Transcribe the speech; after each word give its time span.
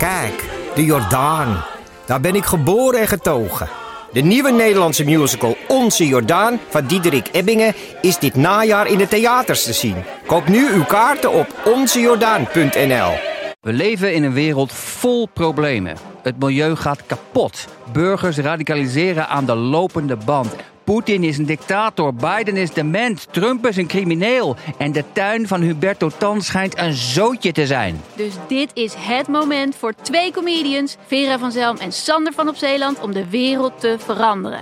Kijk, 0.00 0.44
de 0.74 0.84
Jordaan. 0.84 1.64
Daar 2.06 2.20
ben 2.20 2.34
ik 2.34 2.44
geboren 2.44 3.00
en 3.00 3.08
getogen. 3.08 3.68
De 4.12 4.20
nieuwe 4.20 4.50
Nederlandse 4.50 5.04
musical 5.04 5.56
Onze 5.68 6.06
Jordaan 6.06 6.60
van 6.68 6.86
Diederik 6.86 7.28
Ebbingen 7.32 7.74
is 8.00 8.18
dit 8.18 8.34
najaar 8.34 8.86
in 8.86 8.98
de 8.98 9.08
theaters 9.08 9.64
te 9.64 9.72
zien. 9.72 9.96
Koop 10.26 10.48
nu 10.48 10.72
uw 10.72 10.84
kaarten 10.84 11.32
op 11.32 11.46
onzejordaan.nl. 11.64 13.12
We 13.60 13.72
leven 13.72 14.14
in 14.14 14.22
een 14.22 14.32
wereld 14.32 14.72
vol 14.72 15.28
problemen. 15.34 15.96
Het 16.22 16.38
milieu 16.38 16.76
gaat 16.76 17.06
kapot. 17.06 17.66
Burgers 17.92 18.36
radicaliseren 18.36 19.28
aan 19.28 19.44
de 19.44 19.54
lopende 19.54 20.16
band. 20.16 20.54
Poetin 20.90 21.24
is 21.24 21.38
een 21.38 21.46
dictator, 21.46 22.14
Biden 22.14 22.56
is 22.56 22.72
dement, 22.72 23.26
Trump 23.30 23.66
is 23.66 23.76
een 23.76 23.86
crimineel. 23.86 24.56
En 24.78 24.92
de 24.92 25.04
tuin 25.12 25.48
van 25.48 25.60
Huberto 25.60 26.10
Tan 26.18 26.42
schijnt 26.42 26.78
een 26.78 26.92
zootje 26.92 27.52
te 27.52 27.66
zijn. 27.66 28.00
Dus 28.14 28.34
dit 28.48 28.70
is 28.74 28.94
het 28.96 29.28
moment 29.28 29.76
voor 29.76 29.94
twee 30.02 30.32
comedians, 30.32 30.96
Vera 31.06 31.38
van 31.38 31.52
Zelm 31.52 31.76
en 31.76 31.92
Sander 31.92 32.32
van 32.32 32.48
op 32.48 32.56
Zeeland, 32.56 33.00
om 33.00 33.12
de 33.12 33.28
wereld 33.28 33.80
te 33.80 33.96
veranderen. 33.98 34.60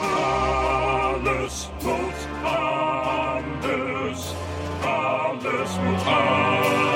Alles 0.00 1.68
moet 1.82 2.26
anders. 2.42 4.22
Alles 4.84 5.70
moet 5.84 6.06
anders. 6.06 6.88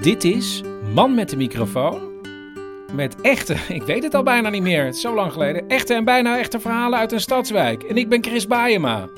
Dit 0.00 0.24
is 0.24 0.62
Man 0.94 1.14
met 1.14 1.28
de 1.30 1.36
microfoon. 1.36 2.00
Met 2.92 3.20
echte, 3.20 3.56
ik 3.78 3.82
weet 3.82 4.02
het 4.02 4.14
al 4.14 4.22
bijna 4.22 4.48
niet 4.48 4.62
meer, 4.62 4.84
het 4.84 4.94
is 4.94 5.00
zo 5.00 5.14
lang 5.14 5.32
geleden. 5.32 5.68
Echte 5.68 5.94
en 5.94 6.04
bijna 6.04 6.38
echte 6.38 6.60
verhalen 6.60 6.98
uit 6.98 7.12
een 7.12 7.20
stadswijk. 7.20 7.82
En 7.82 7.96
ik 7.96 8.08
ben 8.08 8.24
Chris 8.24 8.46
Baayema. 8.46 9.08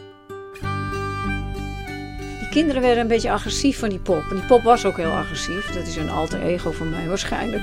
Die 2.39 2.49
kinderen 2.51 2.83
werden 2.83 3.01
een 3.01 3.09
beetje 3.09 3.31
agressief 3.31 3.79
van 3.79 3.89
die 3.89 3.99
pop. 3.99 4.23
En 4.31 4.37
die 4.37 4.47
pop 4.47 4.63
was 4.63 4.85
ook 4.85 4.97
heel 4.97 5.11
agressief. 5.11 5.67
Dat 5.67 5.87
is 5.87 5.97
een 5.97 6.11
alter 6.11 6.43
ego 6.43 6.71
van 6.71 6.91
mij 6.91 7.09
waarschijnlijk. 7.09 7.63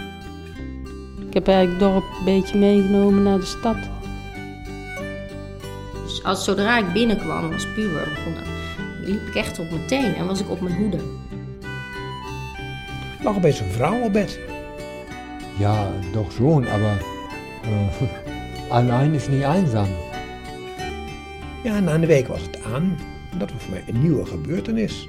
Ik 1.28 1.34
heb 1.34 1.48
eigenlijk 1.48 1.82
het 1.82 1.90
dorp 1.92 2.04
een 2.04 2.26
beetje 2.26 2.58
meegenomen 2.58 3.24
naar 3.24 3.40
de 3.40 3.46
stad. 3.46 3.78
Dus 6.04 6.24
als 6.24 6.44
zodra 6.44 6.78
ik 6.78 6.94
binnenkwam 6.94 7.54
als 7.54 7.74
puber, 7.74 8.08
begon, 8.16 8.36
liep 9.06 9.28
ik 9.28 9.36
echt 9.36 9.60
op 9.60 9.70
mijn 9.70 9.88
teen 9.88 10.16
en 10.16 10.26
was 10.26 10.40
ik 10.40 10.50
op 10.50 10.62
mijn 10.62 10.76
hoede. 10.76 11.00
Lag 13.24 13.36
opeens 13.36 13.60
een 13.60 13.72
vrouw 13.72 14.02
op 14.02 14.14
bed. 14.14 14.40
Ja, 15.60 15.92
doch 16.14 16.32
schon, 16.32 16.68
aber 16.68 17.00
äh, 17.64 18.70
allein 18.70 19.14
ist 19.14 19.30
nicht 19.30 19.46
einsam. 19.46 19.88
Ja, 21.64 21.80
na 21.80 21.94
een 21.94 22.06
week 22.06 22.28
was 22.28 22.42
het 22.42 22.64
aan. 22.64 22.98
En 23.32 23.40
dat 23.40 23.52
was 23.52 23.62
voor 23.62 23.74
mij 23.74 23.84
een 23.88 24.02
nieuwe 24.02 24.26
gebeurtenis. 24.26 25.08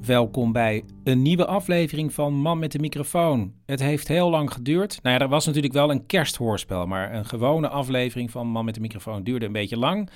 Welkom 0.00 0.52
bij 0.52 0.84
een 1.04 1.22
nieuwe 1.22 1.46
aflevering 1.46 2.12
van 2.12 2.34
Man 2.34 2.58
met 2.58 2.72
de 2.72 2.78
microfoon. 2.78 3.52
Het 3.66 3.80
heeft 3.80 4.08
heel 4.08 4.30
lang 4.30 4.52
geduurd. 4.52 4.98
Nou 5.02 5.16
ja, 5.16 5.22
er 5.22 5.28
was 5.28 5.46
natuurlijk 5.46 5.74
wel 5.74 5.90
een 5.90 6.06
kersthoorspel, 6.06 6.86
maar 6.86 7.14
een 7.14 7.24
gewone 7.26 7.68
aflevering 7.68 8.30
van 8.30 8.46
Man 8.46 8.64
met 8.64 8.74
de 8.74 8.80
microfoon 8.80 9.22
duurde 9.22 9.46
een 9.46 9.52
beetje 9.52 9.78
lang. 9.78 10.10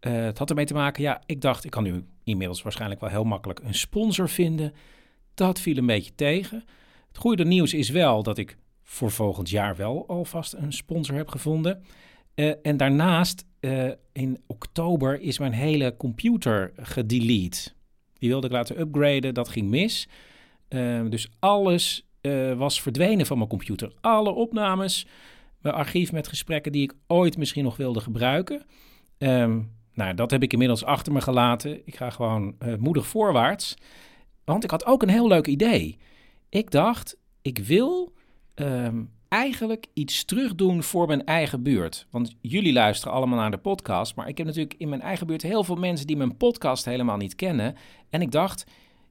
Eh, 0.00 0.12
het 0.12 0.38
had 0.38 0.50
ermee 0.50 0.64
te 0.64 0.74
maken, 0.74 1.02
ja, 1.02 1.22
ik 1.26 1.40
dacht, 1.40 1.64
ik 1.64 1.70
kan 1.70 1.82
nu 1.82 2.04
inmiddels 2.24 2.62
waarschijnlijk 2.62 3.00
wel 3.00 3.10
heel 3.10 3.24
makkelijk 3.24 3.60
een 3.64 3.74
sponsor 3.74 4.28
vinden. 4.28 4.72
Dat 5.34 5.60
viel 5.60 5.76
een 5.76 5.86
beetje 5.86 6.14
tegen. 6.14 6.64
Het 7.08 7.18
goede 7.18 7.44
nieuws 7.44 7.74
is 7.74 7.88
wel 7.88 8.22
dat 8.22 8.38
ik 8.38 8.56
voor 8.82 9.10
volgend 9.10 9.50
jaar 9.50 9.76
wel 9.76 10.08
alvast 10.08 10.52
een 10.52 10.72
sponsor 10.72 11.16
heb 11.16 11.28
gevonden. 11.28 11.84
Eh, 12.34 12.52
en 12.62 12.76
daarnaast, 12.76 13.44
eh, 13.60 13.90
in 14.12 14.42
oktober, 14.46 15.20
is 15.20 15.38
mijn 15.38 15.52
hele 15.52 15.96
computer 15.96 16.72
gedelete. 16.76 17.70
Die 18.12 18.28
wilde 18.28 18.46
ik 18.46 18.52
laten 18.52 18.80
upgraden, 18.80 19.34
dat 19.34 19.48
ging 19.48 19.68
mis. 19.68 20.08
Eh, 20.68 21.00
dus 21.08 21.30
alles 21.38 22.08
was 22.56 22.82
verdwenen 22.82 23.26
van 23.26 23.36
mijn 23.36 23.48
computer. 23.48 23.92
Alle 24.00 24.30
opnames, 24.30 25.06
mijn 25.58 25.74
archief 25.74 26.12
met 26.12 26.28
gesprekken 26.28 26.72
die 26.72 26.82
ik 26.82 26.94
ooit 27.06 27.36
misschien 27.36 27.64
nog 27.64 27.76
wilde 27.76 28.00
gebruiken. 28.00 28.62
Ehm, 29.18 29.60
nou, 29.94 30.14
dat 30.14 30.30
heb 30.30 30.42
ik 30.42 30.52
inmiddels 30.52 30.84
achter 30.84 31.12
me 31.12 31.20
gelaten. 31.20 31.86
Ik 31.86 31.96
ga 31.96 32.10
gewoon 32.10 32.56
moedig 32.78 33.06
voorwaarts. 33.06 33.76
Want 34.44 34.64
ik 34.64 34.70
had 34.70 34.86
ook 34.86 35.02
een 35.02 35.08
heel 35.08 35.28
leuk 35.28 35.46
idee. 35.46 35.98
Ik 36.48 36.70
dacht, 36.70 37.16
ik 37.42 37.58
wil 37.58 38.12
ehm, 38.54 39.02
eigenlijk 39.28 39.86
iets 39.92 40.24
terugdoen 40.24 40.82
voor 40.82 41.06
mijn 41.06 41.24
eigen 41.24 41.62
buurt. 41.62 42.06
Want 42.10 42.36
jullie 42.40 42.72
luisteren 42.72 43.14
allemaal 43.14 43.38
naar 43.38 43.50
de 43.50 43.58
podcast. 43.58 44.16
Maar 44.16 44.28
ik 44.28 44.38
heb 44.38 44.46
natuurlijk 44.46 44.74
in 44.78 44.88
mijn 44.88 45.00
eigen 45.00 45.26
buurt 45.26 45.42
heel 45.42 45.64
veel 45.64 45.76
mensen 45.76 46.06
die 46.06 46.16
mijn 46.16 46.36
podcast 46.36 46.84
helemaal 46.84 47.16
niet 47.16 47.34
kennen. 47.34 47.76
En 48.10 48.20
ik 48.20 48.30
dacht, 48.30 48.64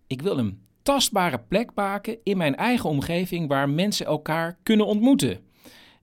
ik 0.08 0.22
wil 0.22 0.38
een 0.38 0.62
tastbare 0.82 1.40
plek 1.40 1.70
maken 1.76 2.18
in 2.24 2.38
mijn 2.38 2.56
eigen 2.56 2.90
omgeving 2.90 3.48
waar 3.48 3.70
mensen 3.70 4.06
elkaar 4.06 4.58
kunnen 4.64 4.86
ontmoeten. 4.86 5.40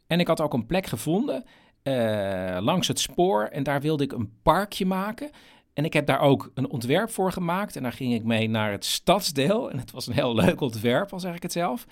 En 0.07 0.21
ik 0.21 0.27
had 0.27 0.41
ook 0.41 0.53
een 0.53 0.67
plek 0.67 0.87
gevonden 0.87 1.45
uh, 1.83 2.59
langs 2.61 2.89
het 2.89 3.01
spoor 3.01 3.45
en 3.45 3.63
daar 3.63 3.81
wilde 3.81 4.05
ik 4.05 4.13
een 4.13 4.33
parkje 4.43 4.87
maken. 4.87 5.31
En 5.73 5.85
ik 5.85 5.93
heb 5.93 6.07
daar 6.07 6.21
ook 6.21 6.51
een 6.55 6.71
ontwerp 6.71 7.11
voor 7.11 7.33
gemaakt. 7.33 7.77
En 7.77 7.83
daar 7.83 7.93
ging 7.93 8.15
ik 8.15 8.25
mee 8.25 8.49
naar 8.49 8.71
het 8.71 8.85
stadsdeel. 8.85 9.71
En 9.71 9.79
het 9.79 9.91
was 9.91 10.07
een 10.07 10.15
heel 10.15 10.35
leuk 10.45 10.61
ontwerp, 10.61 11.13
al 11.13 11.21
zeg 11.21 11.35
ik 11.35 11.43
het 11.43 11.53
zelf. 11.53 11.87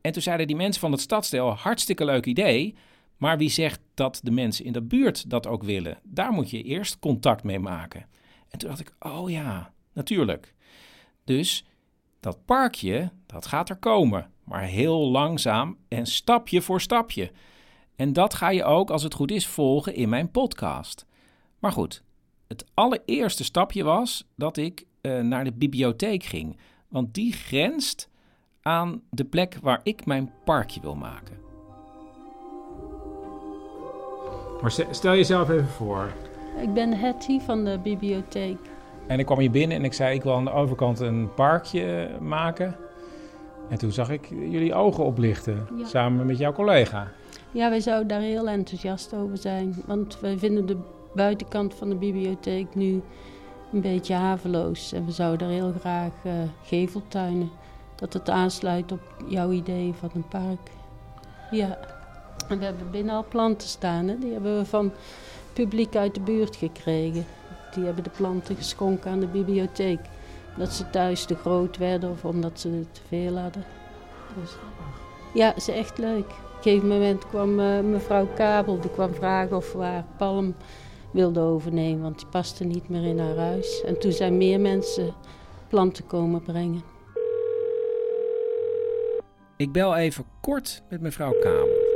En 0.00 0.12
toen 0.12 0.22
zeiden 0.22 0.46
die 0.46 0.56
mensen 0.56 0.80
van 0.80 0.92
het 0.92 1.00
stadsdeel: 1.00 1.50
hartstikke 1.50 2.04
leuk 2.04 2.26
idee. 2.26 2.74
Maar 3.16 3.38
wie 3.38 3.50
zegt 3.50 3.80
dat 3.94 4.20
de 4.22 4.30
mensen 4.30 4.64
in 4.64 4.72
de 4.72 4.82
buurt 4.82 5.30
dat 5.30 5.46
ook 5.46 5.62
willen? 5.62 5.98
Daar 6.02 6.32
moet 6.32 6.50
je 6.50 6.62
eerst 6.62 6.98
contact 6.98 7.42
mee 7.42 7.58
maken. 7.58 8.06
En 8.48 8.58
toen 8.58 8.68
dacht 8.68 8.80
ik: 8.80 8.94
oh 8.98 9.30
ja, 9.30 9.72
natuurlijk. 9.92 10.54
Dus 11.24 11.64
dat 12.20 12.44
parkje, 12.44 13.10
dat 13.26 13.46
gaat 13.46 13.68
er 13.68 13.76
komen. 13.76 14.30
Maar 14.44 14.62
heel 14.62 15.10
langzaam 15.10 15.76
en 15.88 16.06
stapje 16.06 16.62
voor 16.62 16.80
stapje. 16.80 17.30
En 17.96 18.12
dat 18.12 18.34
ga 18.34 18.50
je 18.50 18.64
ook, 18.64 18.90
als 18.90 19.02
het 19.02 19.14
goed 19.14 19.30
is, 19.30 19.46
volgen 19.46 19.94
in 19.94 20.08
mijn 20.08 20.30
podcast. 20.30 21.06
Maar 21.58 21.72
goed, 21.72 22.02
het 22.52 22.64
allereerste 22.74 23.44
stapje 23.44 23.84
was 23.84 24.24
dat 24.36 24.56
ik 24.56 24.84
uh, 25.02 25.20
naar 25.20 25.44
de 25.44 25.52
bibliotheek 25.52 26.22
ging. 26.22 26.56
Want 26.88 27.14
die 27.14 27.32
grenst 27.32 28.08
aan 28.62 29.02
de 29.10 29.24
plek 29.24 29.58
waar 29.62 29.80
ik 29.82 30.06
mijn 30.06 30.32
parkje 30.44 30.80
wil 30.80 30.94
maken. 30.94 31.40
Maar 34.60 34.70
stel 34.90 35.14
jezelf 35.14 35.50
even 35.50 35.68
voor. 35.68 36.12
Ik 36.60 36.74
ben 36.74 36.92
Hetty 36.92 37.40
van 37.40 37.64
de 37.64 37.78
bibliotheek. 37.82 38.58
En 39.06 39.18
ik 39.18 39.26
kwam 39.26 39.38
hier 39.38 39.50
binnen 39.50 39.76
en 39.76 39.84
ik 39.84 39.92
zei: 39.92 40.14
Ik 40.14 40.22
wil 40.22 40.34
aan 40.34 40.44
de 40.44 40.52
overkant 40.52 41.00
een 41.00 41.34
parkje 41.34 42.10
maken. 42.20 42.76
En 43.68 43.78
toen 43.78 43.92
zag 43.92 44.10
ik 44.10 44.28
jullie 44.28 44.74
ogen 44.74 45.04
oplichten, 45.04 45.66
ja. 45.76 45.86
samen 45.86 46.26
met 46.26 46.38
jouw 46.38 46.52
collega. 46.52 47.08
Ja, 47.50 47.70
wij 47.70 47.80
zouden 47.80 48.08
daar 48.08 48.20
heel 48.20 48.48
enthousiast 48.48 49.14
over 49.14 49.36
zijn. 49.36 49.82
Want 49.86 50.20
wij 50.20 50.38
vinden 50.38 50.66
de 50.66 50.76
buitenkant 51.14 51.74
van 51.74 51.88
de 51.88 51.94
bibliotheek 51.94 52.74
nu 52.74 53.02
een 53.72 53.80
beetje 53.80 54.14
haveloos. 54.14 54.92
En 54.92 55.06
we 55.06 55.12
zouden 55.12 55.46
er 55.46 55.52
heel 55.52 55.72
graag 55.80 56.12
uh, 56.24 56.32
geveltuinen. 56.62 57.50
Dat 57.94 58.12
het 58.12 58.30
aansluit 58.30 58.92
op 58.92 59.00
jouw 59.26 59.50
idee 59.50 59.92
van 59.92 60.10
een 60.14 60.28
park. 60.28 60.70
Ja, 61.50 61.78
en 62.48 62.58
we 62.58 62.64
hebben 62.64 62.90
binnen 62.90 63.14
al 63.14 63.24
planten 63.28 63.68
staan. 63.68 64.08
Hè? 64.08 64.18
Die 64.18 64.32
hebben 64.32 64.58
we 64.58 64.64
van 64.64 64.92
publiek 65.52 65.96
uit 65.96 66.14
de 66.14 66.20
buurt 66.20 66.56
gekregen. 66.56 67.24
Die 67.74 67.84
hebben 67.84 68.04
de 68.04 68.10
planten 68.10 68.56
geschonken 68.56 69.10
aan 69.10 69.20
de 69.20 69.26
bibliotheek. 69.26 70.00
Dat 70.56 70.72
ze 70.72 70.90
thuis 70.90 71.24
te 71.24 71.34
groot 71.34 71.76
werden 71.76 72.10
of 72.10 72.24
omdat 72.24 72.60
ze 72.60 72.84
te 72.92 73.00
veel 73.08 73.38
hadden. 73.38 73.64
Dus, 74.40 74.50
ja, 75.34 75.54
is 75.54 75.68
echt 75.68 75.98
leuk. 75.98 76.26
Op 76.26 76.56
een 76.56 76.62
gegeven 76.62 76.88
moment 76.88 77.28
kwam 77.28 77.60
uh, 77.60 77.80
mevrouw 77.80 78.26
Kabel, 78.34 78.80
die 78.80 78.90
kwam 78.90 79.14
vragen 79.14 79.56
of 79.56 79.72
we 79.72 79.82
haar 79.82 80.04
palm 80.16 80.54
wilde 81.12 81.40
overnemen, 81.40 82.02
want 82.02 82.18
die 82.18 82.28
paste 82.28 82.64
niet 82.64 82.88
meer 82.88 83.04
in 83.04 83.18
haar 83.18 83.36
huis. 83.36 83.82
En 83.84 84.00
toen 84.00 84.12
zijn 84.12 84.36
meer 84.36 84.60
mensen 84.60 85.14
planten 85.68 86.06
komen 86.06 86.42
brengen. 86.42 86.82
Ik 89.56 89.72
bel 89.72 89.96
even 89.96 90.24
kort 90.40 90.82
met 90.90 91.00
mevrouw 91.00 91.32
Kabel. 91.32 91.90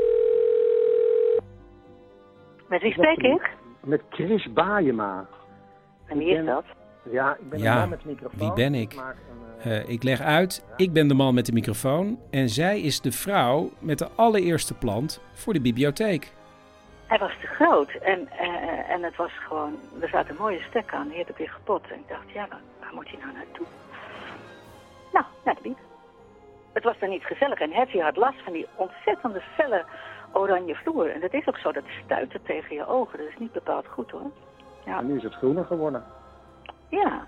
Met 2.69 2.83
wie 2.83 2.93
spreek 2.93 3.19
ik? 3.19 3.51
Met 3.85 4.03
Chris 4.11 4.53
Baayema. 4.53 5.27
En 6.07 6.19
wie 6.19 6.29
is 6.29 6.47
dat? 6.47 6.65
Ja, 7.11 7.37
ik 7.41 7.51
ben 7.51 7.59
ja, 7.59 7.75
de 7.75 7.81
man 7.81 7.89
met 7.89 8.01
de 8.01 8.09
microfoon. 8.09 8.39
wie 8.39 8.53
ben 8.53 8.75
ik? 8.75 8.93
Ik, 8.93 8.99
een, 8.99 9.73
uh, 9.73 9.79
Uh, 9.79 9.89
ik 9.89 10.03
leg 10.03 10.21
uit, 10.21 10.65
ik 10.77 10.93
ben 10.93 11.09
de 11.09 11.15
man 11.15 11.35
met 11.35 11.47
de 11.47 11.53
microfoon 11.53 12.19
en 12.31 12.49
zij 12.49 12.81
is 12.81 13.01
de 13.01 13.13
vrouw 13.13 13.71
met 13.79 13.99
de 13.99 14.09
allereerste 14.15 14.75
plant 14.75 15.21
voor 15.33 15.53
de 15.53 15.61
bibliotheek. 15.61 16.33
Hij 17.07 17.19
was 17.19 17.33
te 17.41 17.47
groot 17.47 17.91
en, 17.91 18.29
eh, 18.29 18.91
en 18.91 19.03
het 19.03 19.17
was 19.17 19.33
gewoon, 19.33 19.79
er 20.01 20.09
zat 20.09 20.29
een 20.29 20.37
mooie 20.39 20.63
stek 20.69 20.93
aan, 20.95 21.09
die 21.09 21.19
had 21.19 21.29
ik 21.29 21.37
weer 21.37 21.51
gepot. 21.51 21.91
En 21.91 21.99
ik 21.99 22.09
dacht, 22.09 22.31
ja, 22.31 22.47
waar, 22.49 22.61
waar 22.81 22.95
moet 22.95 23.09
hij 23.09 23.19
nou 23.21 23.33
naartoe? 23.33 23.67
Nou, 25.13 25.25
naar 25.45 25.55
de 25.55 25.61
bieb. 25.63 25.79
Het 26.73 26.85
was 26.85 26.99
dan 26.99 27.09
niet 27.09 27.25
gezellig 27.25 27.59
en 27.61 27.73
Hetty 27.73 27.99
had 27.99 28.17
last 28.17 28.43
van 28.45 28.53
die 28.53 28.67
ontzettende 28.75 29.41
felle 29.41 29.85
oranje 30.33 30.75
vloer. 30.75 31.11
En 31.11 31.21
dat 31.21 31.33
is 31.33 31.47
ook 31.47 31.59
zo, 31.59 31.73
dat 31.73 31.85
stuitte 32.05 32.43
tegen 32.43 32.75
je 32.75 32.87
ogen. 32.87 33.19
Dat 33.19 33.29
is 33.29 33.39
niet 33.39 33.53
bepaald 33.53 33.87
goed 33.87 34.11
hoor. 34.11 34.31
Ja. 34.85 34.99
En 34.99 35.07
nu 35.07 35.17
is 35.17 35.23
het 35.23 35.35
groener 35.35 35.65
geworden. 35.65 36.05
Ja, 36.89 37.27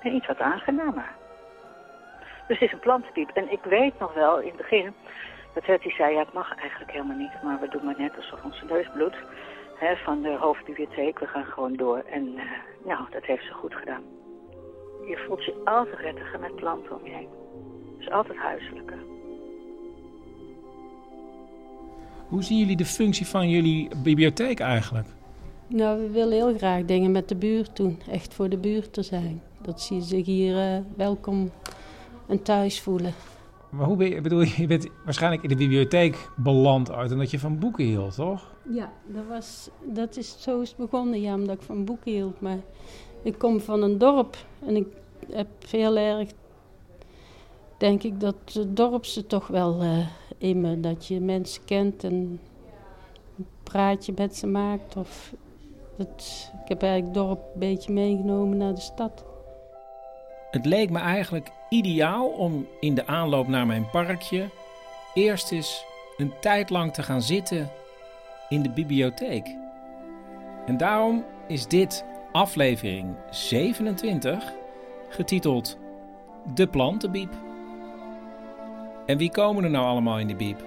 en 0.00 0.14
iets 0.14 0.26
wat 0.26 0.40
aangenamer. 0.40 1.10
Dus 2.46 2.58
het 2.58 2.68
is 2.68 2.72
een 2.72 2.78
plantenpiep. 2.78 3.30
En 3.30 3.52
ik 3.52 3.62
weet 3.62 3.98
nog 3.98 4.14
wel 4.14 4.38
in 4.38 4.48
het 4.48 4.56
begin 4.56 4.94
dat 5.66 5.92
zei, 5.96 6.12
ja 6.12 6.18
het 6.18 6.32
mag 6.32 6.54
eigenlijk 6.56 6.90
helemaal 6.90 7.16
niet, 7.16 7.42
maar 7.42 7.60
we 7.60 7.68
doen 7.68 7.84
maar 7.84 7.98
net 7.98 8.16
alsof 8.16 8.44
onze 8.44 8.64
neus 8.64 8.90
bloedt. 8.94 9.16
Hè, 9.78 9.96
van 9.96 10.22
de 10.22 10.36
hoofdbibliotheek, 10.40 11.18
we 11.18 11.26
gaan 11.26 11.44
gewoon 11.44 11.76
door. 11.76 11.98
En 11.98 12.34
eh, 12.36 12.44
nou, 12.84 13.00
dat 13.10 13.24
heeft 13.24 13.44
ze 13.44 13.52
goed 13.52 13.74
gedaan. 13.74 14.02
Je 15.06 15.24
voelt 15.26 15.44
je 15.44 15.60
altijd 15.64 15.96
prettiger 15.96 16.40
met 16.40 16.56
planten 16.56 17.00
om 17.00 17.06
je 17.06 17.14
heen. 17.14 17.28
Dus 17.98 18.10
altijd 18.10 18.38
huiselijker. 18.38 18.98
Hoe 22.28 22.42
zien 22.42 22.58
jullie 22.58 22.76
de 22.76 22.84
functie 22.84 23.26
van 23.26 23.48
jullie 23.48 23.90
bibliotheek 24.02 24.60
eigenlijk? 24.60 25.06
Nou, 25.66 26.00
we 26.00 26.10
willen 26.10 26.32
heel 26.32 26.56
graag 26.56 26.84
dingen 26.84 27.12
met 27.12 27.28
de 27.28 27.36
buurt 27.36 27.76
doen. 27.76 27.98
Echt 28.10 28.34
voor 28.34 28.48
de 28.48 28.58
buurt 28.58 28.92
te 28.92 29.02
zijn. 29.02 29.42
Dat 29.62 29.80
ze 29.80 30.00
zich 30.00 30.26
hier 30.26 30.58
eh, 30.58 30.78
welkom 30.96 31.50
en 32.28 32.42
thuis 32.42 32.80
voelen. 32.80 33.12
Maar 33.70 33.86
hoe 33.86 33.96
ben 33.96 34.08
je, 34.08 34.14
ik 34.14 34.22
bedoel, 34.22 34.40
je 34.42 34.66
bent 34.66 34.88
waarschijnlijk 35.04 35.42
in 35.42 35.48
de 35.48 35.54
bibliotheek 35.54 36.30
beland 36.36 36.90
uit 36.90 37.12
omdat 37.12 37.30
je 37.30 37.38
van 37.38 37.58
boeken 37.58 37.84
hield, 37.84 38.14
toch? 38.14 38.54
Ja, 38.70 38.92
dat, 39.06 39.26
was, 39.28 39.70
dat 39.82 40.16
is, 40.16 40.36
zo 40.38 40.60
is 40.60 40.68
het 40.68 40.78
begonnen, 40.78 41.20
ja, 41.20 41.34
omdat 41.34 41.54
ik 41.54 41.62
van 41.62 41.84
boeken 41.84 42.12
hield. 42.12 42.40
Maar 42.40 42.58
ik 43.22 43.38
kom 43.38 43.60
van 43.60 43.82
een 43.82 43.98
dorp 43.98 44.36
en 44.66 44.76
ik 44.76 44.86
heb 45.32 45.48
heel 45.68 45.96
erg, 45.96 46.30
denk 47.76 48.02
ik, 48.02 48.20
dat 48.20 48.34
het 48.52 48.76
dorpse 48.76 49.26
toch 49.26 49.46
wel 49.46 49.80
eh, 49.80 50.06
in 50.38 50.60
me. 50.60 50.80
Dat 50.80 51.06
je 51.06 51.20
mensen 51.20 51.64
kent 51.64 52.04
en 52.04 52.12
een 52.12 53.46
praatje 53.62 54.12
met 54.16 54.36
ze 54.36 54.46
maakt. 54.46 54.96
Of 54.96 55.34
dat, 55.96 56.50
ik 56.62 56.68
heb 56.68 56.82
eigenlijk 56.82 57.14
het 57.14 57.26
dorp 57.26 57.40
een 57.52 57.60
beetje 57.60 57.92
meegenomen 57.92 58.56
naar 58.56 58.74
de 58.74 58.80
stad. 58.80 59.24
Het 60.50 60.66
leek 60.66 60.90
me 60.90 60.98
eigenlijk 60.98 61.50
ideaal 61.68 62.28
om 62.28 62.66
in 62.80 62.94
de 62.94 63.06
aanloop 63.06 63.48
naar 63.48 63.66
mijn 63.66 63.90
parkje 63.90 64.48
eerst 65.14 65.52
eens 65.52 65.84
een 66.16 66.32
tijd 66.40 66.70
lang 66.70 66.92
te 66.92 67.02
gaan 67.02 67.22
zitten 67.22 67.70
in 68.48 68.62
de 68.62 68.70
bibliotheek. 68.70 69.46
En 70.66 70.76
daarom 70.76 71.24
is 71.46 71.66
dit 71.66 72.04
aflevering 72.32 73.16
27 73.30 74.52
getiteld 75.08 75.78
De 76.54 76.66
Plantenbiep. 76.66 77.32
En 79.06 79.18
wie 79.18 79.30
komen 79.30 79.64
er 79.64 79.70
nou 79.70 79.86
allemaal 79.86 80.18
in 80.18 80.26
de 80.26 80.36
biep? 80.36 80.64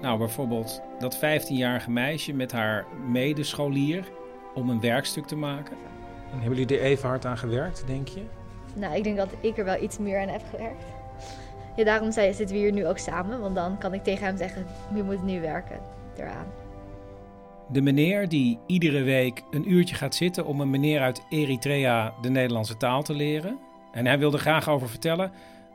Nou, 0.00 0.18
bijvoorbeeld 0.18 0.82
dat 0.98 1.16
15-jarige 1.16 1.90
meisje 1.90 2.32
met 2.32 2.52
haar 2.52 2.86
medescholier 3.06 4.04
om 4.54 4.70
een 4.70 4.80
werkstuk 4.80 5.26
te 5.26 5.36
maken. 5.36 5.76
En 6.32 6.40
hebben 6.40 6.58
jullie 6.58 6.78
er 6.78 6.84
even 6.84 7.08
hard 7.08 7.26
aan 7.26 7.38
gewerkt, 7.38 7.86
denk 7.86 8.08
je? 8.08 8.22
Nou, 8.74 8.96
ik 8.96 9.04
denk 9.04 9.16
dat 9.16 9.28
ik 9.40 9.58
er 9.58 9.64
wel 9.64 9.82
iets 9.82 9.98
meer 9.98 10.20
aan 10.20 10.28
heb 10.28 10.42
gewerkt. 10.50 10.84
Ja, 11.76 11.84
daarom 11.84 12.12
zitten 12.12 12.46
we 12.46 12.54
hier 12.56 12.72
nu 12.72 12.86
ook 12.86 12.98
samen, 12.98 13.40
want 13.40 13.54
dan 13.54 13.78
kan 13.78 13.94
ik 13.94 14.02
tegen 14.02 14.26
hem 14.26 14.36
zeggen, 14.36 14.66
je 14.94 15.02
moet 15.02 15.22
nu 15.24 15.40
werken 15.40 15.78
eraan. 16.16 16.46
De 17.68 17.80
meneer 17.82 18.28
die 18.28 18.58
iedere 18.66 19.02
week 19.02 19.42
een 19.50 19.72
uurtje 19.72 19.94
gaat 19.94 20.14
zitten 20.14 20.46
om 20.46 20.60
een 20.60 20.70
meneer 20.70 21.00
uit 21.00 21.22
Eritrea 21.28 22.12
de 22.20 22.30
Nederlandse 22.30 22.76
taal 22.76 23.02
te 23.02 23.14
leren. 23.14 23.58
En 23.92 24.06
hij 24.06 24.18
wil 24.18 24.32
er 24.32 24.38
graag 24.38 24.68
over 24.68 24.88
vertellen, 24.88 25.32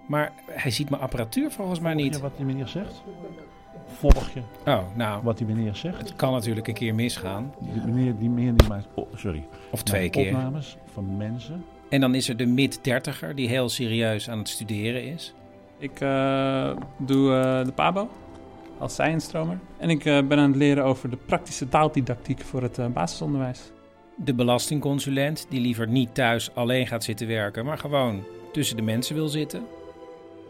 maar 0.08 0.32
hij 0.52 0.72
ziet 0.72 0.90
mijn 0.90 1.02
apparatuur 1.02 1.52
volgens 1.52 1.80
mij 1.80 1.94
niet. 1.94 2.20
wat 2.20 2.38
die 2.38 2.46
meneer 2.46 2.68
zegt? 2.68 3.04
Volg 3.86 4.30
je 4.30 4.42
Oh, 4.66 4.82
nou, 4.96 5.24
wat 5.24 5.38
die 5.38 5.48
meneer 5.48 5.76
zegt? 5.76 5.98
het 5.98 6.16
kan 6.16 6.32
natuurlijk 6.32 6.68
een 6.68 6.74
keer 6.74 6.96
misgaan. 6.96 7.54
Die 7.60 7.82
meneer 7.92 8.18
die, 8.18 8.30
meneer 8.30 8.56
die 8.56 8.68
maakt, 8.68 8.88
oh, 8.94 9.08
sorry, 9.16 9.48
Of 9.72 9.84
twee 9.84 10.10
keer. 10.10 10.34
opnames 10.36 10.78
van 10.94 11.18
mensen. 11.18 11.66
En 11.90 12.02
dan 12.02 12.16
is 12.16 12.30
er 12.30 12.38
de 12.38 12.46
mid-dertiger 12.46 13.36
die 13.36 13.48
heel 13.48 13.70
serieus 13.70 14.30
aan 14.30 14.38
het 14.38 14.50
studeren 14.50 15.04
is. 15.04 15.34
Ik 15.78 16.02
eh, 16.02 16.72
doe 16.98 17.34
eh, 17.34 17.66
de 17.66 17.72
PABO 17.72 18.10
als 18.78 18.96
zijinstromer. 18.96 19.60
En 19.78 19.90
ik 19.90 20.06
eh, 20.06 20.28
ben 20.28 20.38
aan 20.40 20.50
het 20.50 20.56
leren 20.56 20.84
over 20.84 21.10
de 21.10 21.18
praktische 21.26 21.70
taaldidactiek 21.70 22.42
voor 22.42 22.62
het 22.62 22.94
basisonderwijs. 22.94 23.72
De 24.16 24.34
belastingconsulent 24.34 25.46
die 25.50 25.62
liever 25.62 25.88
niet 25.88 26.16
thuis 26.16 26.56
alleen 26.56 26.88
gaat 26.88 27.04
zitten 27.04 27.28
werken, 27.28 27.66
maar 27.66 27.78
gewoon 27.78 28.24
tussen 28.52 28.76
de 28.76 28.82
mensen 28.82 29.16
wil 29.16 29.28
zitten. 29.28 29.64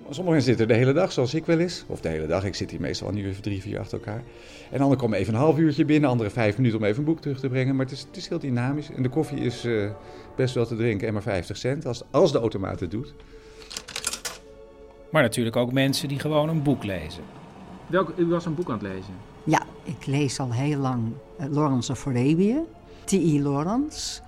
Sommigen 0.10 0.42
zitten 0.42 0.68
de 0.68 0.74
hele 0.74 0.94
dag, 0.94 1.12
zoals 1.12 1.34
ik 1.34 1.46
wel 1.46 1.60
eens. 1.60 1.84
Of 1.88 2.02
de 2.02 2.10
hele 2.10 2.28
dag, 2.28 2.44
ik 2.44 2.56
zit 2.56 2.72
hier 2.72 2.82
meestal 2.82 3.08
een 3.08 3.18
uur 3.18 3.30
of 3.30 3.40
drie, 3.40 3.62
vier 3.62 3.80
achter 3.80 3.98
elkaar. 3.98 4.24
En 4.72 4.80
anderen 4.80 4.98
komen 4.98 5.18
even 5.18 5.34
een 5.34 5.40
half 5.40 5.58
uurtje 5.58 5.86
binnen, 5.86 6.10
andere 6.10 6.30
vijf 6.30 6.58
minuten 6.58 6.80
om 6.80 6.86
even 6.86 7.00
een 7.00 7.06
boek 7.06 7.22
terug 7.22 7.40
te 7.40 7.50
brengen. 7.50 7.76
Maar 7.76 7.86
het 7.86 7.94
is, 7.94 8.02
het 8.02 8.18
is 8.18 8.28
heel 8.28 8.40
dynamisch. 8.40 8.92
En 8.92 9.04
de 9.04 9.10
koffie 9.10 9.40
is 9.40 9.66
eh, 9.66 9.92
best 10.36 10.56
wel 10.56 10.66
te 10.66 10.76
drinken 10.76 11.08
en 11.08 11.14
maar 11.14 11.22
50 11.22 11.58
cent, 11.58 11.86
als, 11.86 12.04
als 12.12 12.32
de 12.32 12.40
automaat 12.40 12.80
het 12.80 12.92
doet. 12.92 13.14
Maar 15.12 15.22
natuurlijk 15.22 15.56
ook 15.56 15.74
mensen 15.74 16.08
die 16.08 16.20
gewoon 16.20 16.50
een 16.50 16.64
boek 16.64 16.84
lezen. 16.84 17.24
Welk, 17.88 18.14
u 18.18 18.26
was 18.26 18.46
een 18.46 18.56
boek 18.56 18.70
aan 18.70 18.80
het 18.80 18.82
lezen? 18.82 19.14
Ja, 19.44 19.62
ik 19.84 20.06
lees 20.06 20.40
al 20.40 20.54
heel 20.54 20.80
lang 20.80 21.12
uh, 21.40 21.46
Lawrence 21.50 21.92
of 21.92 22.08
Arabia. 22.08 22.62
T.E. 23.04 23.42
Lawrence. 23.42 24.22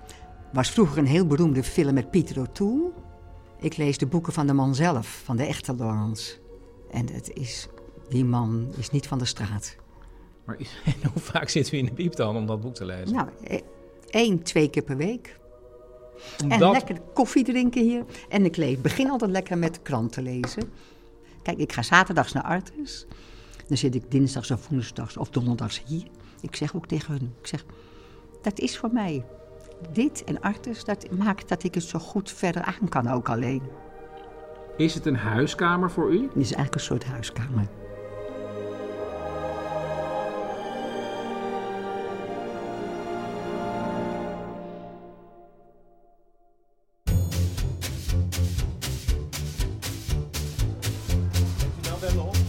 Was 0.52 0.70
vroeger 0.70 0.98
een 0.98 1.06
heel 1.06 1.26
beroemde 1.26 1.62
film 1.62 1.94
met 1.94 2.10
Peter 2.10 2.40
O'Toole. 2.40 2.90
Ik 3.62 3.76
lees 3.76 3.98
de 3.98 4.06
boeken 4.06 4.32
van 4.32 4.46
de 4.46 4.52
man 4.52 4.74
zelf, 4.74 5.20
van 5.24 5.36
de 5.36 5.44
echte 5.44 5.74
Lawrence. 5.74 6.38
En 6.90 7.12
het 7.12 7.30
is, 7.32 7.68
die 8.08 8.24
man 8.24 8.72
is 8.76 8.90
niet 8.90 9.06
van 9.06 9.18
de 9.18 9.24
straat. 9.24 9.76
Maar 10.44 10.56
hoe 11.12 11.22
vaak 11.22 11.48
zitten 11.48 11.72
we 11.72 11.78
in 11.78 11.84
de 11.84 11.92
piep 11.92 12.16
dan 12.16 12.36
om 12.36 12.46
dat 12.46 12.60
boek 12.60 12.74
te 12.74 12.84
lezen? 12.84 13.14
Nou, 13.14 13.28
eh, 13.44 13.60
één, 14.10 14.42
twee 14.42 14.70
keer 14.70 14.82
per 14.82 14.96
week. 14.96 15.40
En 16.38 16.52
Omdat- 16.52 16.72
lekker 16.72 17.00
koffie 17.14 17.44
drinken 17.44 17.82
hier. 17.82 18.04
En 18.28 18.44
ik 18.44 18.56
lees, 18.56 18.80
begin 18.80 19.10
altijd 19.10 19.30
lekker 19.30 19.58
met 19.58 19.74
de 19.74 19.80
krant 19.80 20.12
te 20.12 20.22
lezen. 20.22 20.72
Kijk, 21.42 21.58
ik 21.58 21.72
ga 21.72 21.82
zaterdags 21.82 22.32
naar 22.32 22.42
Artes. 22.42 23.06
Dan 23.66 23.76
zit 23.76 23.94
ik 23.94 24.10
dinsdags 24.10 24.50
of 24.50 24.68
woensdags 24.68 25.16
of 25.16 25.28
donderdags 25.30 25.82
hier. 25.86 26.06
Ik 26.40 26.56
zeg 26.56 26.76
ook 26.76 26.86
tegen 26.86 27.12
hun, 27.12 27.34
ik 27.40 27.46
zeg, 27.46 27.64
dat 28.42 28.58
is 28.58 28.78
voor 28.78 28.92
mij. 28.92 29.24
Dit 29.90 30.24
en 30.24 30.40
Artes, 30.40 30.84
dat 30.84 31.10
maakt 31.10 31.48
dat 31.48 31.62
ik 31.62 31.74
het 31.74 31.84
zo 31.84 31.98
goed 31.98 32.30
verder 32.30 32.62
aan 32.62 32.88
kan 32.88 33.08
ook 33.08 33.28
alleen. 33.28 33.62
Is 34.76 34.94
het 34.94 35.06
een 35.06 35.16
huiskamer 35.16 35.90
voor 35.90 36.12
u? 36.12 36.22
Het 36.22 36.36
is 36.36 36.52
eigenlijk 36.52 36.74
een 36.74 36.80
soort 36.80 37.04
huiskamer. 37.04 37.66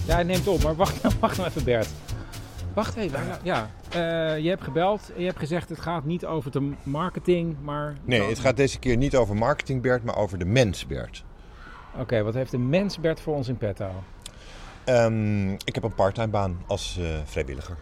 Ja, 0.06 0.13
hij 0.13 0.24
neemt 0.24 0.48
op, 0.48 0.63
maar 0.63 0.75
wacht, 0.75 1.02
wacht 1.20 1.38
nou 1.38 1.50
even 1.50 1.63
Bert. 1.63 1.88
Wacht 2.74 2.96
even, 2.96 3.20
ja. 3.44 3.70
Eh, 3.89 4.00
je 4.39 4.50
hebt 4.50 4.63
gebeld 4.63 5.12
en 5.13 5.20
je 5.20 5.25
hebt 5.25 5.39
gezegd 5.39 5.70
het 5.70 5.80
gaat 5.80 6.03
niet 6.06 6.25
over 6.25 6.51
de 6.51 6.72
marketing, 6.84 7.56
maar... 7.62 7.96
Nee, 8.03 8.22
het 8.30 8.39
gaat 8.39 8.58
deze 8.58 8.80
keer 8.80 8.98
niet 8.98 9.15
over 9.15 9.36
marketing 9.36 9.82
Bert, 9.82 10.03
maar 10.03 10.15
over 10.18 10.38
de 10.38 10.46
mens 10.46 10.88
Bert. 10.88 11.24
Oké, 12.00 12.24
wat 12.24 12.34
heeft 12.34 12.51
de 12.51 12.58
mens 12.58 13.00
Bert 13.00 13.20
voor 13.22 13.36
ons 13.36 13.48
in 13.48 13.58
petto? 13.58 13.89
Ehm, 14.84 15.51
ik 15.51 15.74
heb 15.75 15.84
een 15.84 15.94
parttime 15.96 16.27
baan 16.27 16.63
als 16.68 16.98
eh, 17.00 17.06
vrijwilliger. 17.25 17.77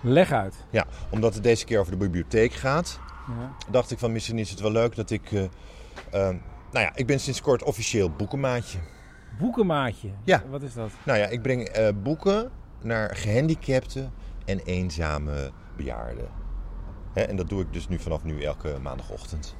Leg 0.00 0.32
uit. 0.32 0.54
Ja, 0.70 0.84
omdat 1.10 1.34
het 1.34 1.42
deze 1.42 1.64
keer 1.64 1.78
over 1.80 1.92
de 1.92 1.98
bibliotheek 1.98 2.52
gaat, 2.52 3.00
Ja. 3.28 3.52
dacht 3.70 3.90
ik 3.90 3.98
van 3.98 4.12
misschien 4.12 4.38
is 4.38 4.50
het 4.50 4.60
wel 4.60 4.70
leuk 4.72 4.94
dat 4.96 5.10
ik... 5.10 5.32
eh, 5.32 5.40
ehm, 6.10 6.36
nou 6.72 6.84
ja, 6.84 6.90
ik 6.94 7.06
ben 7.06 7.20
sinds 7.20 7.40
kort 7.40 7.62
officieel 7.62 8.10
boekenmaatje. 8.10 8.78
Boekenmaatje? 9.38 10.08
Ja. 10.24 10.42
Wat 10.50 10.62
is 10.62 10.74
dat? 10.74 10.90
Nou 11.02 11.18
ja, 11.18 11.26
ik 11.26 11.42
breng 11.42 11.92
boeken 12.02 12.50
naar 12.86 13.16
gehandicapten 13.16 14.12
en 14.44 14.58
eenzame 14.58 15.50
bejaarden. 15.76 16.28
Hè, 17.12 17.20
en 17.20 17.36
dat 17.36 17.48
doe 17.48 17.60
ik 17.60 17.72
dus 17.72 17.88
nu 17.88 17.98
vanaf 17.98 18.24
nu 18.24 18.42
elke 18.42 18.76
maandagochtend. 18.82 19.56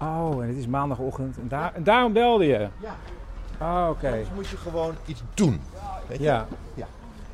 Oh, 0.00 0.42
en 0.42 0.48
het 0.48 0.56
is 0.56 0.66
maandagochtend 0.66 1.38
en, 1.38 1.48
daar, 1.48 1.74
en 1.74 1.82
daarom 1.82 2.12
belde 2.12 2.44
je? 2.44 2.68
Ja. 2.80 2.96
Oh, 3.60 3.88
oké. 3.90 4.08
Anders 4.08 4.28
moet 4.34 4.48
je 4.48 4.56
gewoon 4.56 4.94
iets 5.06 5.22
doen. 5.34 5.60
Weet 6.08 6.18
je? 6.18 6.24
Ja. 6.24 6.46
ja. 6.74 6.86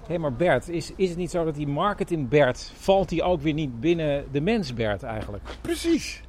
Hé, 0.06 0.18
maar 0.18 0.32
Bert, 0.32 0.68
is, 0.68 0.92
is 0.96 1.08
het 1.08 1.18
niet 1.18 1.30
zo 1.30 1.44
dat 1.44 1.54
die 1.54 1.68
marketing 1.68 2.28
Bert, 2.28 2.72
valt 2.76 3.08
die 3.08 3.22
ook 3.22 3.40
weer 3.40 3.52
niet 3.52 3.80
binnen 3.80 4.24
de 4.32 4.40
mens 4.40 4.74
Bert 4.74 5.02
eigenlijk? 5.02 5.44
Precies. 5.60 6.22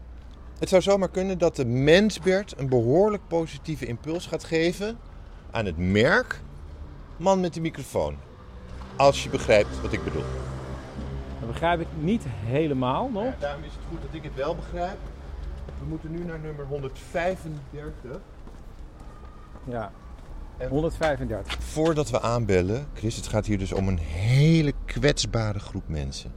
Het 0.59 0.69
zou 0.69 0.81
zomaar 0.81 1.09
kunnen 1.09 1.37
dat 1.37 1.55
de 1.55 1.65
mens 1.65 2.19
Bert 2.19 2.53
een 2.57 2.69
behoorlijk 2.69 3.23
positieve 3.27 3.85
impuls 3.85 4.27
gaat 4.27 4.43
geven 4.43 4.97
aan 5.51 5.65
het 5.65 5.77
merk 5.77 6.41
man 7.17 7.39
met 7.39 7.53
de 7.53 7.61
microfoon. 7.61 8.15
Als 9.01 9.23
je 9.23 9.29
begrijpt 9.29 9.81
wat 9.81 9.93
ik 9.93 10.03
bedoel. 10.03 10.23
Dat 11.39 11.47
begrijp 11.51 11.79
ik 11.79 11.87
niet 11.99 12.23
helemaal 12.27 13.09
nog. 13.09 13.33
daarom 13.39 13.63
is 13.63 13.71
het 13.71 13.81
goed 13.89 14.01
dat 14.01 14.13
ik 14.13 14.23
het 14.23 14.35
wel 14.35 14.55
begrijp. 14.55 14.97
We 15.79 15.85
moeten 15.87 16.11
nu 16.11 16.23
naar 16.23 16.39
nummer 16.39 16.65
135. 16.65 18.19
Ja. 19.63 19.91
135. 20.69 21.57
Voordat 21.63 22.09
we 22.09 22.21
aanbellen, 22.21 22.87
Chris, 22.93 23.15
het 23.15 23.27
gaat 23.27 23.45
hier 23.45 23.57
dus 23.57 23.71
om 23.73 23.87
een 23.87 23.97
hele 23.99 24.73
kwetsbare 24.85 25.59
groep 25.59 25.87
mensen. 25.87 26.31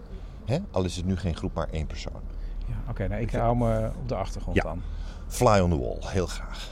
Hè? 0.44 0.58
Al 0.70 0.84
is 0.84 0.96
het 0.96 1.04
nu 1.06 1.16
geen 1.16 1.36
groep, 1.36 1.54
maar 1.54 1.68
één 1.70 1.86
persoon. 1.86 2.20
Ja, 2.66 2.74
Oké, 2.90 3.08
nou, 3.08 3.20
ik 3.22 3.30
hou 3.30 3.56
me 3.56 3.90
op 4.00 4.08
de 4.08 4.14
achtergrond 4.14 4.56
Ja. 4.56 4.62
dan. 4.62 4.82
Fly 5.26 5.58
on 5.58 5.70
the 5.70 5.78
wall, 5.78 5.98
heel 6.00 6.26
graag. 6.26 6.68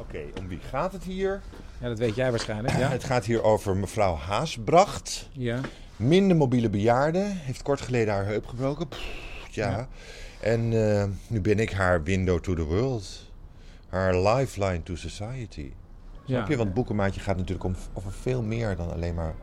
Oké, 0.00 0.18
om 0.38 0.48
wie 0.48 0.60
gaat 0.70 0.92
het 0.92 1.02
hier? 1.04 1.40
Ja, 1.84 1.90
dat 1.90 1.98
weet 1.98 2.14
jij 2.14 2.30
waarschijnlijk. 2.30 2.76
Ja? 2.76 2.88
Het 2.88 3.04
gaat 3.04 3.24
hier 3.24 3.42
over 3.42 3.76
mevrouw 3.76 4.14
Haasbracht. 4.16 5.28
Ja. 5.32 5.60
Minder 5.96 6.36
mobiele 6.36 6.70
bejaarde. 6.70 7.18
Heeft 7.24 7.62
kort 7.62 7.80
geleden 7.80 8.14
haar 8.14 8.24
heup 8.24 8.46
gebroken. 8.46 8.88
Pff, 8.88 9.00
ja. 9.50 9.70
Ja. 9.70 9.88
En 10.40 10.88
eh, 11.00 11.04
nu 11.26 11.40
ben 11.40 11.58
ik 11.58 11.72
haar 11.72 12.02
window 12.02 12.40
to 12.40 12.54
the 12.54 12.64
world. 12.64 13.30
Haar 13.88 14.16
lifeline 14.16 14.82
to 14.82 14.94
society. 14.96 15.72
Snap 16.26 16.26
Ja. 16.26 16.44
je? 16.48 16.56
Want 16.56 16.74
Boekenmaatje 16.74 17.20
gaat 17.20 17.36
natuurlijk 17.36 17.64
om, 17.64 17.76
over 17.92 18.12
veel 18.12 18.42
meer 18.42 18.76
dan 18.76 18.92
alleen 18.92 19.14
maar 19.14 19.34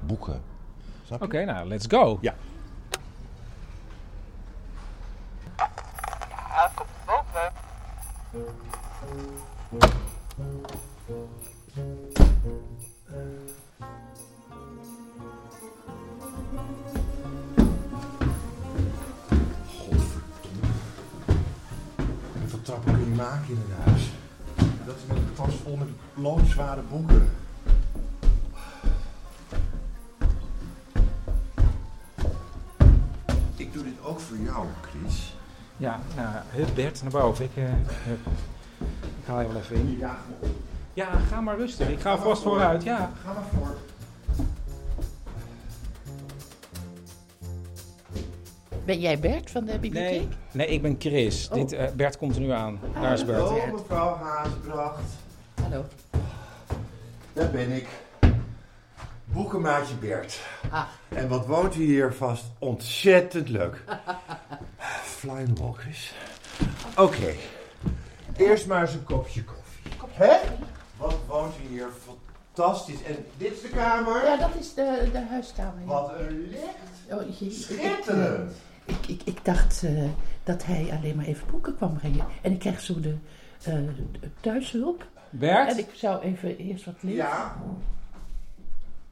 boeken. 0.00 0.40
Snap 1.04 1.18
je? 1.18 1.24
Oké, 1.24 1.44
nou, 1.44 1.68
let's 1.68 1.86
go. 1.88 2.18
Ja. 2.20 2.34
komt 6.74 6.88
boven. 7.06 7.52
Trappen 22.62 22.94
kun 22.94 23.04
je 23.08 23.14
maken 23.14 23.48
in 23.48 23.56
een 23.68 23.82
huis? 23.92 24.10
Dat 24.86 24.96
is 24.96 25.02
met 25.08 25.16
een 25.16 25.34
tas 25.34 25.54
vol 25.54 25.76
met 25.76 25.88
loodzware 26.14 26.80
boeken. 26.90 27.30
Ik 33.56 33.72
doe 33.72 33.82
dit 33.84 34.04
ook 34.04 34.20
voor 34.20 34.36
jou, 34.36 34.66
Chris. 34.80 35.36
Ja, 35.76 36.00
nou, 36.16 36.28
hup 36.48 36.68
Bert, 36.74 37.02
naar 37.02 37.10
boven. 37.10 37.44
Ik, 37.44 37.50
hup. 37.54 38.26
ik 39.00 39.26
haal 39.26 39.40
je 39.40 39.48
wel 39.48 39.56
even 39.56 39.76
in. 39.76 39.98
Ja, 39.98 40.16
Ja, 40.94 41.06
ga 41.28 41.40
maar 41.40 41.56
rustig. 41.56 41.88
Ik 41.88 42.00
ga 42.00 42.18
vast 42.18 42.42
vooruit. 42.42 42.82
Ja. 42.82 43.10
Ga 43.24 43.32
maar 43.32 43.44
voor. 43.54 43.76
Ben 48.84 49.00
jij 49.00 49.18
Bert 49.18 49.50
van 49.50 49.64
de 49.64 49.78
bibliotheek? 49.78 50.20
Nee, 50.20 50.28
nee 50.52 50.66
ik 50.66 50.82
ben 50.82 50.96
Chris. 50.98 51.48
Oh. 51.48 51.54
Dit, 51.54 51.72
eh, 51.72 51.90
Bert 51.90 52.16
komt 52.16 52.34
er 52.34 52.40
nu 52.40 52.50
aan. 52.50 52.80
Daar 53.00 53.12
is 53.12 53.24
Bert. 53.24 53.38
Hallo, 53.38 53.66
mevrouw 53.72 54.16
Haasbracht. 54.16 55.02
Hallo. 55.62 55.84
Daar 57.32 57.50
ben 57.50 57.70
ik. 57.70 57.86
Boekenmaatje 59.24 59.94
Bert. 59.94 60.40
Ah. 60.70 60.84
En 61.08 61.28
wat 61.28 61.46
woont 61.46 61.76
u 61.76 61.84
hier 61.84 62.12
vast 62.12 62.44
ontzettend 62.58 63.48
leuk. 63.48 63.84
Flying 65.18 65.58
wall, 65.58 65.72
Chris. 65.72 66.14
Oké. 66.96 67.34
Eerst 68.36 68.66
maar 68.66 68.80
eens 68.80 68.92
een 68.92 69.04
kopje 69.04 69.44
koffie. 69.44 69.92
Hè? 70.10 70.36
Wat 70.96 71.16
woont 71.26 71.54
u 71.64 71.74
hier 71.74 71.88
fantastisch. 72.54 73.02
En 73.02 73.16
dit 73.36 73.52
is 73.52 73.60
de 73.60 73.68
kamer? 73.68 74.24
Ja, 74.24 74.36
dat 74.36 74.50
is 74.58 74.74
de, 74.74 75.08
de 75.12 75.24
huiskamer. 75.30 75.80
ja. 75.80 75.86
Wat 75.86 76.12
een 76.18 76.48
licht. 76.50 77.10
Oh. 77.10 77.50
Schitterend. 77.50 78.52
Ik, 79.00 79.06
ik, 79.06 79.22
ik 79.24 79.44
dacht 79.44 79.82
eh, 79.82 80.02
dat 80.44 80.64
hij 80.64 80.88
alleen 80.98 81.16
maar 81.16 81.24
even 81.24 81.46
boeken 81.50 81.76
kwam 81.76 81.98
brengen. 81.98 82.26
En 82.42 82.52
ik 82.52 82.58
kreeg 82.58 82.80
zo 82.80 83.00
de, 83.00 83.14
eh, 83.64 83.74
de 84.20 84.28
thuishulp. 84.40 85.06
Bert? 85.30 85.70
En 85.70 85.78
ik 85.78 85.88
zou 85.92 86.22
even 86.22 86.56
eerst 86.58 86.84
wat 86.84 86.94
lezen. 87.00 87.16
Ja. 87.16 87.56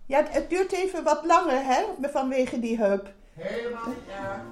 Ja, 0.07 0.19
het- 0.19 0.33
het 0.33 0.51
duurt 0.51 0.73
even 0.73 1.05
wat 1.05 1.25
langer, 1.27 1.65
hè? 1.65 1.83
Vanwege 2.11 2.61
die 2.61 2.77
heup. 2.79 3.13
Helemaal 3.35 3.95
ja. 4.09 4.43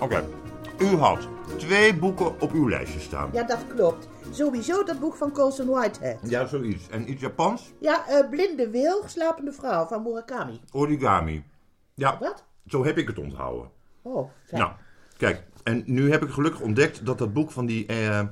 Oké. 0.00 0.24
U 0.78 0.96
had 0.96 1.28
twee 1.56 1.94
boeken 1.94 2.40
op 2.40 2.52
uw 2.52 2.68
lijstje 2.68 3.00
staan. 3.00 3.30
Ja, 3.32 3.42
dat 3.42 3.58
klopt. 3.74 4.08
Sowieso 4.30 4.84
dat 4.84 5.00
boek 5.00 5.16
van 5.16 5.32
Colson 5.32 5.66
Whitehead. 5.66 6.18
Ja, 6.22 6.46
zoiets. 6.46 6.88
En 6.88 7.10
iets 7.10 7.20
Japans? 7.20 7.72
Ja, 7.80 8.06
eh, 8.06 8.28
Blinde 8.30 8.70
Wil, 8.70 9.02
Slapende 9.06 9.52
Vrouw 9.52 9.86
van 9.86 10.02
Murakami. 10.02 10.60
Origami. 10.72 11.44
Ja. 11.94 12.18
Wat? 12.18 12.44
Zo 12.66 12.84
heb 12.84 12.98
ik 12.98 13.08
het 13.08 13.18
onthouden. 13.18 13.70
Oh, 14.02 14.30
fijn. 14.44 14.60
Nou, 14.60 14.72
kijk. 15.16 15.42
En 15.62 15.82
nu 15.86 16.10
heb 16.10 16.22
ik 16.22 16.30
gelukkig 16.30 16.60
ontdekt 16.60 17.06
dat 17.06 17.18
dat 17.18 17.32
boek 17.32 17.50
van 17.50 17.66
die 17.66 17.86
eh, 17.86 18.26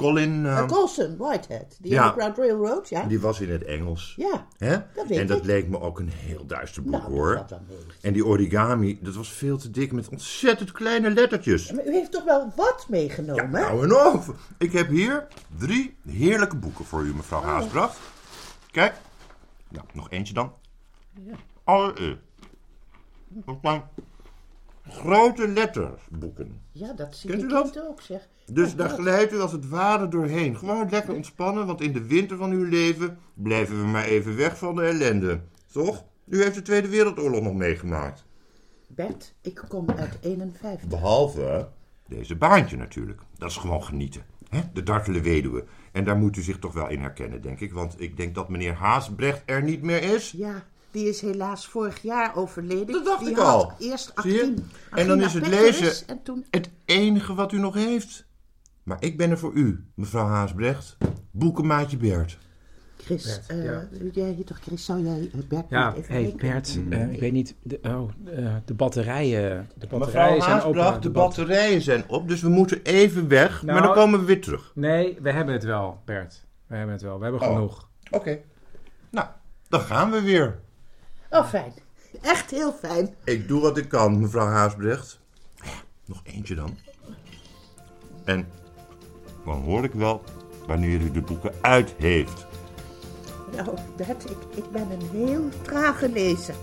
Colin... 0.00 0.46
eh, 0.46 0.58
Eh, 0.58 0.66
Colson 0.66 1.16
Whitehead, 1.16 1.76
die 1.80 1.90
ja. 1.92 2.02
Underground 2.08 2.36
Railroad, 2.36 2.88
ja? 2.88 3.02
Die 3.04 3.20
was 3.20 3.40
in 3.40 3.50
het 3.50 3.64
Engels. 3.64 4.14
Ja, 4.16 4.46
Hè? 4.58 4.76
dat 4.94 5.06
weet 5.06 5.18
en 5.18 5.26
dat 5.26 5.38
ik. 5.38 5.44
leek 5.44 5.68
me 5.68 5.80
ook 5.80 5.98
een 5.98 6.08
heel 6.08 6.46
duister 6.46 6.82
boek, 6.82 6.92
Nou, 6.92 7.04
hoor. 7.12 7.34
dat 7.34 7.48
dan 7.48 7.60
mee. 7.68 7.76
En 8.00 8.12
die 8.12 8.26
origami, 8.26 8.98
dat 9.02 9.14
was 9.14 9.32
veel 9.32 9.56
te 9.58 9.70
dik 9.70 9.92
met 9.92 10.08
ontzettend 10.08 10.72
kleine 10.72 11.10
lettertjes. 11.10 11.72
Maar 11.72 11.86
u 11.86 11.92
heeft 11.92 12.12
toch 12.12 12.24
wel 12.24 12.52
wat 12.56 12.86
meegenomen? 12.88 13.44
hè? 13.54 13.60
Nou 13.60 13.82
en 13.84 13.96
of. 14.14 14.30
Ik 14.58 14.72
heb 14.72 14.88
hier 14.88 15.26
drie 15.58 15.96
heerlijke 16.08 16.56
boeken 16.56 16.84
voor 16.84 17.02
u, 17.02 17.14
mevrouw 17.14 17.42
Haasbracht. 17.42 17.98
Kijk. 18.70 18.94
Nou, 19.68 19.84
nog 19.92 20.10
eentje 20.10 20.34
dan. 20.34 20.52
Ja. 21.24 21.34
Allereerst. 21.64 22.18
Dat 23.28 23.58
zijn 23.62 23.82
grote 24.90 25.48
lettersboeken. 25.48 26.60
Ja, 26.72 26.92
dat 26.92 27.16
zie 27.16 27.30
Kent 27.30 27.42
ik 27.42 27.48
u 27.48 27.52
dat? 27.52 27.82
ook, 27.88 28.00
zeg. 28.00 28.28
Dus 28.46 28.70
Oh, 28.72 28.78
daar 28.78 28.88
glijdt 28.88 29.32
u 29.32 29.40
als 29.40 29.52
het 29.52 29.68
ware 29.68 30.08
doorheen. 30.08 30.56
Gewoon 30.56 30.88
lekker 30.90 31.14
ontspannen, 31.14 31.66
want 31.66 31.80
in 31.80 31.92
de 31.92 32.06
winter 32.06 32.36
van 32.36 32.50
uw 32.50 32.64
leven 32.64 33.18
blijven 33.34 33.80
we 33.80 33.86
maar 33.86 34.04
even 34.04 34.36
weg 34.36 34.58
van 34.58 34.74
de 34.74 34.82
ellende. 34.82 35.40
Toch? 35.72 36.04
U 36.28 36.42
heeft 36.42 36.54
de 36.54 36.62
Tweede 36.62 36.88
Wereldoorlog 36.88 37.42
nog 37.42 37.54
meegemaakt. 37.54 38.24
Bert, 38.88 39.34
ik 39.40 39.64
kom 39.68 39.90
uit 39.90 40.18
51. 40.20 40.88
Behalve 40.88 41.68
deze 42.08 42.36
baantje 42.36 42.76
natuurlijk. 42.76 43.20
Dat 43.38 43.50
is 43.50 43.56
gewoon 43.56 43.84
genieten. 43.84 44.24
Hè? 44.48 44.60
De 44.72 44.82
dartele 44.82 45.20
weduwe. 45.20 45.64
En 45.92 46.04
daar 46.04 46.16
moet 46.16 46.36
u 46.36 46.42
zich 46.42 46.58
toch 46.58 46.72
wel 46.72 46.88
in 46.88 47.00
herkennen, 47.00 47.42
denk 47.42 47.60
ik. 47.60 47.72
Want 47.72 48.00
ik 48.00 48.16
denk 48.16 48.34
dat 48.34 48.48
meneer 48.48 48.74
Haasbrecht 48.74 49.42
er 49.46 49.62
niet 49.62 49.82
meer 49.82 50.02
is. 50.02 50.30
Ja, 50.30 50.64
die 50.90 51.08
is 51.08 51.20
helaas 51.20 51.66
vorig 51.66 52.02
jaar 52.02 52.36
overleden. 52.36 52.92
Dat 52.92 53.04
dacht 53.04 53.20
die 53.20 53.30
ik 53.30 53.36
had 53.36 53.46
al. 53.46 53.72
Eerst 53.78 54.12
Zie 54.16 54.32
je? 54.32 54.40
18. 54.40 54.70
En 54.90 55.06
dan 55.06 55.20
is 55.22 55.34
het 55.34 55.46
lezen 55.46 56.08
En 56.08 56.22
toen... 56.22 56.46
het 56.50 56.70
enige 56.84 57.34
wat 57.34 57.52
u 57.52 57.58
nog 57.58 57.74
heeft. 57.74 58.28
Maar 58.82 58.96
ik 59.00 59.16
ben 59.16 59.30
er 59.30 59.38
voor 59.38 59.52
u, 59.52 59.84
mevrouw 59.94 60.26
Haasbrecht. 60.26 60.96
Boekenmaatje 61.30 61.96
Bert. 61.96 62.38
Chris, 62.96 63.24
Bert, 63.24 63.46
eh, 63.60 63.64
ja. 63.64 63.88
jij 64.12 64.30
hier 64.30 64.44
toch, 64.44 64.58
Chris, 64.60 64.84
zou 64.84 65.00
jij 65.04 65.30
eh, 65.34 65.40
Bert 65.48 65.66
Ja, 65.68 65.94
even 65.94 66.14
hey? 66.14 66.34
Bert, 66.36 66.78
eh, 66.90 67.12
ik 67.12 67.20
weet 67.20 67.32
niet. 67.32 67.54
De, 67.62 67.78
oh, 67.82 68.10
eh, 68.38 68.54
de 68.64 68.74
batterijen. 68.74 69.68
De 69.74 69.80
Mevrouw 69.80 69.98
batterijen 69.98 70.42
zijn 70.42 70.52
Haasbrecht, 70.54 70.86
open. 70.88 71.00
de 71.02 71.10
bat- 71.10 71.22
batterijen 71.24 71.82
zijn 71.82 72.04
op, 72.08 72.28
dus 72.28 72.40
we 72.40 72.48
moeten 72.48 72.82
even 72.82 73.28
weg. 73.28 73.62
maar 73.62 73.74
Nou, 73.74 73.86
dan 73.86 73.94
komen 73.96 74.20
we 74.20 74.26
weer 74.26 74.40
terug. 74.40 74.72
Nee, 74.74 75.18
we 75.22 75.30
hebben 75.32 75.54
het 75.54 75.64
wel, 75.64 76.00
Bert. 76.04 76.46
We 76.66 76.76
hebben 76.76 76.92
het 76.94 77.02
wel. 77.02 77.16
We 77.18 77.22
hebben 77.22 77.40
Oh. 77.42 77.46
genoeg. 77.48 77.88
Oké. 78.10 78.38
Nou, 79.10 79.26
dan 79.68 79.80
gaan 79.80 80.10
we 80.10 80.20
weer. 80.22 80.58
Oh, 81.30 81.48
fijn. 81.48 81.72
Echt 82.22 82.50
heel 82.50 82.72
fijn. 82.72 83.14
Ik 83.24 83.48
doe 83.48 83.60
wat 83.60 83.76
ik 83.76 83.88
kan, 83.88 84.20
mevrouw 84.20 84.46
Haasbrecht. 84.46 85.20
Nog 86.04 86.20
eentje 86.24 86.54
dan. 86.54 86.78
En 88.24 88.48
dan 89.44 89.62
hoor 89.62 89.84
ik 89.84 89.92
wel 89.92 90.22
wanneer 90.66 91.00
u 91.00 91.10
de 91.10 91.20
boeken 91.20 91.52
uit 91.60 91.94
heeft. 91.98 92.46
Nou, 93.56 93.78
Bert, 93.96 94.30
ik, 94.30 94.36
ik 94.54 94.70
ben 94.70 94.90
een 94.90 95.08
heel 95.10 95.48
trage 95.62 96.08
lezer. 96.08 96.54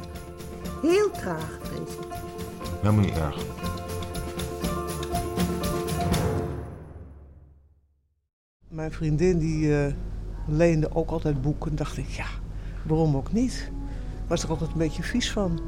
Heel 0.81 1.12
traag, 1.12 1.59
ik. 1.62 1.88
Helemaal 2.81 3.03
niet 3.05 3.17
erg. 3.17 3.45
Mijn 8.67 8.91
vriendin 8.91 9.38
die 9.38 9.77
eh, 9.77 9.93
leende 10.47 10.95
ook 10.95 11.09
altijd 11.09 11.41
boeken. 11.41 11.75
dacht 11.75 11.97
ik, 11.97 12.07
ja, 12.09 12.27
waarom 12.83 13.15
ook 13.15 13.31
niet? 13.31 13.71
Was 14.27 14.43
er 14.43 14.50
altijd 14.50 14.72
een 14.72 14.77
beetje 14.77 15.03
vies 15.03 15.31
van. 15.31 15.60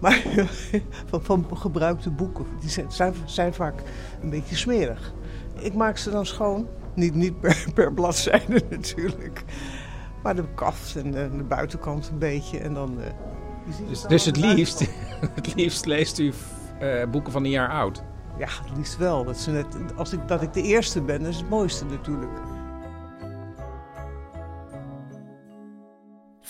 Maar 0.00 0.22
van, 1.10 1.22
van 1.22 1.46
gebruikte 1.56 2.10
boeken, 2.10 2.46
die 2.60 2.70
zijn, 2.70 3.14
zijn, 3.24 3.54
vaak 3.54 3.82
een 4.22 4.30
beetje 4.30 4.56
smerig. 4.56 5.12
Ik 5.58 5.74
maak 5.74 5.96
ze 5.96 6.10
dan 6.10 6.26
schoon. 6.26 6.66
Niet, 6.94 7.14
niet 7.14 7.40
per, 7.40 7.64
per 7.74 7.92
bladzijde 7.92 8.62
natuurlijk. 8.70 9.44
Maar 10.22 10.36
de 10.36 10.44
kaft 10.54 10.96
en 10.96 11.10
de, 11.10 11.30
de 11.36 11.42
buitenkant 11.42 12.08
een 12.08 12.18
beetje. 12.18 12.58
En 12.58 12.74
dan, 12.74 12.98
Dus, 13.88 14.00
het 14.00 14.08
dus 14.08 14.24
het 14.24 14.36
allemaal 14.36 14.54
liefst, 14.54 14.86
het 15.34 15.54
liefst 15.54 15.86
leest 15.86 16.18
u 16.18 16.32
eh, 16.80 17.10
boeken 17.10 17.32
van 17.32 17.44
een 17.44 17.50
jaar 17.50 17.70
oud. 17.70 18.02
Ja, 18.38 18.46
het 18.46 18.76
liefst 18.76 18.96
wel. 18.96 19.24
Dat, 19.24 19.38
ze 19.38 19.50
net, 19.50 19.66
als 19.96 20.12
ik, 20.12 20.28
dat 20.28 20.42
ik 20.42 20.52
de 20.52 20.62
eerste 20.62 21.00
ben, 21.00 21.18
dat 21.18 21.28
is 21.28 21.36
het 21.36 21.48
mooiste 21.48 21.84
natuurlijk. 21.84 22.30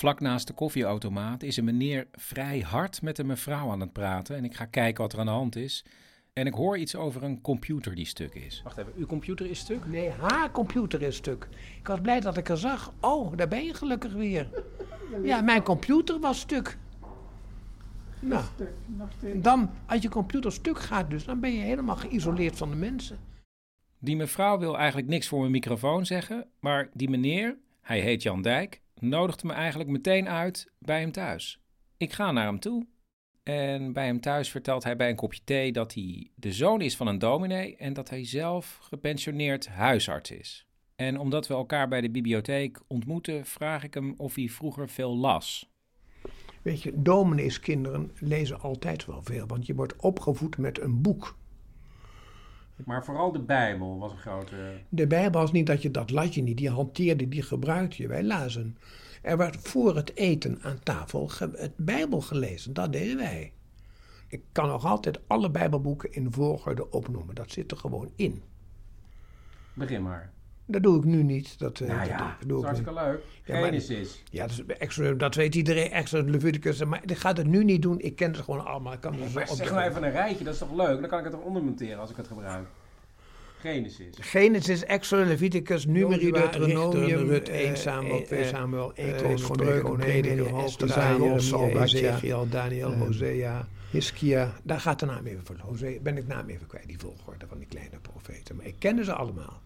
Vlak 0.01 0.21
naast 0.21 0.47
de 0.47 0.53
koffieautomaat 0.53 1.43
is 1.43 1.57
een 1.57 1.65
meneer 1.65 2.07
vrij 2.13 2.61
hard 2.61 3.03
met 3.03 3.19
een 3.19 3.27
mevrouw 3.27 3.71
aan 3.71 3.81
het 3.81 3.93
praten. 3.93 4.37
En 4.37 4.45
ik 4.45 4.55
ga 4.55 4.65
kijken 4.65 5.03
wat 5.03 5.13
er 5.13 5.19
aan 5.19 5.27
de 5.27 5.33
hand 5.33 5.57
is. 5.57 5.85
En 6.33 6.47
ik 6.47 6.55
hoor 6.55 6.79
iets 6.79 6.97
over 6.97 7.23
een 7.23 7.41
computer 7.41 7.95
die 7.95 8.07
stuk 8.07 8.35
is. 8.35 8.61
Wacht 8.65 8.79
even, 8.79 8.93
uw 8.97 9.07
computer 9.07 9.51
is 9.51 9.59
stuk? 9.59 9.87
Nee, 9.87 10.11
haar 10.11 10.51
computer 10.51 11.03
is 11.03 11.17
stuk. 11.17 11.49
Ik 11.79 11.87
was 11.87 12.01
blij 12.01 12.21
dat 12.21 12.37
ik 12.37 12.49
er 12.49 12.57
zag. 12.59 12.93
Oh, 13.01 13.37
daar 13.37 13.49
ben 13.49 13.65
je 13.65 13.75
gelukkig 13.75 14.13
weer. 14.13 14.49
Ja, 15.23 15.41
mijn 15.41 15.63
computer 15.63 16.21
was 16.21 16.41
stuk. 16.41 16.79
Nou, 18.21 18.45
dan, 19.35 19.71
als 19.87 20.03
je 20.03 20.09
computer 20.09 20.53
stuk 20.53 20.79
gaat 20.79 21.11
dus, 21.11 21.25
dan 21.25 21.41
ben 21.41 21.53
je 21.53 21.63
helemaal 21.63 21.97
geïsoleerd 21.97 22.57
van 22.57 22.71
de 22.71 22.77
mensen. 22.77 23.19
Die 23.99 24.17
mevrouw 24.17 24.59
wil 24.59 24.79
eigenlijk 24.79 25.09
niks 25.09 25.29
voor 25.29 25.39
mijn 25.41 25.51
microfoon 25.51 26.07
zeggen, 26.07 26.47
maar 26.61 26.91
die 26.93 27.11
meneer, 27.11 27.59
hij 27.81 28.01
heet 28.01 28.23
Jan 28.23 28.43
Dijk, 28.43 28.81
nodigde 29.01 29.47
me 29.47 29.53
eigenlijk 29.53 29.91
meteen 29.91 30.29
uit 30.29 30.73
bij 30.79 31.01
hem 31.01 31.13
thuis. 31.13 31.61
Ik 31.97 32.13
ga 32.13 32.33
naar 32.33 32.47
hem 32.47 32.61
toe 32.61 32.87
en 33.43 33.93
bij 33.93 34.07
hem 34.07 34.21
thuis 34.21 34.51
vertelt 34.51 34.85
hij 34.85 34.97
bij 34.97 35.09
een 35.09 35.17
kopje 35.17 35.41
thee 35.45 35.73
dat 35.73 35.95
hij 35.95 36.31
de 36.35 36.53
zoon 36.53 36.81
is 36.81 36.97
van 36.97 37.07
een 37.07 37.19
dominee 37.19 37.77
en 37.77 37.93
dat 37.93 38.11
hij 38.11 38.27
zelf 38.27 38.79
gepensioneerd 38.83 39.69
huisarts 39.69 40.31
is. 40.31 40.67
En 40.97 41.19
omdat 41.19 41.47
we 41.47 41.55
elkaar 41.55 41.89
bij 41.89 42.01
de 42.01 42.11
bibliotheek 42.11 42.81
ontmoeten, 42.87 43.47
vraag 43.47 43.85
ik 43.85 43.95
hem 43.95 44.15
of 44.17 44.35
hij 44.35 44.49
vroeger 44.49 44.89
veel 44.89 45.17
las. 45.17 45.71
Weet 46.63 46.83
je, 46.83 47.03
domineeskinderen 47.03 48.11
lezen 48.19 48.61
altijd 48.61 49.07
wel 49.07 49.23
veel, 49.23 49.47
want 49.47 49.67
je 49.67 49.75
wordt 49.75 49.97
opgevoed 49.97 50.59
met 50.59 50.81
een 50.81 51.03
boek. 51.03 51.39
Maar 52.85 53.05
vooral 53.05 53.33
de 53.33 53.43
Bijbel 53.43 53.99
was 53.99 54.13
een 54.13 54.19
grote... 54.19 54.57
De 54.89 55.07
Bijbel 55.07 55.41
was 55.41 55.53
niet 55.53 55.67
dat 55.67 55.83
je 55.83 55.91
dat 55.91 56.11
las 56.11 56.35
je 56.35 56.43
niet, 56.43 56.57
die 56.57 56.71
hanteerde, 56.71 57.29
die 57.29 57.43
gebruikte 57.43 58.03
je. 58.03 58.09
Wij 58.09 58.25
lazen. 58.25 58.77
Er 59.23 59.37
werd 59.37 59.57
voor 59.57 59.97
het 59.97 60.17
eten 60.17 60.59
aan 60.63 60.81
tafel 60.83 61.31
het 61.39 61.73
Bijbel 61.77 62.21
gelezen, 62.21 62.73
dat 62.73 62.93
deden 62.93 63.17
wij. 63.17 63.53
Ik 64.29 64.43
kan 64.53 64.69
nog 64.69 64.85
altijd 64.85 65.21
alle 65.27 65.51
Bijbelboeken 65.51 66.13
in 66.13 66.33
volgorde 66.33 66.91
opnoemen, 66.91 67.35
dat 67.35 67.51
zit 67.51 67.71
er 67.71 67.77
gewoon 67.77 68.13
in. 68.17 68.43
Begin 69.75 70.03
maar. 70.03 70.33
Dat 70.71 70.83
doe 70.83 70.99
ik 70.99 71.05
nu 71.05 71.23
niet. 71.23 71.59
Dat, 71.59 71.81
eh, 71.81 71.87
Nou 71.89 71.99
dat 71.99 72.09
ja, 72.09 72.17
doe- 72.17 72.27
dat 72.39 72.49
doe 72.49 72.57
is 72.57 72.59
ik 72.59 72.65
hartstikke 72.67 72.95
leuk. 73.01 73.21
Ja, 73.45 73.55
maar- 73.55 73.65
Genesis. 73.65 74.23
Ja, 74.31 74.47
dat, 74.47 74.51
is 74.67 74.77
extra, 74.79 75.13
dat 75.13 75.35
weet 75.35 75.55
iedereen. 75.55 75.91
Extra 75.91 76.23
Leviticus. 76.23 76.85
Maar 76.85 77.01
ik 77.07 77.17
ga 77.19 77.33
het 77.33 77.47
nu 77.47 77.65
niet 77.65 77.83
doen. 77.83 78.01
Ik 78.01 78.17
ken 78.17 78.35
ze 78.35 78.43
gewoon 78.43 78.67
allemaal. 78.67 78.93
Ik 78.93 79.01
kan 79.01 79.15
Maar 79.35 79.49
zeg 79.49 79.71
nou 79.71 79.89
even 79.91 80.03
een 80.03 80.11
rijtje, 80.11 80.45
dat 80.45 80.53
is 80.53 80.59
toch 80.61 80.75
leuk? 80.75 81.01
Dan 81.01 81.09
kan 81.09 81.19
ik 81.19 81.25
het 81.25 81.35
eronder 81.35 81.63
monteren 81.63 81.99
als 81.99 82.11
ik 82.11 82.17
het 82.17 82.27
gebruik. 82.27 82.67
Genesis. 83.61 84.15
Genesis, 84.21 84.85
Exodus, 84.85 85.27
Leviticus, 85.29 85.87
Numeri, 85.87 86.31
Deuteronomium, 86.33 87.29
Rut, 87.29 87.49
eh, 87.49 87.61
1 87.61 87.77
Samuel, 87.77 88.19
eh, 88.19 88.25
2 88.25 88.41
eh, 88.41 88.49
Samuel, 88.49 88.93
1 88.95 89.13
eh, 89.13 89.17
Troos, 89.19 89.43
Spreuken, 89.45 90.01
Esther, 90.01 90.49
Hosea, 90.49 90.87
Daniel, 90.87 91.83
Ezekiel, 91.83 92.49
Daniel, 92.49 92.93
Hosea, 92.93 93.67
Hiskia. 93.91 94.53
Daar 94.63 94.81
gaat 94.81 95.01
de 95.01 95.07
naam 95.07 95.27
even 95.27 95.41
voor. 95.45 95.57
Hosea, 95.59 95.99
ben 96.01 96.17
ik 96.17 96.27
naam 96.27 96.49
even 96.49 96.67
kwijt, 96.67 96.87
die 96.87 96.99
volgorde 96.99 97.47
van 97.47 97.59
die 97.59 97.67
kleine 97.67 97.99
profeten. 98.03 98.57
Maar 98.57 98.67
ik 98.67 98.75
kende 98.79 99.05
ze 99.05 99.13
allemaal. 99.13 99.61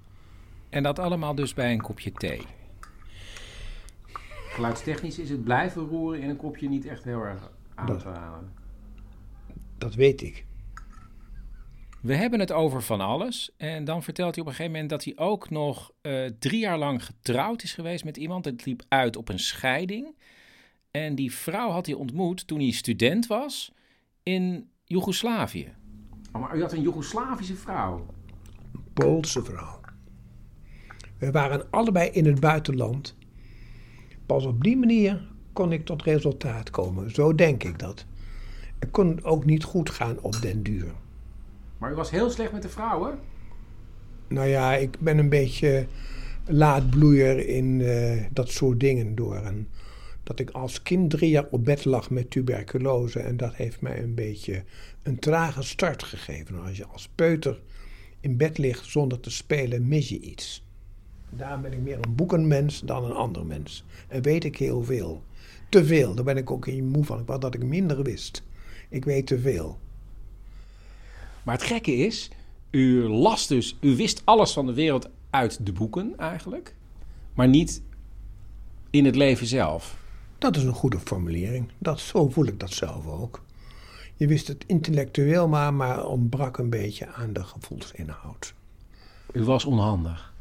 En 0.74 0.82
dat 0.82 0.98
allemaal 0.98 1.34
dus 1.34 1.54
bij 1.54 1.72
een 1.72 1.80
kopje 1.80 2.12
thee. 2.12 2.42
Geluidstechnisch 4.48 5.18
is 5.18 5.30
het 5.30 5.44
blijven 5.44 5.82
roeren 5.82 6.20
in 6.20 6.28
een 6.28 6.36
kopje 6.36 6.68
niet 6.68 6.86
echt 6.86 7.04
heel 7.04 7.20
erg 7.22 7.50
aan 7.74 7.86
Dat- 7.86 8.00
te 8.00 8.08
halen. 8.08 8.52
Dat 9.78 9.94
weet 9.94 10.22
ik. 10.22 10.44
We 12.02 12.14
hebben 12.14 12.40
het 12.40 12.52
over 12.52 12.82
van 12.82 13.00
alles. 13.00 13.50
En 13.56 13.84
dan 13.84 14.02
vertelt 14.02 14.34
hij 14.34 14.44
op 14.44 14.50
een 14.50 14.54
gegeven 14.54 14.72
moment 14.72 14.90
dat 14.90 15.04
hij 15.04 15.26
ook 15.26 15.50
nog 15.50 15.90
eh, 16.00 16.24
drie 16.38 16.58
jaar 16.60 16.78
lang 16.78 17.04
getrouwd 17.04 17.62
is 17.62 17.74
geweest 17.74 18.04
met 18.04 18.16
iemand. 18.16 18.44
Het 18.44 18.64
liep 18.64 18.82
uit 18.88 19.16
op 19.16 19.28
een 19.28 19.38
scheiding. 19.38 20.14
En 20.90 21.14
die 21.14 21.32
vrouw 21.32 21.70
had 21.70 21.86
hij 21.86 21.94
ontmoet 21.94 22.46
toen 22.46 22.58
hij 22.60 22.70
student 22.70 23.26
was 23.26 23.72
in 24.22 24.70
Joegoslavië. 24.84 25.74
Oh, 26.32 26.40
maar 26.40 26.56
u 26.56 26.60
had 26.60 26.72
een 26.72 26.82
Joegoslavische 26.82 27.56
vrouw. 27.56 28.06
Poolse 28.94 29.44
vrouw. 29.44 29.80
We 31.18 31.30
waren 31.30 31.70
allebei 31.70 32.10
in 32.10 32.26
het 32.26 32.40
buitenland. 32.40 33.16
Pas 34.26 34.44
op 34.44 34.62
die 34.62 34.76
manier 34.76 35.28
kon 35.52 35.72
ik 35.72 35.84
tot 35.84 36.02
resultaat 36.02 36.70
komen. 36.70 37.10
Zo 37.10 37.34
denk 37.34 37.64
ik 37.64 37.78
dat. 37.78 38.06
Het 38.78 38.90
kon 38.90 39.24
ook 39.24 39.44
niet 39.44 39.64
goed 39.64 39.90
gaan 39.90 40.20
op 40.20 40.40
den 40.40 40.62
duur. 40.62 40.92
Maar 41.78 41.92
u 41.92 41.94
was 41.94 42.10
heel 42.10 42.30
slecht 42.30 42.52
met 42.52 42.62
de 42.62 42.68
vrouwen? 42.68 43.18
Nou 44.28 44.48
ja, 44.48 44.74
ik 44.74 45.00
ben 45.00 45.18
een 45.18 45.28
beetje 45.28 45.86
laadbloeier 46.46 47.48
in 47.48 47.80
eh, 47.80 48.24
dat 48.32 48.50
soort 48.50 48.80
dingen 48.80 49.14
door. 49.14 49.36
En 49.36 49.68
dat 50.22 50.38
ik 50.38 50.50
als 50.50 50.82
kind 50.82 51.10
drie 51.10 51.30
jaar 51.30 51.46
op 51.50 51.64
bed 51.64 51.84
lag 51.84 52.10
met 52.10 52.30
tuberculose. 52.30 53.20
En 53.20 53.36
dat 53.36 53.54
heeft 53.54 53.80
mij 53.80 54.02
een 54.02 54.14
beetje 54.14 54.64
een 55.02 55.18
trage 55.18 55.62
start 55.62 56.02
gegeven. 56.02 56.62
Als 56.62 56.76
je 56.76 56.86
als 56.86 57.08
peuter 57.14 57.60
in 58.20 58.36
bed 58.36 58.58
ligt 58.58 58.84
zonder 58.84 59.20
te 59.20 59.30
spelen, 59.30 59.88
mis 59.88 60.08
je 60.08 60.20
iets. 60.20 60.63
Daar 61.36 61.60
ben 61.60 61.72
ik 61.72 61.80
meer 61.80 61.98
een 62.00 62.14
boekenmens 62.14 62.80
dan 62.80 63.04
een 63.04 63.12
ander 63.12 63.46
mens. 63.46 63.84
En 64.08 64.22
weet 64.22 64.44
ik 64.44 64.58
heel 64.58 64.84
veel. 64.84 65.22
Te 65.68 65.84
veel, 65.84 66.14
daar 66.14 66.24
ben 66.24 66.36
ik 66.36 66.50
ook 66.50 66.66
in 66.66 66.88
moe 66.88 67.04
van. 67.04 67.20
Ik 67.20 67.26
wou 67.26 67.40
dat 67.40 67.54
ik 67.54 67.64
minder 67.64 68.02
wist. 68.02 68.42
Ik 68.88 69.04
weet 69.04 69.26
te 69.26 69.38
veel. 69.38 69.78
Maar 71.42 71.54
het 71.54 71.64
gekke 71.64 71.96
is, 71.96 72.30
u 72.70 73.08
las 73.08 73.46
dus, 73.46 73.76
u 73.80 73.96
wist 73.96 74.22
alles 74.24 74.52
van 74.52 74.66
de 74.66 74.74
wereld 74.74 75.08
uit 75.30 75.66
de 75.66 75.72
boeken 75.72 76.18
eigenlijk, 76.18 76.74
maar 77.34 77.48
niet 77.48 77.82
in 78.90 79.04
het 79.04 79.16
leven 79.16 79.46
zelf. 79.46 79.96
Dat 80.38 80.56
is 80.56 80.62
een 80.62 80.72
goede 80.72 80.98
formulering. 80.98 81.68
Dat, 81.78 82.00
zo 82.00 82.28
voel 82.28 82.46
ik 82.46 82.60
dat 82.60 82.72
zelf 82.72 83.06
ook. 83.06 83.42
Je 84.16 84.26
wist 84.26 84.48
het 84.48 84.64
intellectueel 84.66 85.48
maar, 85.48 85.74
maar 85.74 86.06
ontbrak 86.06 86.58
een 86.58 86.70
beetje 86.70 87.06
aan 87.06 87.32
de 87.32 87.44
gevoelsinhoud. 87.44 88.54
U 89.32 89.44
was 89.44 89.64
onhandig. 89.64 90.33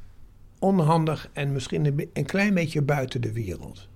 Onhandig 0.63 1.30
en 1.34 1.52
misschien 1.52 2.10
een, 2.13 2.26
klein 2.26 2.54
beetje 2.54 2.82
buiten 2.82 3.21
de 3.21 3.34
wereld. 3.34 3.88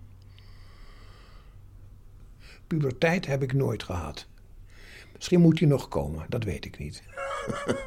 Puberteit 2.67 3.25
heb 3.25 3.43
ik 3.43 3.53
nooit 3.53 3.84
gehad. 3.84 4.27
Misschien 5.13 5.41
moet 5.41 5.58
die 5.58 5.67
nog 5.67 5.88
komen, 5.88 6.25
dat 6.30 6.43
weet 6.43 6.65
ik 6.65 6.77
niet. 6.77 7.03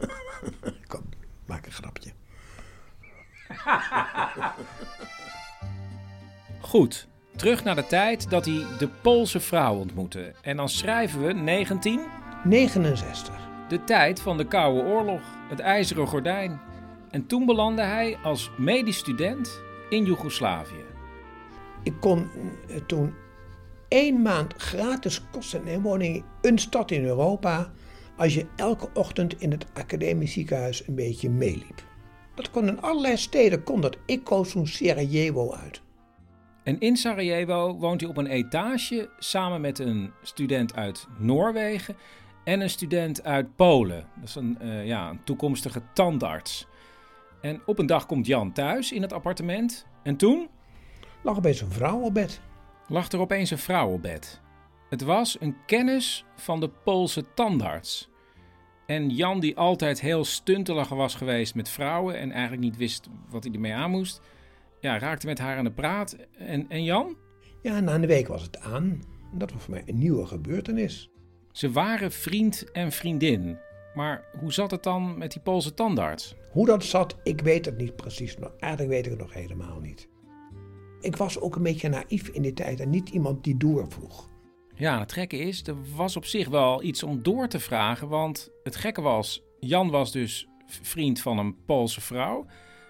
Kom, 0.88 1.03
maak 1.47 1.66
een 1.66 1.73
grapje. 1.73 2.12
Goed, 6.71 7.09
terug 7.37 7.64
naar 7.64 7.77
de 7.77 7.87
tijd 7.87 8.31
dat 8.31 8.45
hij 8.45 8.66
de 8.79 8.88
Poolse 9.03 9.40
vrouw 9.40 9.75
ontmoette. 9.75 10.35
En 10.43 10.57
dan 10.57 10.69
schrijven 10.69 11.27
we 11.27 11.33
19... 11.33 12.01
69. 12.45 13.35
De 13.69 13.85
tijd 13.85 14.21
van 14.21 14.37
de 14.37 14.47
Koude 14.47 14.81
Oorlog, 14.81 15.23
het 15.49 15.61
ijzeren 15.61 16.07
gordijn. 16.07 16.70
En 17.11 17.27
toen 17.27 17.46
belandde 17.46 17.83
hij 17.83 18.16
als 18.23 18.51
medisch 18.57 18.96
student 18.96 19.61
in 19.88 20.05
Joegoslavië. 20.05 20.85
Ik 21.83 21.94
kon 22.01 22.29
eh, 22.68 22.77
toen 22.87 23.14
één 23.88 24.23
maand 24.23 24.55
gratis 24.57 25.23
kosten 25.31 25.66
en 25.66 25.83
woning 25.83 26.16
in 26.16 26.25
een 26.40 26.59
stad 26.59 26.90
in 26.90 27.05
Europa. 27.05 27.70
als 28.16 28.35
je 28.35 28.46
elke 28.57 28.88
ochtend 28.94 29.40
in 29.40 29.51
het 29.51 29.66
academisch 29.75 30.33
ziekenhuis 30.33 30.87
een 30.87 30.94
beetje 30.94 31.31
meeliep. 31.31 31.85
Dat 32.35 32.51
kon 32.51 32.68
in 32.68 32.83
allerlei 32.83 33.16
steden, 33.16 33.62
kon 33.62 33.81
dat. 33.81 33.96
Ik 34.07 34.25
koos 34.25 34.51
toen 34.51 34.66
Sarajevo 34.66 35.53
uit. 35.53 35.83
En 36.62 36.81
in 36.81 36.96
Sarajevo 36.96 37.77
woont 37.77 38.01
hij 38.01 38.11
op 38.11 38.16
een 38.16 38.27
etage 38.27 39.11
samen 39.18 39.61
met 39.61 39.79
een 39.79 40.12
student 40.23 40.75
uit 40.75 41.07
Noorwegen 41.18 41.96
en 42.44 42.61
een 42.61 42.70
student 42.70 43.25
uit 43.25 43.57
Polen. 43.57 44.07
Dat 44.20 44.29
is 44.29 44.35
een, 44.35 44.59
eh, 44.61 44.87
ja, 44.87 45.11
een 45.11 45.25
toekomstige 45.25 45.83
tandarts. 45.94 46.66
En 47.40 47.62
op 47.66 47.79
een 47.79 47.87
dag 47.87 48.07
komt 48.07 48.26
Jan 48.26 48.53
thuis 48.53 48.92
in 48.92 49.03
het 49.03 49.12
appartement. 49.12 49.87
En 50.03 50.16
toen? 50.16 50.48
Lag 51.22 51.37
opeens 51.37 51.61
een 51.61 51.70
vrouw 51.70 52.00
op 52.00 52.14
bed. 52.14 52.40
Lag 52.87 53.09
er 53.09 53.20
opeens 53.20 53.50
een 53.50 53.59
vrouw 53.59 53.92
op 53.92 54.03
bed. 54.03 54.40
Het 54.88 55.03
was 55.03 55.40
een 55.40 55.57
kennis 55.66 56.24
van 56.37 56.61
de 56.61 56.68
Poolse 56.68 57.24
tandarts. 57.35 58.09
En 58.87 59.11
Jan, 59.11 59.40
die 59.40 59.57
altijd 59.57 60.00
heel 60.00 60.24
stuntelig 60.24 60.88
was 60.88 61.14
geweest 61.14 61.55
met 61.55 61.68
vrouwen 61.68 62.18
en 62.18 62.33
eigenlijk 62.33 62.62
niet 62.62 62.76
wist 62.76 63.09
wat 63.29 63.44
hij 63.44 63.53
ermee 63.53 63.74
aan 63.74 63.90
moest, 63.90 64.20
ja, 64.81 64.98
raakte 64.98 65.26
met 65.26 65.38
haar 65.38 65.57
aan 65.57 65.64
de 65.64 65.72
praat. 65.72 66.16
En, 66.38 66.68
en 66.68 66.85
Jan? 66.85 67.16
Ja, 67.62 67.81
na 67.81 67.94
een 67.94 68.07
week 68.07 68.29
was 68.29 68.42
het 68.42 68.61
aan. 68.61 69.03
Dat 69.33 69.53
was 69.53 69.62
voor 69.62 69.74
mij 69.74 69.83
een 69.87 69.98
nieuwe 69.98 70.26
gebeurtenis. 70.26 71.11
Ze 71.53 71.70
waren 71.70 72.12
vriend 72.12 72.70
en 72.72 72.92
vriendin. 72.92 73.59
Maar 73.94 74.24
hoe 74.38 74.53
zat 74.53 74.70
het 74.70 74.83
dan 74.83 75.18
met 75.18 75.33
die 75.33 75.42
Poolse 75.42 75.74
tandarts? 75.74 76.35
Hoe 76.51 76.67
dat 76.67 76.85
zat, 76.85 77.17
ik 77.23 77.41
weet 77.41 77.65
het 77.65 77.77
niet 77.77 77.97
precies. 77.97 78.39
nog. 78.39 78.53
Eigenlijk 78.59 78.93
weet 78.93 79.05
ik 79.05 79.11
het 79.11 79.21
nog 79.21 79.35
helemaal 79.35 79.81
niet. 79.81 80.09
Ik 81.01 81.17
was 81.17 81.41
ook 81.41 81.57
een 81.57 81.63
beetje 81.63 81.89
naïef 81.89 82.29
in 82.29 82.43
die 82.43 82.53
tijd 82.53 82.81
en 82.81 82.91
niet 82.91 83.09
iemand 83.09 83.45
die 83.45 83.57
doorvroeg. 83.57 84.29
Ja, 84.75 84.99
het 84.99 85.13
gekke 85.13 85.37
is, 85.37 85.67
er 85.67 85.77
was 85.97 86.17
op 86.17 86.25
zich 86.25 86.49
wel 86.49 86.83
iets 86.83 87.03
om 87.03 87.23
door 87.23 87.49
te 87.49 87.61
vragen. 87.61 88.09
Want 88.09 88.51
het 88.63 88.77
gekke 88.77 89.01
was, 89.01 89.43
Jan 89.59 89.91
was 89.91 90.13
dus 90.13 90.49
vriend 90.67 91.21
van 91.21 91.39
een 91.39 91.57
Poolse 91.67 92.01
vrouw. 92.01 92.47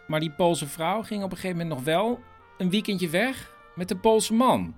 Maar 0.06 0.20
die 0.20 0.32
Poolse 0.32 0.66
vrouw 0.66 1.02
ging 1.02 1.22
op 1.22 1.30
een 1.30 1.36
gegeven 1.36 1.56
moment 1.56 1.76
nog 1.76 1.84
wel 1.84 2.18
een 2.58 2.70
weekendje 2.70 3.08
weg 3.08 3.54
met 3.74 3.88
de 3.88 3.96
Poolse 3.96 4.34
man. 4.34 4.74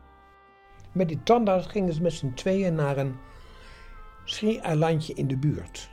Met 0.93 1.09
die 1.09 1.23
tandarts 1.23 1.67
gingen 1.67 1.93
ze 1.93 2.03
met 2.03 2.13
z'n 2.13 2.33
tweeën 2.35 2.75
naar 2.75 2.99
een 2.99 3.15
schiereilandje 4.25 5.15
in 5.15 5.27
de 5.27 5.37
buurt. 5.37 5.91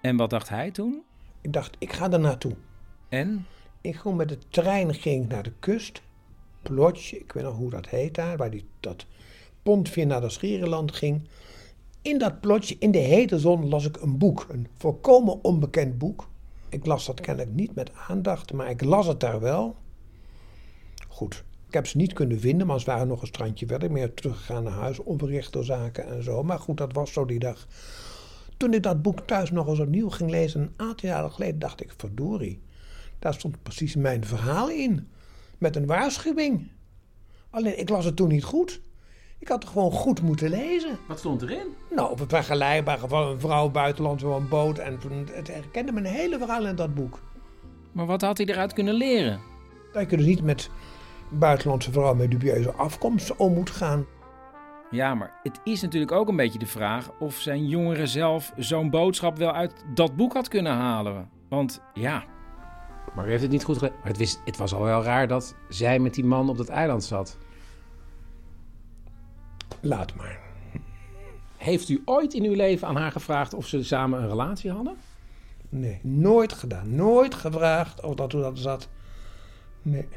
En 0.00 0.16
wat 0.16 0.30
dacht 0.30 0.48
hij 0.48 0.70
toen? 0.70 1.04
Ik 1.40 1.52
dacht, 1.52 1.76
ik 1.78 1.92
ga 1.92 2.10
er 2.12 2.20
naartoe. 2.20 2.56
En? 3.08 3.46
Ik 3.80 3.96
ging 3.96 4.16
met 4.16 4.28
de 4.28 4.38
trein 4.48 4.94
ging 4.94 5.24
ik 5.24 5.30
naar 5.30 5.42
de 5.42 5.52
kust. 5.60 6.02
Plotje, 6.62 7.18
ik 7.18 7.32
weet 7.32 7.44
nog 7.44 7.56
hoe 7.56 7.70
dat 7.70 7.88
heet 7.88 8.14
daar, 8.14 8.36
waar 8.36 8.50
die, 8.50 8.64
dat 8.80 9.06
pont 9.62 9.94
weer 9.94 10.06
naar 10.06 10.20
dat 10.20 10.32
Schiereiland 10.32 10.92
ging. 10.92 11.28
in 12.02 12.18
dat 12.18 12.40
plotje, 12.40 12.76
in 12.78 12.90
de 12.90 12.98
hete 12.98 13.38
zon, 13.38 13.68
las 13.68 13.84
ik 13.86 13.96
een 13.96 14.18
boek. 14.18 14.46
Een 14.48 14.66
volkomen 14.76 15.44
onbekend 15.44 15.98
boek. 15.98 16.28
Ik 16.68 16.86
las 16.86 17.06
dat 17.06 17.20
kennelijk 17.20 17.54
niet 17.54 17.74
met 17.74 17.90
aandacht, 18.08 18.52
maar 18.52 18.70
ik 18.70 18.84
las 18.84 19.06
het 19.06 19.20
daar 19.20 19.40
wel. 19.40 19.76
Goed, 21.08 21.44
ik 21.66 21.74
heb 21.74 21.86
ze 21.86 21.96
niet 21.96 22.12
kunnen 22.12 22.40
vinden, 22.40 22.66
maar 22.66 22.80
ze 22.80 22.86
waren 22.86 23.08
nog 23.08 23.20
een 23.20 23.26
strandje 23.26 23.66
verder. 23.66 23.92
Meer 23.92 24.14
teruggegaan 24.14 24.62
naar 24.62 24.72
huis, 24.72 24.98
onverrichte 24.98 25.62
zaken 25.62 26.06
en 26.06 26.22
zo. 26.22 26.42
Maar 26.42 26.58
goed, 26.58 26.76
dat 26.76 26.92
was 26.92 27.12
zo 27.12 27.24
die 27.24 27.38
dag. 27.38 27.66
Toen 28.56 28.74
ik 28.74 28.82
dat 28.82 29.02
boek 29.02 29.20
thuis 29.20 29.50
nog 29.50 29.66
eens 29.66 29.80
opnieuw 29.80 30.10
ging 30.10 30.30
lezen, 30.30 30.60
een 30.60 30.72
aantal 30.76 31.08
jaren 31.08 31.32
geleden, 31.32 31.58
dacht 31.58 31.82
ik, 31.82 31.92
verdorie. 31.96 32.62
Daar 33.18 33.34
stond 33.34 33.62
precies 33.62 33.96
mijn 33.96 34.24
verhaal 34.24 34.70
in. 34.70 35.08
Met 35.58 35.76
een 35.76 35.86
waarschuwing. 35.86 36.68
Alleen, 37.50 37.78
ik 37.78 37.88
las 37.88 38.04
het 38.04 38.16
toen 38.16 38.28
niet 38.28 38.44
goed. 38.44 38.80
Ik 39.38 39.48
had 39.48 39.62
het 39.62 39.72
gewoon 39.72 39.92
goed 39.92 40.22
moeten 40.22 40.50
lezen. 40.50 40.98
Wat 41.08 41.18
stond 41.18 41.42
erin? 41.42 41.66
Nou, 41.90 42.10
op 42.10 42.18
het 42.18 42.28
vergelijkbare 42.28 43.08
van 43.08 43.26
een 43.26 43.40
vrouw 43.40 43.70
buitenland 43.70 44.24
op 44.24 44.34
een 44.36 44.48
boot. 44.48 44.78
En 44.78 44.98
toen, 44.98 45.28
het 45.32 45.48
herkende 45.48 45.92
mijn 45.92 46.04
hele 46.04 46.38
verhaal 46.38 46.66
in 46.66 46.76
dat 46.76 46.94
boek. 46.94 47.20
Maar 47.92 48.06
wat 48.06 48.20
had 48.20 48.38
hij 48.38 48.46
eruit 48.46 48.72
kunnen 48.72 48.94
leren? 48.94 49.40
Dat 49.92 50.10
je 50.10 50.16
dus 50.16 50.26
niet 50.26 50.42
met 50.42 50.70
buitenlandse 51.30 51.92
vrouwen 51.92 52.16
met 52.16 52.30
dubieuze 52.30 52.72
afkomst 52.72 53.36
om 53.36 53.54
moet 53.54 53.70
gaan. 53.70 54.06
Ja, 54.96 55.14
maar 55.14 55.32
het 55.42 55.60
is 55.64 55.82
natuurlijk 55.82 56.12
ook 56.12 56.28
een 56.28 56.36
beetje 56.36 56.58
de 56.58 56.66
vraag 56.66 57.10
of 57.18 57.34
zijn 57.34 57.66
jongere 57.66 58.06
zelf 58.06 58.52
zo'n 58.56 58.90
boodschap 58.90 59.36
wel 59.36 59.52
uit 59.52 59.84
dat 59.94 60.16
boek 60.16 60.32
had 60.32 60.48
kunnen 60.48 60.72
halen. 60.72 61.28
Want 61.48 61.82
ja. 61.94 62.24
Maar 63.14 63.26
u 63.26 63.30
heeft 63.30 63.42
het 63.42 63.50
niet 63.50 63.64
goed 63.64 63.76
gelezen. 63.78 63.98
Maar 63.98 64.08
het, 64.08 64.16
wist, 64.16 64.40
het 64.44 64.56
was 64.56 64.74
al 64.74 64.82
wel 64.82 65.02
raar 65.02 65.28
dat 65.28 65.54
zij 65.68 65.98
met 65.98 66.14
die 66.14 66.24
man 66.24 66.48
op 66.48 66.56
dat 66.56 66.68
eiland 66.68 67.04
zat. 67.04 67.38
Laat 69.80 70.14
maar. 70.14 70.38
Heeft 71.56 71.88
u 71.88 72.02
ooit 72.04 72.34
in 72.34 72.44
uw 72.44 72.54
leven 72.54 72.88
aan 72.88 72.96
haar 72.96 73.12
gevraagd 73.12 73.54
of 73.54 73.66
ze 73.66 73.84
samen 73.84 74.22
een 74.22 74.28
relatie 74.28 74.70
hadden? 74.70 74.96
Nee, 75.68 76.00
nooit 76.02 76.52
gedaan. 76.52 76.94
Nooit 76.94 77.34
gevraagd 77.34 78.02
of 78.02 78.14
dat 78.14 78.32
hoe 78.32 78.42
dat 78.42 78.58
zat. 78.58 78.88
Nee. 79.82 80.08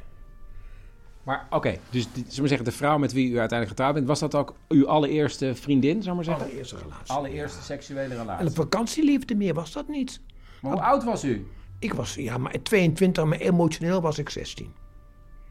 Maar 1.24 1.48
oké, 1.50 1.78
dus 1.90 2.12
die, 2.14 2.24
zullen 2.28 2.42
we 2.42 2.48
zeggen, 2.48 2.66
de 2.66 2.72
vrouw 2.72 2.98
met 2.98 3.14
wie 3.14 3.26
u 3.32 3.40
uiteindelijk 3.40 3.70
getrouwd 3.70 3.94
bent, 3.94 4.08
was 4.08 4.20
dat 4.20 4.36
ook 4.36 4.56
uw 4.68 4.88
allereerste 4.88 5.56
vriendin, 5.56 6.04
zou 6.04 6.16
maar 6.16 6.24
zeggen? 6.24 6.44
Allereerste 6.44 6.78
relatie. 6.78 7.14
Allereerste 7.14 7.64
seksuele 7.64 8.16
relatie. 8.16 8.40
En 8.40 8.46
een 8.46 8.54
vakantieliefde 8.54 9.36
meer 9.36 9.54
was 9.54 9.72
dat 9.72 9.88
niet. 9.88 10.22
Maar 10.62 10.72
hoe 10.72 10.82
oud 10.82 11.04
was 11.04 11.24
u? 11.24 11.48
Ik 11.80 11.94
was, 11.94 12.16
ja, 12.16 12.38
maar 12.38 12.56
22, 12.64 13.26
maar 13.26 13.38
emotioneel 13.38 14.02
was 14.02 14.18
ik 14.18 14.30
16. 14.30 14.74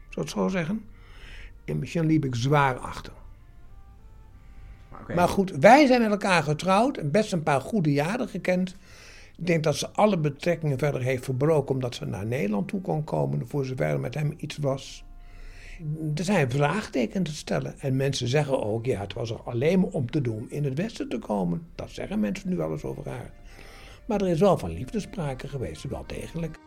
Zou 0.09 0.25
het 0.25 0.29
zo 0.29 0.47
zeggen? 0.47 0.85
Emotioneel 1.65 2.09
liep 2.09 2.25
ik 2.25 2.35
zwaar 2.35 2.77
achter. 2.77 3.13
Maar, 4.89 5.15
Maar 5.15 5.27
goed, 5.27 5.51
wij 5.51 5.85
zijn 5.85 6.01
met 6.01 6.11
elkaar 6.11 6.43
getrouwd 6.43 6.97
en 6.97 7.11
best 7.11 7.33
een 7.33 7.43
paar 7.43 7.61
goede 7.61 7.91
jaren 7.91 8.27
gekend. 8.27 8.75
Ik 9.37 9.47
denk 9.47 9.63
dat 9.63 9.75
ze 9.75 9.89
alle 9.89 10.17
betrekkingen 10.17 10.77
verder 10.77 11.01
heeft 11.01 11.23
verbroken 11.23 11.75
omdat 11.75 11.95
ze 11.95 12.05
naar 12.05 12.25
Nederland 12.25 12.67
toe 12.67 12.81
kon 12.81 13.03
komen, 13.03 13.47
voor 13.47 13.65
zover 13.65 13.85
er 13.85 13.99
met 13.99 14.13
hem 14.13 14.33
iets 14.37 14.57
was. 14.57 15.03
Er 16.15 16.23
zijn 16.23 16.51
vraagtekens 16.51 17.29
te 17.29 17.35
stellen. 17.35 17.79
En 17.79 17.95
mensen 17.95 18.27
zeggen 18.27 18.63
ook, 18.63 18.85
ja, 18.85 18.99
het 18.99 19.13
was 19.13 19.29
er 19.29 19.41
alleen 19.41 19.79
maar 19.79 19.89
om 19.89 20.11
te 20.11 20.21
doen 20.21 20.51
in 20.51 20.63
het 20.63 20.73
Westen 20.77 21.09
te 21.09 21.19
komen. 21.19 21.67
Dat 21.75 21.89
zeggen 21.89 22.19
mensen 22.19 22.49
nu 22.49 22.55
wel 22.55 22.71
eens 22.71 22.83
over 22.83 23.09
haar. 23.09 23.31
Maar 24.05 24.21
er 24.21 24.27
is 24.27 24.39
wel 24.39 24.57
van 24.57 24.71
liefde 24.71 24.99
sprake 24.99 25.47
geweest, 25.47 25.83
wel 25.83 26.03
degelijk. 26.07 26.59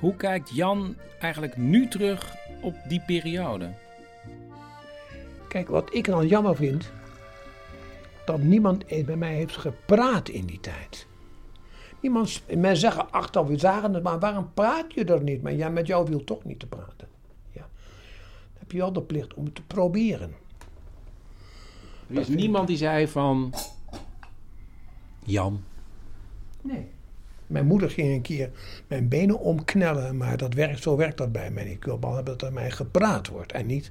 Hoe 0.00 0.16
kijkt 0.16 0.50
Jan 0.54 0.96
eigenlijk 1.20 1.56
nu 1.56 1.88
terug 1.88 2.36
op 2.62 2.74
die 2.88 3.00
periode? 3.06 3.72
Kijk, 5.48 5.68
wat 5.68 5.94
ik 5.94 6.04
dan 6.04 6.26
jammer 6.26 6.56
vind, 6.56 6.90
dat 8.24 8.42
niemand 8.42 8.86
bij 8.86 9.16
mij 9.16 9.34
heeft 9.34 9.56
gepraat 9.56 10.28
in 10.28 10.46
die 10.46 10.60
tijd. 10.60 11.06
Niemand, 12.00 12.42
mensen 12.46 12.76
zeggen 12.76 13.10
achteraf, 13.10 13.46
we 13.46 13.58
zagen 13.58 13.94
het, 13.94 14.02
maar 14.02 14.18
waarom 14.18 14.50
praat 14.54 14.94
je 14.94 15.04
er 15.04 15.22
niet? 15.22 15.42
Maar 15.42 15.52
ja, 15.52 15.68
met 15.68 15.86
jou 15.86 16.06
wil 16.08 16.24
toch 16.24 16.44
niet 16.44 16.58
te 16.58 16.66
praten. 16.66 17.09
Ja. 18.70 18.78
Dan 18.78 18.88
heb 18.88 18.92
je 18.92 18.92
wel 18.92 18.92
de 18.92 19.02
plicht 19.02 19.34
om 19.34 19.44
het 19.44 19.54
te 19.54 19.62
proberen. 19.62 20.34
Er 22.06 22.18
is 22.18 22.28
niemand 22.28 22.66
die 22.66 22.76
zei 22.76 23.08
van... 23.08 23.54
Jan. 25.24 25.62
Nee. 26.62 26.86
Mijn 27.46 27.66
moeder 27.66 27.90
ging 27.90 28.08
een 28.08 28.22
keer 28.22 28.50
mijn 28.86 29.08
benen 29.08 29.38
omknellen, 29.38 30.16
maar 30.16 30.36
dat 30.36 30.54
werkt, 30.54 30.82
zo 30.82 30.96
werkt 30.96 31.16
dat 31.16 31.32
bij 31.32 31.50
mij. 31.50 31.66
Ik 31.66 31.84
wil 31.84 32.00
wel 32.00 32.14
hebben 32.14 32.38
dat 32.38 32.48
er 32.48 32.54
mij 32.54 32.70
gepraat 32.70 33.28
wordt 33.28 33.52
en 33.52 33.66
niet 33.66 33.90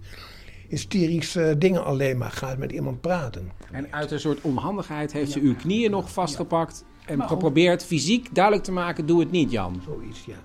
hysterische 0.68 1.56
dingen 1.58 1.84
alleen 1.84 2.18
maar 2.18 2.32
gaat 2.32 2.58
met 2.58 2.72
iemand 2.72 3.02
praten. 3.02 3.52
En 3.72 3.94
uit 3.94 4.12
een 4.12 4.20
soort 4.20 4.42
onhandigheid 4.42 5.12
heeft 5.12 5.32
ze 5.32 5.39
uw 5.39 5.56
knieën 5.56 5.92
nog 5.92 6.12
vastgepakt 6.12 6.86
en 7.06 7.18
Maar 7.18 7.28
geprobeerd 7.28 7.86
fysiek 7.86 8.36
duidelijk 8.36 8.65
te 8.65 8.72
maken, 8.72 9.06
doe 9.06 9.20
het 9.20 9.32
niet 9.32 9.52
Jan. 9.52 9.82
Zoiets, 9.86 10.26
ja. 10.26 10.38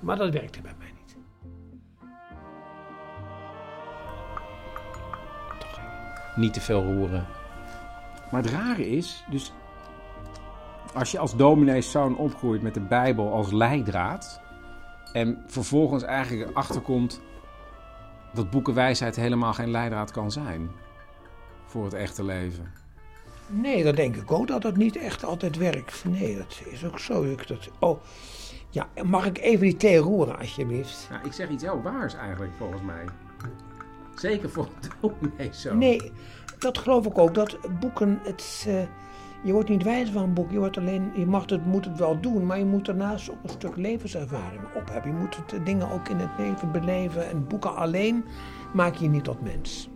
Maar 0.00 0.16
dat 0.16 0.32
werkte 0.32 0.60
bij 0.60 0.74
mij 0.78 0.93
niet. 6.36 6.52
Te 6.52 6.60
veel 6.60 6.82
roeren. 6.82 7.26
Maar 8.30 8.42
het 8.42 8.50
rare 8.50 8.90
is, 8.90 9.24
dus 9.30 9.52
als 10.94 11.10
je 11.10 11.18
als 11.18 11.36
domineeszoon 11.36 12.16
opgroeit 12.16 12.62
met 12.62 12.74
de 12.74 12.80
Bijbel 12.80 13.32
als 13.32 13.52
leidraad 13.52 14.40
en 15.12 15.44
vervolgens 15.46 16.02
eigenlijk 16.02 16.50
erachter 16.50 16.80
komt 16.80 17.20
dat 18.32 18.50
boekenwijsheid 18.50 19.16
helemaal 19.16 19.52
geen 19.52 19.70
leidraad 19.70 20.10
kan 20.10 20.30
zijn 20.30 20.70
voor 21.66 21.84
het 21.84 21.94
echte 21.94 22.24
leven. 22.24 22.72
Nee, 23.46 23.84
dat 23.84 23.96
denk 23.96 24.16
ik 24.16 24.32
ook 24.32 24.46
dat 24.46 24.62
het 24.62 24.76
niet 24.76 24.96
echt 24.96 25.24
altijd 25.24 25.56
werkt. 25.56 26.04
Nee, 26.04 26.36
dat 26.36 26.62
is 26.64 26.84
ook 26.84 26.98
zo. 26.98 27.22
Ik 27.22 27.48
dat, 27.48 27.68
oh, 27.78 28.00
ja, 28.70 28.88
mag 29.04 29.26
ik 29.26 29.38
even 29.38 29.66
die 29.66 29.76
thee 29.76 29.98
roeren, 29.98 30.38
alsjeblieft? 30.38 31.06
Nou, 31.10 31.24
ik 31.24 31.32
zeg 31.32 31.48
iets 31.48 31.62
heel 31.62 31.82
waars 31.82 32.14
eigenlijk 32.14 32.52
volgens 32.58 32.82
mij. 32.82 33.04
Zeker 34.14 34.50
voor 34.50 34.68
een 34.80 34.90
domineeszoon. 35.00 35.78
Nee, 35.78 36.12
dat 36.58 36.78
geloof 36.78 37.06
ik 37.06 37.18
ook. 37.18 37.34
Dat 37.34 37.58
boeken, 37.80 38.18
het, 38.22 38.64
eh, 38.68 38.82
je 39.42 39.52
wordt 39.52 39.68
niet 39.68 39.82
wijs 39.82 40.10
van 40.10 40.22
een 40.22 40.34
boek. 40.34 40.50
Je, 40.50 40.58
wordt 40.58 40.78
alleen, 40.78 41.10
je 41.14 41.26
mag 41.26 41.50
het, 41.50 41.66
moet 41.66 41.84
het 41.84 41.98
wel 41.98 42.20
doen, 42.20 42.46
maar 42.46 42.58
je 42.58 42.64
moet 42.64 42.86
daarnaast 42.86 43.30
ook 43.30 43.42
een 43.42 43.48
stuk 43.48 43.76
levenservaring 43.76 44.62
op 44.74 44.90
hebben. 44.90 45.10
Je 45.10 45.16
moet 45.16 45.36
het, 45.36 45.52
eh, 45.52 45.64
dingen 45.64 45.90
ook 45.90 46.08
in 46.08 46.16
het 46.16 46.30
leven 46.38 46.72
beleven. 46.72 47.28
En 47.30 47.46
boeken 47.46 47.76
alleen 47.76 48.24
maak 48.72 48.94
je 48.94 49.08
niet 49.08 49.24
tot 49.24 49.40
mens. 49.40 49.88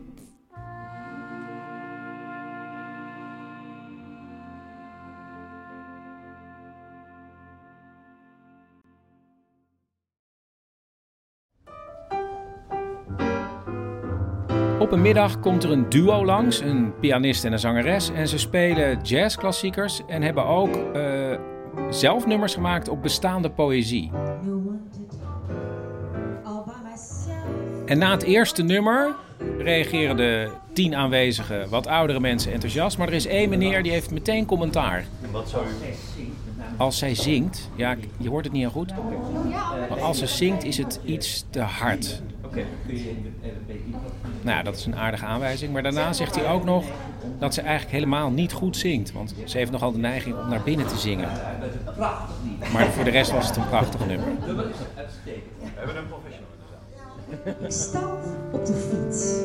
Op 14.89 14.95
een 14.95 15.03
middag 15.03 15.41
komt 15.41 15.65
er 15.65 15.71
een 15.71 15.89
duo 15.89 16.25
langs, 16.25 16.61
een 16.61 16.93
pianist 17.01 17.45
en 17.45 17.53
een 17.53 17.59
zangeres. 17.59 18.11
En 18.11 18.29
ze 18.29 18.39
spelen 18.39 18.99
jazzklassiekers 19.03 20.01
en 20.07 20.23
hebben 20.23 20.47
ook 20.47 20.77
eh, 20.77 21.39
zelf 21.91 22.27
nummers 22.27 22.55
gemaakt 22.55 22.89
op 22.89 23.03
bestaande 23.03 23.51
poëzie. 23.51 24.11
En 27.87 27.99
na 27.99 28.11
het 28.11 28.23
eerste 28.23 28.63
nummer 28.63 29.15
reageren 29.59 30.17
de 30.17 30.51
tien 30.73 30.95
aanwezigen, 30.95 31.69
wat 31.69 31.87
oudere 31.87 32.21
mensen, 32.21 32.53
enthousiast. 32.53 32.99
Maar 32.99 33.09
er 33.09 33.15
is 33.15 33.27
één 33.27 33.49
meneer 33.49 33.83
die 33.83 33.93
heeft 33.93 34.11
meteen 34.11 34.47
commentaar. 34.47 35.05
En 35.23 35.31
wat 35.31 35.49
zou 35.49 35.65
u... 35.67 35.71
Als 36.77 36.99
zij 36.99 37.15
zingt, 37.15 37.71
ja, 37.77 37.97
je 38.19 38.29
hoort 38.29 38.45
het 38.45 38.53
niet 38.53 38.63
heel 38.63 38.71
goed. 38.71 38.93
Maar 39.89 40.01
als 40.01 40.19
ze 40.19 40.27
zingt 40.27 40.65
is 40.65 40.79
het 40.79 41.01
iets 41.05 41.45
te 41.51 41.61
hard. 41.61 42.23
Oké, 42.49 42.65
kun 42.87 42.97
je 42.97 43.09
een 43.09 43.35
beetje... 43.67 43.91
Nou, 44.43 44.57
ja, 44.57 44.63
dat 44.63 44.77
is 44.77 44.87
een 44.87 44.97
aardige 44.97 45.25
aanwijzing. 45.25 45.73
Maar 45.73 45.83
daarna 45.83 46.13
zegt 46.13 46.35
hij 46.35 46.51
ook 46.51 46.65
nog 46.65 46.85
dat 47.39 47.55
ze 47.55 47.61
eigenlijk 47.61 47.93
helemaal 47.93 48.31
niet 48.31 48.53
goed 48.53 48.77
zingt. 48.77 49.13
Want 49.13 49.35
ze 49.45 49.59
heeft 49.59 49.71
nogal 49.71 49.93
de 49.93 49.99
neiging 49.99 50.37
om 50.39 50.49
naar 50.49 50.63
binnen 50.63 50.87
te 50.87 50.97
zingen. 50.97 51.29
Maar 52.73 52.87
voor 52.87 53.05
de 53.05 53.11
rest 53.11 53.31
was 53.31 53.47
het 53.47 53.57
een 53.57 53.69
prachtig 53.69 54.07
nummer. 54.07 54.27
Uitstekend. 54.97 55.45
We 55.61 55.69
hebben 55.75 55.97
een 55.97 56.09
professional 56.09 56.49
in 57.31 57.39
de 57.45 57.51
zaal. 57.51 57.67
Ik 57.67 57.73
stap 57.73 58.19
op 58.53 58.67
de 58.67 58.75
fiets 58.75 59.37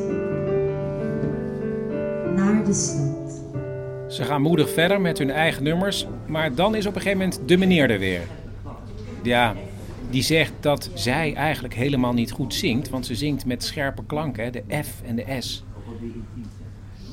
naar 2.35 2.65
de 2.65 2.73
stad. 2.73 3.41
Ze 4.13 4.23
gaan 4.23 4.41
moedig 4.41 4.69
verder 4.69 5.01
met 5.01 5.17
hun 5.17 5.31
eigen 5.31 5.63
nummers. 5.63 6.07
Maar 6.25 6.55
dan 6.55 6.75
is 6.75 6.85
op 6.85 6.95
een 6.95 7.01
gegeven 7.01 7.19
moment 7.19 7.41
de 7.45 7.57
meneer 7.57 7.89
er 7.89 7.99
weer. 7.99 8.21
Ja, 9.23 9.53
die 10.13 10.23
zegt 10.23 10.53
dat 10.59 10.89
zij 10.93 11.33
eigenlijk 11.33 11.73
helemaal 11.73 12.13
niet 12.13 12.31
goed 12.31 12.53
zingt. 12.53 12.89
Want 12.89 13.05
ze 13.05 13.15
zingt 13.15 13.45
met 13.45 13.63
scherpe 13.63 14.05
klanken, 14.05 14.51
de 14.51 14.63
F 14.83 15.01
en 15.05 15.15
de 15.15 15.25
S. 15.39 15.63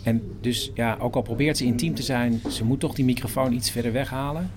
En 0.02 0.36
dus 0.40 0.70
ja, 0.74 0.96
ook 1.00 1.14
al 1.14 1.22
probeert 1.22 1.56
ze 1.56 1.64
intiem 1.64 1.94
te 1.94 2.02
zijn, 2.02 2.40
ze 2.48 2.64
moet 2.64 2.80
toch 2.80 2.94
die 2.94 3.04
microfoon 3.04 3.52
iets 3.52 3.70
verder 3.70 3.92
weghalen. 3.92 4.50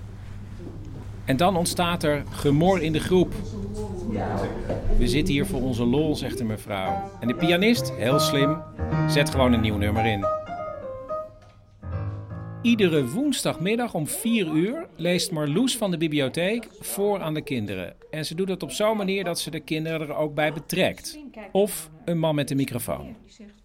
En 1.24 1.36
dan 1.36 1.56
ontstaat 1.56 2.02
er 2.02 2.22
gemor 2.30 2.82
in 2.82 2.92
de 2.92 3.00
groep. 3.00 3.34
We 4.98 5.08
zitten 5.08 5.34
hier 5.34 5.46
voor 5.46 5.62
onze 5.62 5.84
lol, 5.84 6.16
zegt 6.16 6.38
de 6.38 6.44
mevrouw. 6.44 7.10
En 7.20 7.28
de 7.28 7.34
pianist, 7.34 7.92
heel 7.92 8.18
slim, 8.18 8.56
zet 9.08 9.30
gewoon 9.30 9.52
een 9.52 9.60
nieuw 9.60 9.76
nummer 9.76 10.06
in. 10.06 10.43
Iedere 12.64 13.06
woensdagmiddag 13.06 13.94
om 13.94 14.06
4 14.06 14.46
uur 14.46 14.88
leest 14.96 15.30
Marloes 15.30 15.76
van 15.76 15.90
de 15.90 15.96
bibliotheek 15.96 16.68
voor 16.80 17.20
aan 17.20 17.34
de 17.34 17.42
kinderen. 17.42 17.96
En 18.10 18.24
ze 18.24 18.34
doet 18.34 18.48
het 18.48 18.62
op 18.62 18.70
zo'n 18.70 18.96
manier 18.96 19.24
dat 19.24 19.38
ze 19.40 19.50
de 19.50 19.60
kinderen 19.60 20.00
er 20.00 20.14
ook 20.14 20.34
bij 20.34 20.52
betrekt. 20.52 21.18
Of 21.52 21.90
een 22.04 22.18
man 22.18 22.34
met 22.34 22.50
een 22.50 22.56
microfoon. 22.56 23.16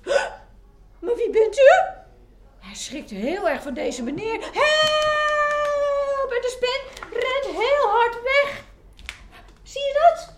Maar 1.02 1.16
wie 1.16 1.30
bent 1.30 1.58
u? 1.58 1.62
Hij 2.60 2.76
schrikt 2.76 3.10
heel 3.10 3.50
erg 3.50 3.62
van 3.62 3.74
deze 3.74 4.04
meneer. 4.04 4.40
Help! 4.40 6.32
En 6.32 6.42
de 6.42 6.54
spin 6.58 7.10
rent 7.10 7.58
heel 7.58 7.90
hard 7.90 8.14
weg. 8.24 8.66
Zie 9.64 9.82
je 9.82 10.10
dat? 10.10 10.38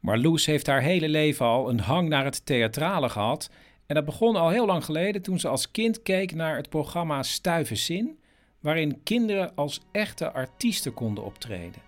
Marloes 0.00 0.46
heeft 0.46 0.66
haar 0.66 0.82
hele 0.82 1.08
leven 1.08 1.46
al 1.46 1.68
een 1.68 1.80
hang 1.80 2.08
naar 2.08 2.24
het 2.24 2.46
theatrale 2.46 3.08
gehad. 3.08 3.50
En 3.92 3.98
dat 3.98 4.06
begon 4.06 4.36
al 4.36 4.48
heel 4.48 4.66
lang 4.66 4.84
geleden 4.84 5.22
toen 5.22 5.40
ze 5.40 5.48
als 5.48 5.70
kind 5.70 6.02
keek 6.02 6.34
naar 6.34 6.56
het 6.56 6.68
programma 6.68 7.22
Stuive 7.22 7.74
Zin, 7.74 8.18
waarin 8.60 9.00
kinderen 9.02 9.52
als 9.54 9.80
echte 9.90 10.32
artiesten 10.32 10.94
konden 10.94 11.24
optreden. 11.24 11.82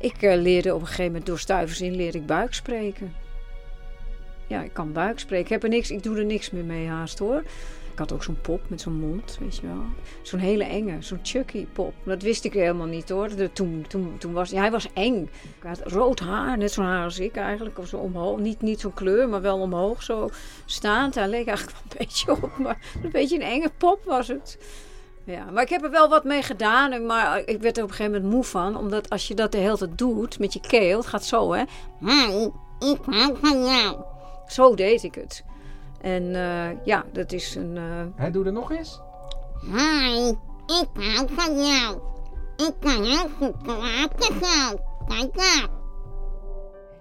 Ik 0.00 0.22
eh, 0.22 0.40
leerde 0.40 0.74
op 0.74 0.80
een 0.80 0.86
gegeven 0.86 1.06
moment 1.06 1.26
door 1.26 1.38
stuiverzin 1.38 1.94
leerde 1.96 2.18
ik 2.18 2.26
buik 2.26 2.54
spreken. 2.54 3.14
Ja, 4.48 4.62
ik 4.62 4.72
kan 4.72 4.92
buik 4.92 5.18
spreken. 5.18 5.44
Ik, 5.44 5.50
heb 5.50 5.62
er 5.62 5.68
niks, 5.68 5.90
ik 5.90 6.02
doe 6.02 6.16
er 6.16 6.24
niks 6.24 6.50
meer 6.50 6.64
mee 6.64 6.86
haast 6.86 7.18
hoor. 7.18 7.42
Ik 7.98 8.04
had 8.08 8.12
ook 8.12 8.24
zo'n 8.24 8.40
pop 8.40 8.60
met 8.68 8.80
zo'n 8.80 8.98
mond, 8.98 9.36
weet 9.40 9.56
je 9.56 9.66
wel. 9.66 9.84
Zo'n 10.22 10.38
hele 10.38 10.64
enge, 10.64 10.96
zo'n 11.02 11.18
Chucky 11.22 11.66
pop. 11.66 11.94
Dat 12.04 12.22
wist 12.22 12.44
ik 12.44 12.52
helemaal 12.52 12.86
niet 12.86 13.08
hoor. 13.08 13.28
De, 13.28 13.52
toen, 13.52 13.84
toen, 13.88 14.18
toen 14.18 14.32
was, 14.32 14.50
hij 14.50 14.70
was 14.70 14.88
eng. 14.92 15.30
Hij 15.60 15.70
had 15.70 15.92
rood 15.92 16.20
haar, 16.20 16.58
net 16.58 16.72
zo'n 16.72 16.84
haar 16.84 17.04
als 17.04 17.18
ik 17.18 17.36
eigenlijk. 17.36 17.78
Of 17.78 17.86
zo 17.86 17.96
omhoog, 17.96 18.38
niet, 18.38 18.62
niet 18.62 18.80
zo'n 18.80 18.94
kleur, 18.94 19.28
maar 19.28 19.40
wel 19.40 19.60
omhoog 19.60 20.02
zo 20.02 20.30
staand. 20.64 21.14
Hij 21.14 21.28
leek 21.28 21.46
eigenlijk 21.46 21.78
wel 21.78 21.86
een 21.90 22.06
beetje 22.06 22.32
op, 22.32 22.58
maar 22.58 22.78
een 23.02 23.10
beetje 23.10 23.36
een 23.36 23.42
enge 23.42 23.70
pop 23.78 24.04
was 24.04 24.28
het. 24.28 24.58
Ja, 25.24 25.50
maar 25.50 25.62
ik 25.62 25.68
heb 25.68 25.82
er 25.82 25.90
wel 25.90 26.08
wat 26.08 26.24
mee 26.24 26.42
gedaan. 26.42 27.06
Maar 27.06 27.42
ik 27.44 27.60
werd 27.60 27.76
er 27.76 27.82
op 27.82 27.88
een 27.88 27.94
gegeven 27.94 28.20
moment 28.20 28.34
moe 28.34 28.44
van. 28.44 28.76
Omdat 28.76 29.10
als 29.10 29.28
je 29.28 29.34
dat 29.34 29.52
de 29.52 29.58
hele 29.58 29.78
tijd 29.78 29.98
doet 29.98 30.38
met 30.38 30.52
je 30.52 30.60
keel, 30.60 30.98
het 30.98 31.06
gaat 31.06 31.24
zo 31.24 31.52
hè. 31.52 31.64
jou. 33.66 33.96
Zo 34.46 34.74
deed 34.74 35.02
ik 35.02 35.14
het. 35.14 35.44
En 36.00 36.34
eh, 36.34 36.84
ja, 36.84 37.04
dat 37.12 37.32
is 37.32 37.54
een. 37.54 37.76
Uh... 37.76 38.04
Hij 38.16 38.30
doet 38.30 38.44
het 38.44 38.54
nog 38.54 38.70
eens? 38.70 39.00
Hi, 39.60 40.28
ik 40.66 40.88
hou 40.94 41.28
van 41.30 41.66
jou. 41.66 41.98
Ik 42.56 42.74
kan 42.80 43.04
heel 43.04 43.28
goed 43.38 43.62
praten 43.62 44.34
zo. 44.42 44.78
Kijk 45.06 45.36
daar. 45.36 45.77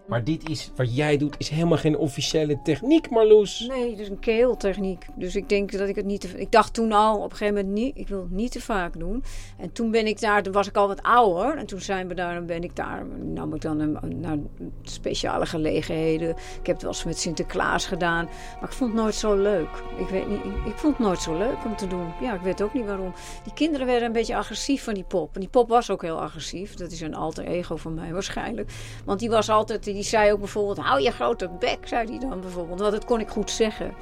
Maar 0.08 0.24
dit 0.24 0.50
is, 0.50 0.72
wat 0.76 0.96
jij 0.96 1.18
doet, 1.18 1.36
is 1.38 1.50
helemaal 1.50 1.78
geen 1.78 1.98
officiële 1.98 2.60
techniek, 2.64 3.10
Marloes. 3.10 3.66
Nee, 3.68 3.96
is 3.96 4.10
een 4.10 4.20
keeltechniek. 4.20 5.06
Dus 5.16 5.36
ik 5.36 5.50
denk 5.50 5.72
dat 5.72 5.90
ik 5.90 5.96
het 5.96 6.06
niet 6.06 6.22
te... 6.22 6.28
Ik 6.28 6.52
dacht 6.52 6.74
toen 6.74 6.92
al, 6.92 7.18
op 7.18 7.32
een 7.32 7.38
gegeven 7.38 7.56
moment 7.56 7.74
niet, 7.74 7.98
ik 7.98 8.08
wil 8.08 8.22
het 8.22 8.32
niet 8.32 8.52
te 8.52 8.62
vaak 8.62 9.00
doen. 9.00 9.24
En 9.58 9.72
toen 9.72 9.92
ben 9.92 10.08
ik 10.08 10.20
daar, 10.20 10.44
toen 10.44 10.54
was 10.54 10.68
ik 10.68 10.76
al 10.76 10.88
wat 10.88 11.02
ouder. 11.04 11.58
En 11.58 11.66
toen 11.66 11.80
zijn 11.80 12.08
we 12.08 12.14
daar, 12.14 12.34
dan 12.34 12.46
ben 12.46 12.64
ik 12.64 12.76
daar, 12.76 13.06
nam 13.06 13.54
ik 13.54 13.62
dan 13.62 13.80
een, 13.80 14.20
naar 14.20 14.38
speciale 14.82 15.46
gelegenheden. 15.46 16.30
Ik 16.30 16.66
heb 16.68 16.76
het 16.76 16.82
wel 16.82 16.92
eens 16.92 17.04
met 17.04 17.20
Sinterklaas 17.20 17.86
gedaan. 17.86 18.26
Maar 18.60 18.70
ik 18.70 18.76
vond 18.76 18.92
het 18.92 19.02
nooit 19.02 19.16
zo 19.16 19.36
leuk. 19.36 19.70
Ik 19.98 20.08
weet 20.08 20.28
niet, 20.28 20.44
ik, 20.44 20.66
ik 20.66 20.78
vond 20.78 20.98
het 20.98 21.06
nooit 21.06 21.22
zo 21.22 21.38
leuk 21.38 21.66
om 21.66 21.76
te 21.76 21.88
doen. 21.88 22.08
Ja, 22.22 22.34
ik 22.34 22.42
weet 22.42 22.62
ook 22.62 22.74
niet 22.74 22.86
waarom. 22.86 23.14
Die 23.44 23.54
kinderen 23.54 23.86
werden 23.88 24.08
een 24.08 24.14
beetje 24.14 24.36
agressief 24.36 24.84
van 24.84 24.94
die 24.94 25.04
pop. 25.04 25.34
En 25.34 25.40
die 25.40 25.50
pop 25.50 25.70
was 25.70 25.90
ook 25.90 26.02
heel 26.02 26.22
agressief. 26.22 26.74
Dat 26.74 26.92
is 26.92 27.02
een 27.02 27.16
alter 27.16 27.46
ego 27.46 27.76
van 27.76 27.94
mij 27.94 28.14
waarschijnlijk. 28.14 28.72
Want 29.06 29.20
die 29.20 29.30
was 29.30 29.50
altijd 29.50 29.84
die 29.84 29.96
zei 30.04 30.32
ook 30.32 30.40
bijvoorbeeld: 30.40 30.78
hou 30.78 31.02
je 31.02 31.12
grote 31.12 31.50
bek, 31.60 31.88
zei 31.88 32.10
hij 32.10 32.20
dan 32.20 32.42
bijvoorbeeld. 32.42 32.80
Want 32.80 32.92
dat 32.92 33.06
kon 33.06 33.20
ik 33.20 33.30
goed 33.30 33.52
zeggen. 33.52 33.94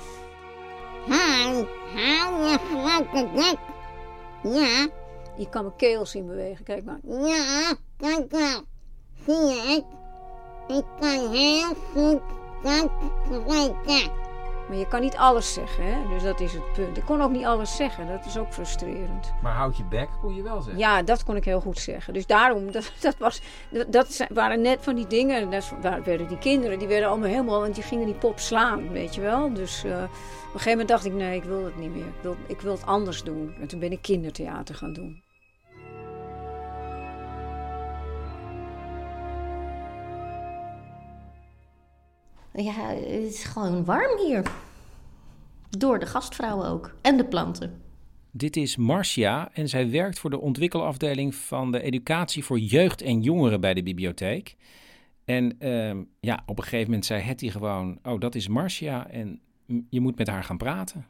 Hou, 1.08 1.68
hou 1.96 2.44
je 2.44 2.58
grote 2.72 3.30
bek. 3.34 3.58
Ja. 4.54 4.88
Je 5.38 5.50
kan 5.50 5.64
mijn 5.64 5.76
keel 5.76 6.06
zien 6.06 6.26
bewegen, 6.26 6.66
kijk 6.66 6.84
maar. 6.84 7.00
Ja, 7.04 7.76
kijk. 7.98 8.34
Zie 9.26 9.36
je 9.36 9.62
het? 9.68 9.86
Ik 10.78 10.86
kan 11.00 11.32
heel 11.32 11.74
goed 11.94 12.22
dat 12.64 12.90
spreken. 13.26 14.25
Maar 14.68 14.78
je 14.78 14.88
kan 14.88 15.02
niet 15.02 15.16
alles 15.16 15.54
zeggen, 15.54 15.84
hè? 15.84 16.08
dus 16.10 16.24
dat 16.24 16.40
is 16.40 16.54
het 16.54 16.74
punt. 16.74 16.98
Ik 16.98 17.06
kon 17.06 17.22
ook 17.22 17.32
niet 17.32 17.46
alles 17.46 17.76
zeggen, 17.76 18.08
dat 18.08 18.26
is 18.26 18.38
ook 18.38 18.54
frustrerend. 18.54 19.34
Maar 19.42 19.54
houd 19.54 19.78
je 19.78 19.84
bek 19.84 20.10
kon 20.22 20.36
je 20.36 20.42
wel 20.42 20.62
zeggen? 20.62 20.78
Ja, 20.78 21.04
dat 21.04 21.24
kon 21.24 21.36
ik 21.36 21.46
heel 21.46 21.62
goed 21.62 21.80
zeggen. 21.80 22.14
Dus 22.14 22.26
daarom, 22.26 22.72
dat, 22.72 22.92
dat, 23.02 23.18
was, 23.18 23.42
dat, 23.70 23.92
dat 23.92 24.26
waren 24.30 24.62
net 24.62 24.80
van 24.82 24.96
die 24.96 25.08
dingen. 25.08 25.52
Dat 25.52 25.74
werden 26.04 26.28
die 26.28 26.38
kinderen, 26.38 26.80
die 26.80 26.88
werden 26.88 27.10
allemaal 27.10 27.30
helemaal, 27.30 27.60
want 27.60 27.76
die 27.76 27.84
gingen 27.84 28.06
die 28.06 28.16
pop 28.16 28.40
slaan, 28.40 28.92
weet 28.92 29.16
je 29.16 29.22
wel. 29.22 29.54
Dus 29.54 29.84
uh, 29.86 29.92
op 29.92 30.00
een 30.02 30.10
gegeven 30.52 30.72
moment 30.72 30.88
dacht 30.88 31.06
ik, 31.06 31.14
nee, 31.14 31.36
ik 31.36 31.44
wil 31.44 31.66
het 31.66 31.78
niet 31.78 31.96
meer. 31.96 32.06
Ik 32.06 32.22
wil, 32.22 32.36
ik 32.48 32.62
wil 32.62 32.72
het 32.72 32.86
anders 32.86 33.24
doen. 33.24 33.56
En 33.60 33.68
toen 33.68 33.80
ben 33.80 33.92
ik 33.92 34.02
kindertheater 34.02 34.76
gaan 34.76 34.94
doen. 34.94 35.24
Ja, 42.56 42.88
het 42.88 43.06
is 43.06 43.44
gewoon 43.44 43.86
warm 43.86 44.20
hier. 44.26 44.52
Door 45.70 46.00
de 46.00 46.06
gastvrouwen 46.06 46.68
ook. 46.68 46.96
En 47.02 47.18
de 47.18 47.26
planten. 47.26 47.82
Dit 48.32 48.56
is 48.56 48.76
Marcia 48.76 49.50
en 49.54 49.70
zij 49.70 49.90
werkt 49.90 50.20
voor 50.20 50.30
de 50.30 50.40
ontwikkelafdeling 50.40 51.36
van 51.36 51.72
de 51.72 51.82
educatie 51.82 52.44
voor 52.44 52.60
jeugd 52.60 53.02
en 53.02 53.22
jongeren 53.22 53.62
bij 53.62 53.74
de 53.74 53.84
bibliotheek. 53.84 54.56
En 55.26 55.56
uh, 55.60 56.04
ja, 56.20 56.44
op 56.46 56.58
een 56.58 56.64
gegeven 56.64 56.86
moment 56.86 57.06
zei 57.06 57.22
Hetty 57.22 57.50
gewoon: 57.50 58.00
Oh, 58.04 58.20
dat 58.20 58.36
is 58.36 58.48
Marcia 58.48 59.10
en 59.10 59.40
je 59.90 60.02
moet 60.02 60.18
met 60.18 60.28
haar 60.28 60.44
gaan 60.44 60.58
praten. 60.58 61.06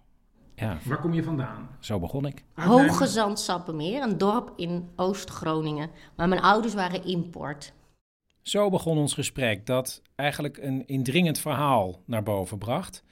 Ja. 0.55 0.77
Waar 0.85 0.99
kom 0.99 1.13
je 1.13 1.23
vandaan? 1.23 1.69
Zo 1.79 1.99
begon 1.99 2.25
ik. 2.25 2.43
Hoge 2.53 3.07
Zandsappenmeer, 3.07 4.01
een 4.01 4.17
dorp 4.17 4.53
in 4.55 4.89
Oost-Groningen. 4.95 5.89
Maar 6.15 6.27
mijn 6.27 6.41
ouders 6.41 6.73
waren 6.73 7.05
import. 7.05 7.73
Zo 8.47 8.69
begon 8.69 8.97
ons 8.97 9.13
gesprek 9.13 9.65
dat 9.65 10.01
eigenlijk 10.15 10.57
een 10.57 10.87
indringend 10.87 11.39
verhaal 11.39 12.01
naar 12.05 12.23
boven 12.23 12.57
bracht. 12.57 13.03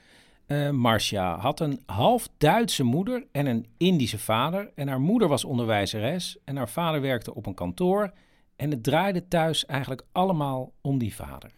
Uh, 0.47 0.69
Marcia 0.69 1.37
had 1.37 1.59
een 1.59 1.81
half 1.85 2.29
Duitse 2.37 2.83
moeder 2.83 3.25
en 3.31 3.45
een 3.45 3.67
Indische 3.77 4.19
vader. 4.19 4.71
En 4.75 4.87
haar 4.87 4.99
moeder 4.99 5.27
was 5.27 5.43
onderwijzeres 5.43 6.37
en 6.43 6.55
haar 6.55 6.69
vader 6.69 7.01
werkte 7.01 7.35
op 7.35 7.45
een 7.45 7.53
kantoor. 7.53 8.13
En 8.55 8.71
het 8.71 8.83
draaide 8.83 9.27
thuis 9.27 9.65
eigenlijk 9.65 10.05
allemaal 10.11 10.73
om 10.81 10.97
die 10.97 11.15
vader. 11.15 11.51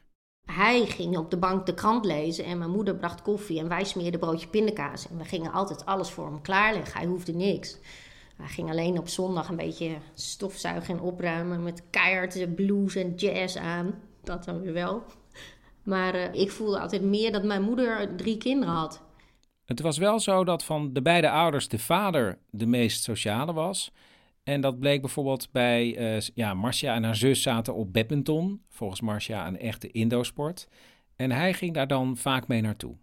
Hij 0.52 0.86
ging 0.86 1.18
op 1.18 1.32
de 1.32 1.38
bank 1.38 1.66
de 1.66 1.74
krant 1.74 2.06
lezen 2.06 2.46
en 2.46 2.58
mijn 2.58 2.72
moeder 2.72 2.96
bracht 2.96 3.22
koffie 3.22 3.60
en 3.60 3.68
wij 3.68 3.84
smeerden 3.84 4.20
broodje 4.20 4.48
pindakaas. 4.48 5.08
En 5.08 5.18
we 5.18 5.24
gingen 5.24 5.52
altijd 5.52 5.86
alles 5.86 6.10
voor 6.10 6.26
hem 6.26 6.42
klaarleggen. 6.42 7.00
Hij 7.00 7.08
hoefde 7.08 7.34
niks. 7.34 7.80
Hij 8.38 8.48
ging 8.48 8.70
alleen 8.70 8.98
op 8.98 9.08
zondag 9.08 9.50
een 9.50 9.56
beetje 9.56 9.98
stofzuigen 10.14 10.98
en 10.98 11.04
opruimen 11.04 11.64
met 11.64 11.84
keihard 11.90 12.56
blues 12.56 12.96
en 12.96 13.14
jazz 13.16 13.56
aan. 13.56 13.94
Dat 14.24 14.44
dan 14.44 14.62
weer 14.62 14.74
wel. 14.74 15.04
Maar 15.84 16.16
uh, 16.16 16.34
ik 16.34 16.52
voelde 16.52 16.80
altijd 16.80 17.02
meer 17.02 17.32
dat 17.32 17.44
mijn 17.44 17.62
moeder 17.62 18.16
drie 18.16 18.38
kinderen 18.38 18.74
had. 18.74 19.04
Het 19.66 19.82
was 19.82 19.98
wel 19.98 20.20
zo 20.20 20.44
dat 20.44 20.64
van 20.64 20.94
de 20.94 21.02
beide 21.02 21.30
ouders 21.30 21.68
de 21.68 21.80
vader 21.80 22.40
de 22.50 22.66
meest 22.66 23.04
sociale 23.04 23.54
was. 23.54 23.92
En 24.44 24.62
dat 24.62 24.80
bleek 24.80 25.02
bijvoorbeeld 25.02 25.52
bij 25.52 26.16
uh, 26.16 26.22
ja, 26.34 26.54
Marcia 26.54 26.96
en 26.96 27.04
haar 27.04 27.16
zus 27.16 27.42
zaten 27.42 27.74
op 27.74 27.94
badminton. 27.94 28.62
Volgens 28.70 29.02
Marcia 29.02 29.48
een 29.48 29.60
echte 29.60 29.92
Indo-sport. 29.92 30.68
En 31.16 31.32
hij 31.32 31.54
ging 31.54 31.74
daar 31.74 31.88
dan 31.88 32.18
vaak 32.18 32.48
mee 32.48 32.62
naartoe. 32.62 32.96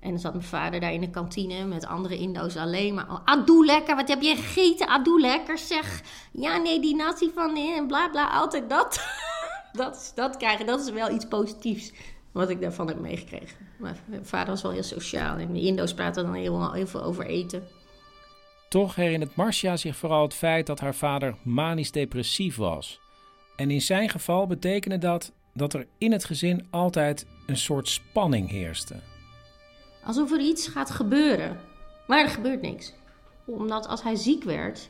En 0.00 0.10
dan 0.10 0.18
zat 0.18 0.32
mijn 0.32 0.44
vader 0.44 0.80
daar 0.80 0.92
in 0.92 1.00
de 1.00 1.10
kantine 1.10 1.64
met 1.64 1.86
andere 1.86 2.18
Indo's 2.18 2.56
alleen 2.56 2.94
maar. 2.94 3.10
Oh, 3.10 3.20
Adoe 3.24 3.64
lekker, 3.64 3.96
wat 3.96 4.08
heb 4.08 4.22
je 4.22 4.36
gegeten? 4.36 4.88
Adoe 4.88 5.20
lekker, 5.20 5.58
zeg. 5.58 6.02
Ja, 6.32 6.56
nee, 6.56 6.80
die 6.80 6.96
nazi 6.96 7.30
van 7.34 7.56
en 7.56 7.86
bla 7.86 8.08
bla, 8.08 8.30
altijd 8.30 8.70
dat. 8.70 9.00
dat, 9.72 10.12
dat 10.14 10.36
krijgen, 10.36 10.66
dat 10.66 10.80
is 10.80 10.90
wel 10.90 11.10
iets 11.10 11.26
positiefs 11.26 11.92
wat 12.32 12.50
ik 12.50 12.60
daarvan 12.60 12.86
heb 12.86 13.00
meegekregen. 13.00 13.56
Mijn 13.76 13.96
vader 14.22 14.48
was 14.48 14.62
wel 14.62 14.72
heel 14.72 14.82
sociaal 14.82 15.36
en 15.36 15.52
de 15.52 15.60
Indo's 15.60 15.94
praten 15.94 16.24
dan 16.24 16.34
heel, 16.34 16.86
veel 16.86 17.02
over 17.02 17.26
eten. 17.26 17.62
Toch 18.68 18.94
herinnert 18.94 19.36
Marcia 19.36 19.76
zich 19.76 19.96
vooral 19.96 20.22
het 20.22 20.34
feit 20.34 20.66
dat 20.66 20.80
haar 20.80 20.94
vader 20.94 21.36
manisch-depressief 21.42 22.56
was. 22.56 23.00
En 23.56 23.70
in 23.70 23.80
zijn 23.80 24.08
geval 24.08 24.46
betekende 24.46 24.98
dat 24.98 25.32
dat 25.54 25.74
er 25.74 25.86
in 25.98 26.12
het 26.12 26.24
gezin 26.24 26.66
altijd 26.70 27.26
een 27.46 27.56
soort 27.56 27.88
spanning 27.88 28.50
heerste. 28.50 29.09
Alsof 30.04 30.32
er 30.32 30.40
iets 30.40 30.68
gaat 30.68 30.90
gebeuren. 30.90 31.60
Maar 32.06 32.18
er 32.18 32.28
gebeurt 32.28 32.62
niks. 32.62 32.92
Omdat 33.44 33.86
als 33.86 34.02
hij 34.02 34.14
ziek 34.14 34.44
werd, 34.44 34.88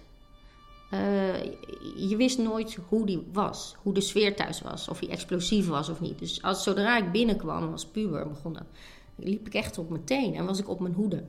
uh, 0.95 1.45
je 2.09 2.17
wist 2.17 2.39
nooit 2.39 2.79
hoe 2.89 3.07
die 3.07 3.27
was. 3.33 3.77
Hoe 3.83 3.95
de 3.95 4.01
sfeer 4.01 4.37
thuis 4.37 4.61
was. 4.61 4.89
Of 4.89 4.99
hij 4.99 5.09
explosief 5.09 5.67
was 5.67 5.89
of 5.89 6.01
niet. 6.01 6.19
Dus 6.19 6.43
als, 6.43 6.63
zodra 6.63 6.97
ik 6.97 7.13
binnenkwam 7.13 7.73
als 7.73 7.87
puber 7.87 8.29
begonnen, 8.29 8.67
liep 9.17 9.47
ik 9.47 9.55
echt 9.55 9.79
op 9.79 9.91
mijn 9.91 10.35
en 10.35 10.47
was 10.47 10.59
ik 10.59 10.69
op 10.69 10.81
mijn 10.81 10.95
hoede. 10.95 11.25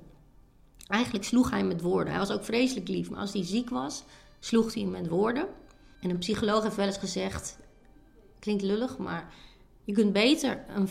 Eigenlijk 0.88 1.24
sloeg 1.24 1.50
hij 1.50 1.63
met 1.63 1.82
woorden. 1.82 2.10
Hij 2.10 2.20
was 2.20 2.32
ook 2.32 2.44
vreselijk 2.44 2.88
lief. 2.88 3.10
Maar 3.10 3.20
als 3.20 3.34
hij 3.34 3.46
ziek 3.46 3.70
was, 3.70 4.04
sloeg 4.39 4.74
hij 4.74 4.84
met 4.84 5.08
woorden. 5.08 5.48
En 6.00 6.10
een 6.10 6.17
psycholoog 6.17 6.63
heeft 6.63 6.76
wel 6.76 6.86
eens 6.86 6.98
gezegd... 6.98 7.60
Klinkt 8.39 8.63
lullig, 8.63 8.98
maar 8.98 9.34
je 9.84 9.94
kunt 9.94 10.13
beter 10.13 10.63
een 10.76 10.89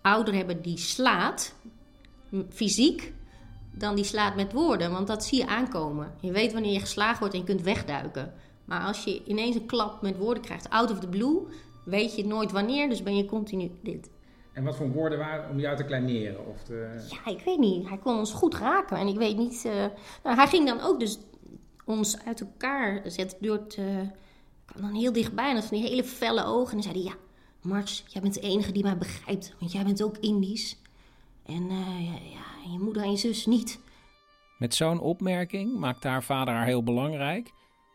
ouder 0.00 0.34
hebben 0.34 0.62
die 0.62 0.78
slaat 0.78 1.54
fysiek 2.50 3.12
dan 3.74 3.94
die 3.94 4.04
slaat 4.04 4.36
met 4.36 4.52
woorden. 4.52 4.90
Want 4.92 5.06
dat 5.06 5.24
zie 5.24 5.38
je 5.38 5.46
aankomen. 5.46 6.12
Je 6.20 6.32
weet 6.32 6.52
wanneer 6.52 6.72
je 6.72 6.80
geslagen 6.80 7.18
wordt 7.18 7.34
en 7.34 7.40
je 7.40 7.46
kunt 7.46 7.62
wegduiken. 7.62 8.32
Maar 8.64 8.80
als 8.80 9.04
je 9.04 9.22
ineens 9.24 9.56
een 9.56 9.66
klap 9.66 10.02
met 10.02 10.16
woorden 10.16 10.42
krijgt, 10.42 10.70
out 10.70 10.90
of 10.90 10.98
the 11.00 11.08
blue, 11.08 11.38
weet 11.84 12.16
je 12.16 12.26
nooit 12.26 12.52
wanneer. 12.52 12.88
Dus 12.88 13.02
ben 13.02 13.16
je 13.16 13.24
continu 13.24 13.70
dit. 13.82 14.10
En 14.52 14.64
wat 14.64 14.76
voor 14.76 14.90
woorden 14.92 15.18
waren 15.18 15.50
om 15.50 15.60
jou 15.60 15.76
te 15.76 15.84
kleineren? 15.84 16.46
Of 16.46 16.62
te... 16.62 17.04
Ja, 17.10 17.30
ik 17.32 17.42
weet 17.44 17.58
niet. 17.58 17.88
Hij 17.88 17.98
kon 17.98 18.18
ons 18.18 18.32
goed 18.32 18.54
raken. 18.54 18.96
En 18.96 19.06
ik 19.06 19.16
weet 19.16 19.36
niet... 19.36 19.64
eh, 19.64 19.84
Nou, 20.22 20.36
hij 20.36 20.46
ging 20.46 20.66
dan 20.66 20.80
ook 20.80 21.00
dus 21.00 21.18
ons 21.84 22.18
uit 22.24 22.40
elkaar 22.40 23.02
zetten 23.04 23.38
door 23.40 23.56
het... 23.56 23.74
eh, 23.74 23.84
kwam 24.64 24.82
dan 24.82 24.94
heel 24.94 25.12
dichtbij 25.12 25.48
en 25.48 25.54
dat 25.54 25.64
van 25.64 25.78
die 25.78 25.88
hele 25.88 26.04
felle 26.04 26.44
ogen. 26.44 26.76
En 26.76 26.82
dan 26.82 26.92
zei 26.92 26.94
hij, 27.04 27.12
ja, 27.12 27.18
Mars, 27.68 28.04
jij 28.06 28.22
bent 28.22 28.34
de 28.34 28.40
enige 28.40 28.72
die 28.72 28.82
mij 28.82 28.98
begrijpt. 28.98 29.54
Want 29.58 29.72
jij 29.72 29.84
bent 29.84 30.02
ook 30.02 30.16
Indisch. 30.18 30.76
En 31.46 31.70
eh, 31.70 32.32
ja, 32.32 32.70
je 32.72 32.78
moeder 32.78 33.02
en 33.02 33.10
je 33.10 33.16
zus 33.16 33.46
niet. 33.46 33.80
Met 34.58 34.74
zo'n 34.74 35.00
opmerking 35.00 35.78
maakte 35.78 36.08
haar 36.08 36.22
vader 36.22 36.54
haar 36.54 36.66
heel 36.66 36.82
belangrijk, 36.82 37.52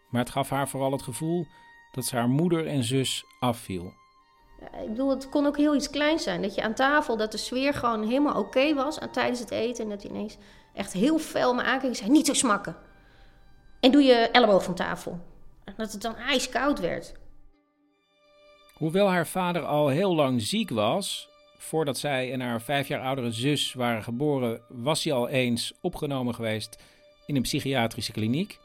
maar 0.09 0.21
het 0.21 0.29
gaf 0.29 0.49
haar 0.49 0.69
vooral 0.69 0.91
het 0.91 1.01
gevoel 1.01 1.45
dat 1.91 2.05
ze 2.05 2.15
haar 2.15 2.29
moeder 2.29 2.67
en 2.67 2.83
zus 2.83 3.25
afviel. 3.39 3.93
Ik 4.59 4.87
bedoel, 4.87 5.09
het 5.09 5.29
kon 5.29 5.45
ook 5.45 5.57
heel 5.57 5.75
iets 5.75 5.89
kleins 5.89 6.23
zijn. 6.23 6.41
Dat 6.41 6.55
je 6.55 6.63
aan 6.63 6.73
tafel, 6.73 7.17
dat 7.17 7.31
de 7.31 7.37
sfeer 7.37 7.73
gewoon 7.73 8.03
helemaal 8.03 8.39
oké 8.39 8.73
was 8.73 8.99
aan, 8.99 9.11
tijdens 9.11 9.39
het 9.39 9.51
eten. 9.51 9.83
En 9.83 9.89
dat 9.89 10.01
hij 10.01 10.11
ineens 10.11 10.37
echt 10.73 10.93
heel 10.93 11.19
fel 11.19 11.53
me 11.53 11.63
aankeek 11.63 11.89
en 11.89 11.95
zei, 11.95 12.09
niet 12.09 12.25
zo 12.25 12.33
smakken. 12.33 12.75
En 13.79 13.91
doe 13.91 14.01
je 14.01 14.13
elleboog 14.13 14.63
van 14.63 14.75
tafel. 14.75 15.19
En 15.63 15.73
dat 15.77 15.91
het 15.91 16.01
dan 16.01 16.15
ijskoud 16.15 16.79
werd. 16.79 17.13
Hoewel 18.73 19.09
haar 19.09 19.27
vader 19.27 19.65
al 19.65 19.87
heel 19.87 20.15
lang 20.15 20.41
ziek 20.41 20.69
was, 20.69 21.29
voordat 21.57 21.97
zij 21.97 22.31
en 22.31 22.41
haar 22.41 22.61
vijf 22.61 22.87
jaar 22.87 23.01
oudere 23.01 23.31
zus 23.31 23.73
waren 23.73 24.03
geboren, 24.03 24.61
was 24.69 25.03
hij 25.03 25.13
al 25.13 25.27
eens 25.27 25.73
opgenomen 25.81 26.35
geweest 26.35 26.83
in 27.25 27.35
een 27.35 27.41
psychiatrische 27.41 28.11
kliniek, 28.11 28.59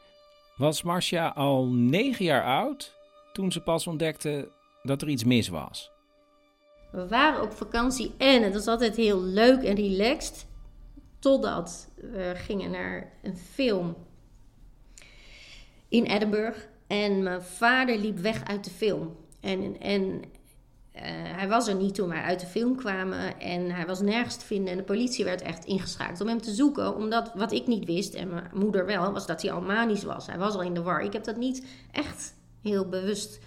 was 0.55 0.83
Marcia 0.83 1.27
al 1.27 1.65
negen 1.65 2.25
jaar 2.25 2.43
oud 2.43 2.95
toen 3.33 3.51
ze 3.51 3.61
pas 3.61 3.87
ontdekte 3.87 4.49
dat 4.83 5.01
er 5.01 5.09
iets 5.09 5.23
mis 5.23 5.47
was. 5.47 5.91
We 6.91 7.07
waren 7.07 7.41
op 7.41 7.53
vakantie 7.53 8.11
en 8.17 8.43
het 8.43 8.53
was 8.53 8.67
altijd 8.67 8.95
heel 8.95 9.21
leuk 9.21 9.63
en 9.63 9.75
relaxed. 9.75 10.47
Totdat 11.19 11.89
we 11.95 12.31
gingen 12.35 12.71
naar 12.71 13.13
een 13.21 13.37
film 13.37 13.95
in 15.87 16.05
Edinburgh. 16.05 16.59
En 16.87 17.23
mijn 17.23 17.41
vader 17.41 17.97
liep 17.97 18.17
weg 18.17 18.43
uit 18.45 18.63
de 18.63 18.69
film. 18.69 19.15
En, 19.39 19.79
en 19.79 20.21
hij 21.35 21.47
was 21.47 21.67
er 21.67 21.75
niet 21.75 21.95
toen 21.95 22.09
wij 22.09 22.21
uit 22.21 22.39
de 22.39 22.45
film 22.45 22.75
kwamen. 22.75 23.39
En 23.39 23.71
hij 23.71 23.85
was 23.85 24.01
nergens 24.01 24.35
te 24.35 24.45
vinden. 24.45 24.71
En 24.71 24.77
de 24.77 24.83
politie 24.83 25.25
werd 25.25 25.41
echt 25.41 25.65
ingeschakeld 25.65 26.21
om 26.21 26.27
hem 26.27 26.41
te 26.41 26.51
zoeken. 26.51 26.95
Omdat 26.95 27.31
wat 27.35 27.51
ik 27.51 27.67
niet 27.67 27.85
wist, 27.85 28.13
en 28.13 28.29
mijn 28.29 28.49
moeder 28.53 28.85
wel, 28.85 29.11
was 29.11 29.25
dat 29.25 29.41
hij 29.41 29.51
al 29.51 29.61
manisch 29.61 30.03
was. 30.03 30.27
Hij 30.27 30.37
was 30.37 30.53
al 30.53 30.61
in 30.61 30.73
de 30.73 30.81
war. 30.81 31.01
Ik 31.01 31.13
heb 31.13 31.23
dat 31.23 31.37
niet 31.37 31.65
echt 31.91 32.35
heel 32.61 32.89
bewust 32.89 33.39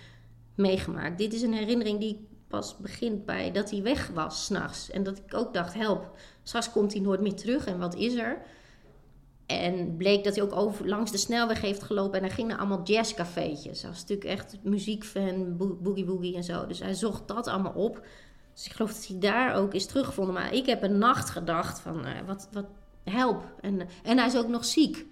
meegemaakt. 0.54 1.18
Dit 1.18 1.32
is 1.32 1.42
een 1.42 1.52
herinnering 1.52 2.00
die 2.00 2.28
pas 2.48 2.76
begint 2.76 3.24
bij 3.24 3.52
dat 3.52 3.70
hij 3.70 3.82
weg 3.82 4.10
was 4.14 4.44
s'nachts. 4.44 4.90
En 4.90 5.02
dat 5.02 5.18
ik 5.26 5.34
ook 5.34 5.54
dacht, 5.54 5.74
help, 5.74 6.16
straks 6.42 6.70
komt 6.70 6.92
hij 6.92 7.02
nooit 7.02 7.20
meer 7.20 7.34
terug. 7.34 7.66
En 7.66 7.78
wat 7.78 7.94
is 7.94 8.14
er? 8.14 8.42
En 9.46 9.96
bleek 9.96 10.24
dat 10.24 10.34
hij 10.34 10.44
ook 10.44 10.56
over, 10.56 10.88
langs 10.88 11.10
de 11.10 11.18
snelweg 11.18 11.60
heeft 11.60 11.82
gelopen. 11.82 12.18
En 12.18 12.24
hij 12.24 12.34
ging 12.34 12.48
naar 12.48 12.58
allemaal 12.58 12.82
jazzcafeetjes. 12.82 13.82
Hij 13.82 13.90
was 13.90 14.00
natuurlijk 14.00 14.28
echt 14.30 14.58
muziekfan, 14.62 15.56
bo- 15.56 15.78
boogie 15.80 16.04
boogie 16.04 16.36
en 16.36 16.44
zo. 16.44 16.66
Dus 16.66 16.78
hij 16.78 16.94
zocht 16.94 17.28
dat 17.28 17.46
allemaal 17.46 17.72
op. 17.72 18.06
Dus 18.54 18.66
ik 18.66 18.72
geloof 18.72 18.92
dat 18.92 19.06
hij 19.06 19.18
daar 19.18 19.54
ook 19.54 19.74
is 19.74 19.86
teruggevonden. 19.86 20.34
Maar 20.34 20.52
ik 20.52 20.66
heb 20.66 20.82
een 20.82 20.98
nacht 20.98 21.30
gedacht 21.30 21.80
van, 21.80 22.04
eh, 22.04 22.26
wat, 22.26 22.48
wat, 22.52 22.66
help. 23.04 23.44
En, 23.60 23.88
en 24.02 24.18
hij 24.18 24.26
is 24.26 24.36
ook 24.36 24.48
nog 24.48 24.64
ziek. 24.64 25.06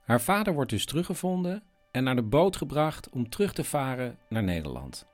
Haar 0.00 0.20
vader 0.20 0.54
wordt 0.54 0.70
dus 0.70 0.86
teruggevonden 0.86 1.62
en 1.90 2.04
naar 2.04 2.16
de 2.16 2.22
boot 2.22 2.56
gebracht 2.56 3.10
om 3.10 3.28
terug 3.28 3.52
te 3.52 3.64
varen 3.64 4.18
naar 4.28 4.42
Nederland. 4.42 5.06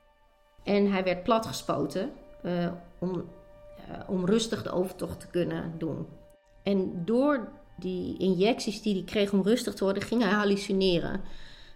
En 0.65 0.93
hij 0.93 1.05
werd 1.05 1.23
platgespoten 1.23 2.13
eh, 2.43 2.73
om, 2.99 3.25
eh, 3.89 4.09
om 4.09 4.27
rustig 4.27 4.63
de 4.63 4.71
overtocht 4.71 5.21
te 5.21 5.27
kunnen 5.27 5.75
doen. 5.79 6.07
En 6.63 7.05
door 7.05 7.49
die 7.79 8.19
injecties 8.19 8.83
die 8.83 8.95
hij 8.95 9.05
kreeg 9.05 9.33
om 9.33 9.43
rustig 9.43 9.75
te 9.75 9.85
worden, 9.85 10.03
ging 10.03 10.23
hij 10.23 10.33
hallucineren. 10.33 11.21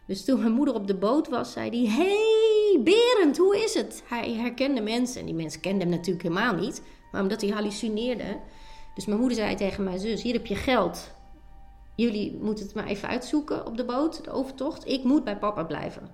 Dus 0.06 0.24
toen 0.24 0.40
mijn 0.40 0.52
moeder 0.52 0.74
op 0.74 0.86
de 0.86 0.94
boot 0.94 1.28
was, 1.28 1.52
zei 1.52 1.70
hij: 1.70 1.94
Hey 1.94 2.80
Berend, 2.82 3.36
hoe 3.36 3.64
is 3.64 3.74
het? 3.74 4.02
Hij 4.06 4.32
herkende 4.32 4.80
mensen. 4.80 5.20
En 5.20 5.26
die 5.26 5.34
mensen 5.34 5.60
kenden 5.60 5.80
hem 5.80 5.96
natuurlijk 5.96 6.22
helemaal 6.22 6.54
niet. 6.54 6.82
Maar 7.12 7.22
omdat 7.22 7.40
hij 7.40 7.50
hallucineerde. 7.50 8.40
Dus 8.94 9.06
mijn 9.06 9.18
moeder 9.18 9.36
zei 9.36 9.54
tegen 9.54 9.84
mijn 9.84 9.98
zus: 9.98 10.22
Hier 10.22 10.32
heb 10.32 10.46
je 10.46 10.56
geld. 10.56 11.14
Jullie 11.96 12.38
moeten 12.40 12.64
het 12.64 12.74
maar 12.74 12.86
even 12.86 13.08
uitzoeken 13.08 13.66
op 13.66 13.76
de 13.76 13.84
boot, 13.84 14.24
de 14.24 14.30
overtocht. 14.30 14.88
Ik 14.88 15.04
moet 15.04 15.24
bij 15.24 15.38
papa 15.38 15.64
blijven. 15.64 16.10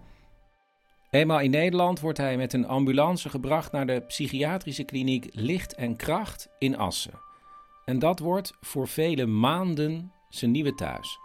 Eenmaal 1.11 1.40
in 1.40 1.51
Nederland 1.51 2.01
wordt 2.01 2.18
hij 2.18 2.37
met 2.37 2.53
een 2.53 2.66
ambulance 2.66 3.29
gebracht 3.29 3.72
naar 3.72 3.87
de 3.87 4.03
psychiatrische 4.07 4.85
kliniek 4.85 5.29
Licht 5.33 5.74
en 5.74 5.96
Kracht 5.96 6.48
in 6.59 6.77
Assen. 6.77 7.28
En 7.88 7.98
dat 7.98 8.18
wordt 8.18 8.57
voor 8.61 8.88
vele 8.88 9.27
maanden 9.27 10.12
zijn 10.29 10.51
nieuwe 10.51 10.74
thuis. 10.74 11.18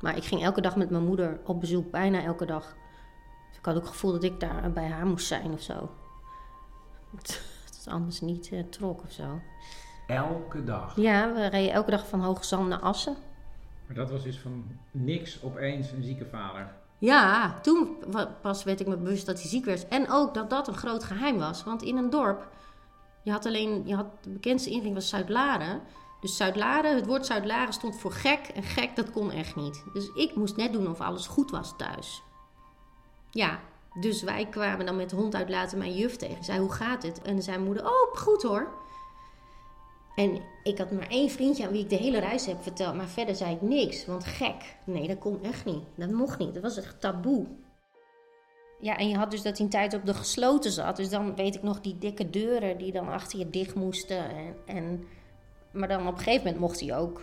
Maar 0.00 0.16
ik 0.16 0.24
ging 0.24 0.42
elke 0.42 0.60
dag 0.60 0.76
met 0.76 0.90
mijn 0.90 1.04
moeder 1.04 1.40
op 1.44 1.60
bezoek, 1.60 1.90
bijna 1.90 2.22
elke 2.22 2.46
dag. 2.46 2.76
Dus 3.48 3.58
ik 3.58 3.64
had 3.64 3.74
ook 3.74 3.80
het 3.80 3.90
gevoel 3.90 4.12
dat 4.12 4.22
ik 4.22 4.40
daar 4.40 4.72
bij 4.72 4.88
haar 4.88 5.06
moest 5.06 5.26
zijn 5.26 5.52
of 5.52 5.62
zo. 5.62 5.74
Dat 7.10 7.76
het 7.76 7.86
anders 7.88 8.20
niet 8.20 8.52
eh, 8.52 8.60
trok 8.70 9.02
of 9.02 9.12
zo. 9.12 9.40
Elke 10.06 10.64
dag? 10.64 10.96
Ja, 10.96 11.32
we 11.32 11.46
reden 11.46 11.72
elke 11.72 11.90
dag 11.90 12.08
van 12.08 12.20
Hoge 12.20 12.44
Zand 12.44 12.68
naar 12.68 12.80
Assen. 12.80 13.16
Maar 13.86 13.96
dat 13.96 14.10
was 14.10 14.22
dus 14.22 14.38
van 14.38 14.64
niks 14.90 15.42
opeens 15.42 15.90
een 15.90 16.02
zieke 16.02 16.26
vader. 16.26 16.74
Ja, 16.98 17.60
toen 17.60 17.96
pas 18.42 18.64
werd 18.64 18.80
ik 18.80 18.86
me 18.86 18.96
bewust 18.96 19.26
dat 19.26 19.40
hij 19.40 19.50
ziek 19.50 19.64
werd. 19.64 19.88
En 19.88 20.10
ook 20.10 20.34
dat 20.34 20.50
dat 20.50 20.68
een 20.68 20.76
groot 20.76 21.04
geheim 21.04 21.38
was. 21.38 21.64
Want 21.64 21.82
in 21.82 21.96
een 21.96 22.10
dorp, 22.10 22.48
je 23.26 23.32
had 23.32 23.46
alleen, 23.46 23.82
je 23.86 23.94
had, 23.94 24.06
de 24.22 24.30
bekendste 24.30 24.70
ingang 24.70 24.94
was 24.94 25.08
Zuid-Laren. 25.08 25.82
Dus 26.20 26.36
Zuid-Laren, 26.36 26.94
het 26.94 27.06
woord 27.06 27.26
Zuid-Laren 27.26 27.72
stond 27.72 27.96
voor 27.96 28.12
gek. 28.12 28.48
En 28.54 28.62
gek, 28.62 28.96
dat 28.96 29.10
kon 29.10 29.30
echt 29.30 29.56
niet. 29.56 29.84
Dus 29.92 30.10
ik 30.14 30.34
moest 30.34 30.56
net 30.56 30.72
doen 30.72 30.88
of 30.88 31.00
alles 31.00 31.26
goed 31.26 31.50
was 31.50 31.74
thuis. 31.76 32.22
Ja, 33.30 33.60
dus 34.00 34.22
wij 34.22 34.46
kwamen 34.46 34.86
dan 34.86 34.96
met 34.96 35.10
de 35.10 35.16
hond 35.16 35.34
uitlaten 35.34 35.78
mijn 35.78 35.94
juf 35.94 36.16
tegen. 36.16 36.44
Zei, 36.44 36.58
hoe 36.58 36.72
gaat 36.72 37.02
het? 37.02 37.22
En 37.22 37.42
mijn 37.46 37.64
moeder, 37.64 37.84
oh, 37.84 38.16
goed 38.16 38.42
hoor. 38.42 38.68
En 40.14 40.42
ik 40.62 40.78
had 40.78 40.90
maar 40.90 41.08
één 41.08 41.30
vriendje 41.30 41.66
aan 41.66 41.72
wie 41.72 41.82
ik 41.82 41.90
de 41.90 41.96
hele 41.96 42.18
reis 42.18 42.46
heb 42.46 42.62
verteld. 42.62 42.94
Maar 42.94 43.08
verder 43.08 43.34
zei 43.34 43.54
ik 43.54 43.62
niks. 43.62 44.06
Want 44.06 44.24
gek, 44.24 44.76
nee, 44.84 45.08
dat 45.08 45.18
kon 45.18 45.42
echt 45.42 45.64
niet. 45.64 45.84
Dat 45.94 46.10
mocht 46.10 46.38
niet. 46.38 46.54
Dat 46.54 46.62
was 46.62 46.76
echt 46.76 47.00
taboe. 47.00 47.46
Ja, 48.80 48.96
en 48.96 49.08
je 49.08 49.16
had 49.16 49.30
dus 49.30 49.42
dat 49.42 49.56
hij 49.56 49.66
een 49.66 49.72
tijd 49.72 49.94
op 49.94 50.06
de 50.06 50.14
gesloten 50.14 50.70
zat. 50.70 50.96
Dus 50.96 51.08
dan 51.08 51.34
weet 51.34 51.54
ik 51.54 51.62
nog 51.62 51.80
die 51.80 51.98
dikke 51.98 52.30
deuren 52.30 52.78
die 52.78 52.92
dan 52.92 53.08
achter 53.08 53.38
je 53.38 53.50
dicht 53.50 53.74
moesten. 53.74 54.30
En, 54.30 54.56
en, 54.66 55.04
maar 55.70 55.88
dan 55.88 56.06
op 56.06 56.12
een 56.12 56.18
gegeven 56.18 56.44
moment 56.44 56.60
mocht 56.60 56.80
hij 56.80 56.96
ook 56.96 57.20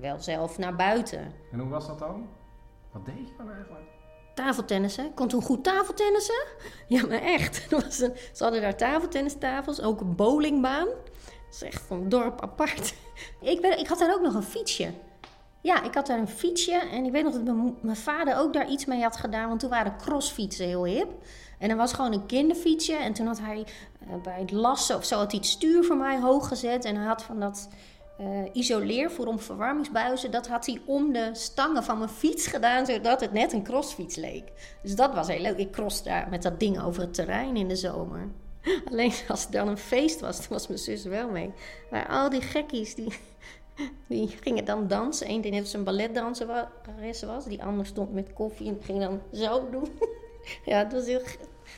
wel 0.00 0.20
zelf 0.20 0.58
naar 0.58 0.76
buiten. 0.76 1.32
En 1.52 1.58
hoe 1.58 1.68
was 1.68 1.86
dat 1.86 1.98
dan? 1.98 2.28
Wat 2.92 3.04
deed 3.04 3.28
je 3.28 3.34
dan 3.36 3.50
eigenlijk? 3.50 3.84
Tafeltennissen. 4.34 5.14
Kon 5.14 5.28
toen 5.28 5.42
goed 5.42 5.64
tafeltennissen. 5.64 6.44
Ja, 6.88 7.06
maar 7.06 7.22
echt. 7.22 7.66
Was 7.70 8.00
een, 8.00 8.12
ze 8.32 8.42
hadden 8.42 8.60
daar 8.60 8.76
tafeltennistafels, 8.76 9.80
ook 9.82 10.00
een 10.00 10.16
bowlingbaan. 10.16 10.86
Dat 10.86 11.50
is 11.50 11.62
echt 11.62 11.90
een 11.90 12.08
dorp 12.08 12.40
apart. 12.42 12.94
Ik, 13.40 13.60
ben, 13.60 13.78
ik 13.78 13.86
had 13.86 13.98
daar 13.98 14.14
ook 14.14 14.20
nog 14.22 14.34
een 14.34 14.42
fietsje. 14.42 14.92
Ja, 15.64 15.82
ik 15.82 15.94
had 15.94 16.06
daar 16.06 16.18
een 16.18 16.28
fietsje. 16.28 16.72
En 16.72 17.04
ik 17.04 17.12
weet 17.12 17.24
nog 17.24 17.32
dat 17.32 17.56
mijn, 17.80 17.96
vader 17.96 18.36
ook 18.36 18.52
daar 18.52 18.68
iets 18.68 18.84
mee 18.84 19.02
had 19.02 19.16
gedaan. 19.16 19.48
Want 19.48 19.60
toen 19.60 19.70
waren 19.70 19.96
crossfietsen 19.96 20.66
heel 20.66 20.84
hip. 20.84 21.12
En 21.58 21.70
er 21.70 21.76
was 21.76 21.92
gewoon 21.92 22.12
een 22.12 22.26
kinderfietsje. 22.26 22.96
En 22.96 23.12
toen 23.12 23.26
had 23.26 23.40
hij 23.40 23.66
eh, 24.00 24.22
bij 24.22 24.40
het 24.40 24.50
lassen 24.50 24.96
of 24.96 25.04
zo 25.04 25.16
had 25.16 25.32
het 25.32 25.46
stuur 25.46 25.84
voor 25.84 25.96
mij 25.96 26.20
hoog 26.20 26.48
gezet. 26.48 26.84
En 26.84 26.96
hij 26.96 27.06
had 27.06 27.22
van 27.22 27.40
dat 27.40 27.68
eh, 28.18 28.26
isoleer 28.52 29.10
voor 29.10 29.26
om 29.26 29.38
verwarmingsbuizen. 29.38 30.30
Dat 30.30 30.48
had 30.48 30.66
hij 30.66 30.80
om 30.84 31.12
de 31.12 31.30
stangen 31.32 31.84
van 31.84 31.98
mijn 31.98 32.10
fiets 32.10 32.46
gedaan. 32.46 32.86
Zodat 32.86 33.20
het 33.20 33.32
net 33.32 33.52
een 33.52 33.64
crossfiets 33.64 34.16
leek. 34.16 34.52
Dus 34.82 34.96
dat 34.96 35.14
was 35.14 35.28
heel 35.28 35.42
leuk. 35.42 35.58
Ik 35.58 35.72
cross 35.72 36.02
daar 36.02 36.28
met 36.30 36.42
dat 36.42 36.60
ding 36.60 36.82
over 36.82 37.02
het 37.02 37.14
terrein 37.14 37.56
in 37.56 37.68
de 37.68 37.76
zomer. 37.76 38.28
Alleen 38.90 39.12
als 39.28 39.42
het 39.42 39.52
dan 39.52 39.68
een 39.68 39.78
feest 39.78 40.20
was, 40.20 40.36
dan 40.36 40.46
was 40.48 40.66
mijn 40.66 40.78
zus 40.78 41.04
wel 41.04 41.28
mee. 41.28 41.52
Maar 41.90 42.08
al 42.08 42.30
die 42.30 42.42
gekkies, 42.42 42.94
die, 42.94 43.12
die 44.08 44.28
gingen 44.28 44.64
dan 44.64 44.86
dansen. 44.86 45.30
Eén 45.30 45.40
die 45.40 45.50
net 45.50 45.60
als 45.60 45.72
een 45.72 45.84
balletdanseres 45.84 47.22
was. 47.26 47.44
Die 47.44 47.62
ander 47.62 47.86
stond 47.86 48.12
met 48.12 48.32
koffie 48.32 48.68
en 48.68 48.78
ging 48.82 49.00
dan 49.00 49.20
zo 49.32 49.70
doen. 49.70 49.88
Ja, 50.64 50.78
het 50.78 50.92
was, 50.92 51.06
heel, 51.06 51.20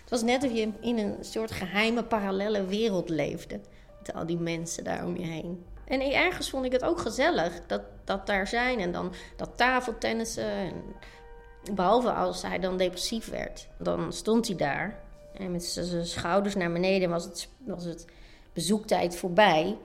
het 0.01 0.11
was 0.11 0.22
net 0.22 0.44
of 0.44 0.53
je 0.53 0.72
in 0.80 0.99
een 0.99 1.16
soort 1.20 1.51
geheime 1.51 2.05
parallelle 2.05 2.64
wereld 2.64 3.09
leefde. 3.09 3.61
Met 3.99 4.14
al 4.14 4.26
die 4.26 4.38
mensen 4.38 4.84
daar 4.84 5.05
om 5.05 5.16
je 5.16 5.26
heen. 5.26 5.64
En 5.84 6.01
ergens 6.01 6.51
vond 6.51 6.64
ik 6.64 6.72
het 6.72 6.84
ook 6.84 6.99
gezellig 6.99 7.66
dat, 7.66 7.82
dat 8.05 8.26
daar 8.26 8.47
zijn. 8.47 8.80
En 8.80 8.92
dan 8.92 9.12
dat 9.36 9.51
tafeltennissen. 9.57 10.44
En 10.44 11.74
behalve 11.74 12.11
als 12.11 12.42
hij 12.42 12.59
dan 12.59 12.76
depressief 12.76 13.28
werd. 13.28 13.68
Dan 13.78 14.12
stond 14.12 14.47
hij 14.47 14.57
daar. 14.57 14.99
En 15.34 15.53
met 15.53 15.64
zijn 15.64 16.07
schouders 16.07 16.55
naar 16.55 16.72
beneden 16.72 17.11
was 17.11 17.24
het, 17.24 17.49
was 17.64 17.84
het 17.84 18.05
bezoektijd 18.53 19.16
voorbij. 19.16 19.76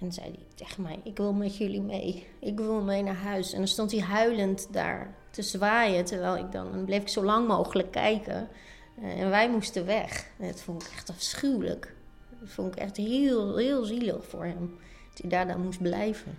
En 0.00 0.12
zei 0.12 0.26
hij 0.26 0.46
tegen 0.54 0.82
mij, 0.82 1.00
ik 1.04 1.16
wil 1.16 1.32
met 1.32 1.56
jullie 1.56 1.80
mee. 1.80 2.26
Ik 2.38 2.56
wil 2.56 2.80
mee 2.80 3.02
naar 3.02 3.16
huis. 3.16 3.52
En 3.52 3.58
dan 3.58 3.68
stond 3.68 3.90
hij 3.90 4.00
huilend 4.00 4.68
daar 4.72 5.14
te 5.30 5.42
zwaaien. 5.42 6.04
Terwijl 6.04 6.36
ik 6.36 6.52
dan, 6.52 6.72
dan 6.72 6.84
bleef 6.84 7.02
ik 7.02 7.08
zo 7.08 7.24
lang 7.24 7.48
mogelijk 7.48 7.90
kijken. 7.90 8.48
Eh, 9.02 9.20
en 9.20 9.30
wij 9.30 9.50
moesten 9.50 9.86
weg. 9.86 10.30
En 10.38 10.46
dat 10.46 10.60
vond 10.60 10.82
ik 10.82 10.88
echt 10.92 11.10
afschuwelijk. 11.10 11.94
Dat 12.40 12.48
vond 12.48 12.72
ik 12.74 12.78
echt 12.78 12.96
heel, 12.96 13.56
heel 13.56 13.84
zielig 13.84 14.26
voor 14.26 14.44
hem. 14.44 14.78
Dat 15.10 15.20
hij 15.20 15.30
daar 15.30 15.46
dan 15.46 15.62
moest 15.62 15.82
blijven. 15.82 16.38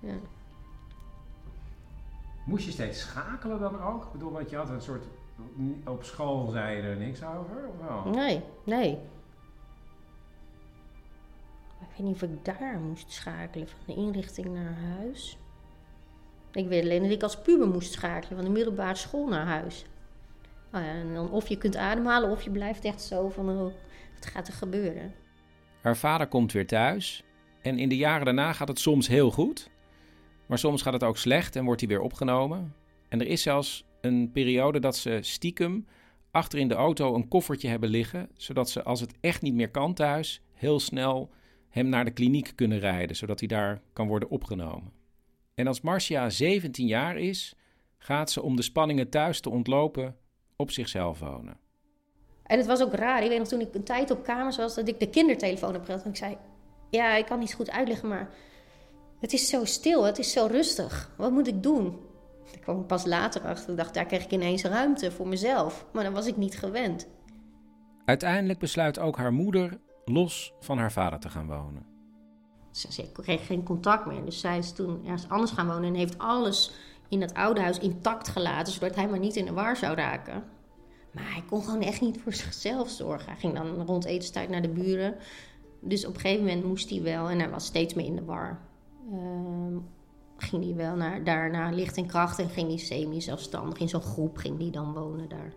Ja. 0.00 0.14
Moest 2.44 2.64
je 2.64 2.70
steeds 2.70 3.00
schakelen 3.00 3.60
dan 3.60 3.82
ook? 3.82 4.04
Ik 4.04 4.12
bedoel, 4.12 4.32
want 4.32 4.50
je 4.50 4.56
had 4.56 4.68
een 4.68 4.82
soort... 4.82 5.04
Op 5.84 6.04
school 6.04 6.50
zei 6.50 6.76
je 6.76 6.82
er 6.82 6.96
niks 6.96 7.22
over? 7.22 7.68
Of 7.68 7.86
wel? 7.86 8.12
Nee, 8.14 8.42
nee. 8.64 8.98
Weet 11.96 12.06
niet 12.06 12.14
of 12.14 12.22
ik 12.22 12.44
daar 12.44 12.78
moest 12.80 13.12
schakelen, 13.12 13.68
van 13.68 13.78
de 13.86 13.94
inrichting 13.94 14.46
naar 14.46 14.76
huis. 14.98 15.38
Ik 16.52 16.68
weet 16.68 16.82
alleen 16.82 17.02
dat 17.02 17.10
ik 17.10 17.22
als 17.22 17.40
puber 17.40 17.68
moest 17.68 17.92
schakelen, 17.92 18.36
van 18.36 18.44
de 18.44 18.50
middelbare 18.50 18.94
school 18.94 19.28
naar 19.28 19.46
huis. 19.46 19.84
Nou 20.70 20.84
ja, 20.84 20.90
en 20.90 21.14
dan 21.14 21.30
of 21.30 21.48
je 21.48 21.58
kunt 21.58 21.76
ademhalen 21.76 22.30
of 22.30 22.42
je 22.42 22.50
blijft 22.50 22.84
echt 22.84 23.02
zo 23.02 23.28
van, 23.28 23.48
oh, 23.48 23.72
wat 24.14 24.26
gaat 24.26 24.48
er 24.48 24.54
gebeuren? 24.54 25.14
Haar 25.80 25.96
vader 25.96 26.26
komt 26.26 26.52
weer 26.52 26.66
thuis. 26.66 27.24
En 27.62 27.78
in 27.78 27.88
de 27.88 27.96
jaren 27.96 28.24
daarna 28.24 28.52
gaat 28.52 28.68
het 28.68 28.78
soms 28.78 29.08
heel 29.08 29.30
goed. 29.30 29.70
Maar 30.46 30.58
soms 30.58 30.82
gaat 30.82 30.92
het 30.92 31.04
ook 31.04 31.16
slecht 31.16 31.56
en 31.56 31.64
wordt 31.64 31.80
hij 31.80 31.88
weer 31.90 32.00
opgenomen. 32.00 32.74
En 33.08 33.20
er 33.20 33.26
is 33.26 33.42
zelfs 33.42 33.84
een 34.00 34.30
periode 34.32 34.78
dat 34.78 34.96
ze 34.96 35.18
stiekem 35.20 35.86
achter 36.30 36.58
in 36.58 36.68
de 36.68 36.74
auto 36.74 37.14
een 37.14 37.28
koffertje 37.28 37.68
hebben 37.68 37.88
liggen. 37.88 38.28
Zodat 38.34 38.70
ze, 38.70 38.82
als 38.82 39.00
het 39.00 39.14
echt 39.20 39.42
niet 39.42 39.54
meer 39.54 39.70
kan 39.70 39.94
thuis, 39.94 40.42
heel 40.54 40.80
snel 40.80 41.30
hem 41.76 41.88
naar 41.88 42.04
de 42.04 42.10
kliniek 42.10 42.52
kunnen 42.54 42.78
rijden. 42.78 43.16
Zodat 43.16 43.38
hij 43.38 43.48
daar 43.48 43.80
kan 43.92 44.08
worden 44.08 44.30
opgenomen. 44.30 44.92
En 45.54 45.66
als 45.66 45.80
Marcia 45.80 46.30
17 46.30 46.86
jaar 46.86 47.18
is, 47.18 47.54
gaat 47.98 48.30
ze 48.30 48.42
om 48.42 48.56
de 48.56 48.62
spanningen 48.62 49.08
thuis 49.08 49.40
te 49.40 49.50
ontlopen 49.50 50.16
op 50.56 50.70
zichzelf 50.70 51.18
wonen. 51.18 51.56
En 52.42 52.58
het 52.58 52.66
was 52.66 52.82
ook 52.82 52.94
raar. 52.94 53.22
Ik 53.22 53.28
weet 53.28 53.38
nog 53.38 53.48
toen 53.48 53.60
ik 53.60 53.74
een 53.74 53.84
tijd 53.84 54.10
op 54.10 54.24
kamers 54.24 54.56
was, 54.56 54.74
dat 54.74 54.88
ik 54.88 55.00
de 55.00 55.10
kindertelefoon 55.10 55.72
heb 55.72 55.84
gehad. 55.84 56.02
En 56.02 56.10
ik 56.10 56.16
zei, 56.16 56.36
ja, 56.90 57.16
ik 57.16 57.26
kan 57.26 57.38
niet 57.38 57.54
goed 57.54 57.70
uitleggen, 57.70 58.08
maar 58.08 58.30
het 59.20 59.32
is 59.32 59.48
zo 59.48 59.64
stil, 59.64 60.04
het 60.04 60.18
is 60.18 60.32
zo 60.32 60.46
rustig. 60.46 61.10
Wat 61.16 61.32
moet 61.32 61.46
ik 61.46 61.62
doen? 61.62 61.98
Ik 62.52 62.60
kwam 62.60 62.86
pas 62.86 63.04
later 63.04 63.40
achter. 63.40 63.70
Ik 63.70 63.76
dacht, 63.76 63.94
daar 63.94 64.06
kreeg 64.06 64.24
ik 64.24 64.30
ineens 64.30 64.62
ruimte 64.62 65.10
voor 65.10 65.28
mezelf. 65.28 65.86
Maar 65.92 66.04
dan 66.04 66.12
was 66.12 66.26
ik 66.26 66.36
niet 66.36 66.58
gewend. 66.58 67.08
Uiteindelijk 68.04 68.58
besluit 68.58 68.98
ook 68.98 69.16
haar 69.16 69.32
moeder 69.32 69.80
los 70.10 70.52
van 70.60 70.78
haar 70.78 70.92
vader 70.92 71.18
te 71.18 71.28
gaan 71.28 71.46
wonen. 71.46 71.86
Ze, 72.70 72.92
ze 72.92 73.12
kreeg 73.12 73.46
geen 73.46 73.62
contact 73.62 74.06
meer. 74.06 74.24
Dus 74.24 74.40
zij 74.40 74.58
is 74.58 74.72
toen 74.72 75.04
ergens 75.04 75.28
anders 75.28 75.50
gaan 75.50 75.66
wonen 75.66 75.84
en 75.84 75.94
heeft 75.94 76.18
alles 76.18 76.72
in 77.08 77.20
het 77.20 77.34
oude 77.34 77.60
huis 77.60 77.78
intact 77.78 78.28
gelaten, 78.28 78.72
zodat 78.72 78.94
hij 78.94 79.08
maar 79.08 79.18
niet 79.18 79.36
in 79.36 79.44
de 79.44 79.52
war 79.52 79.76
zou 79.76 79.94
raken. 79.94 80.44
Maar 81.12 81.32
hij 81.32 81.42
kon 81.48 81.62
gewoon 81.62 81.82
echt 81.82 82.00
niet 82.00 82.20
voor 82.20 82.32
zichzelf 82.32 82.88
zorgen. 82.88 83.26
Hij 83.26 83.36
ging 83.36 83.54
dan 83.54 83.82
rond 83.82 84.04
etenstijd 84.04 84.48
naar 84.48 84.62
de 84.62 84.68
buren. 84.68 85.14
Dus 85.80 86.06
op 86.06 86.14
een 86.14 86.20
gegeven 86.20 86.44
moment 86.44 86.64
moest 86.64 86.90
hij 86.90 87.02
wel, 87.02 87.28
en 87.28 87.38
hij 87.38 87.50
was 87.50 87.64
steeds 87.64 87.94
meer 87.94 88.06
in 88.06 88.16
de 88.16 88.24
war. 88.24 88.60
Ehm, 89.12 89.76
ging 90.36 90.64
hij 90.64 90.74
wel 90.74 90.96
naar, 90.96 91.24
daar 91.24 91.50
naar 91.50 91.72
licht 91.72 91.96
en 91.96 92.06
kracht 92.06 92.38
en 92.38 92.48
ging 92.48 92.68
hij 92.68 92.78
semi-zelfstandig. 92.78 93.78
In 93.78 93.88
zo'n 93.88 94.02
groep 94.02 94.36
ging 94.36 94.58
hij 94.58 94.70
dan 94.70 94.92
wonen 94.92 95.28
daar. 95.28 95.52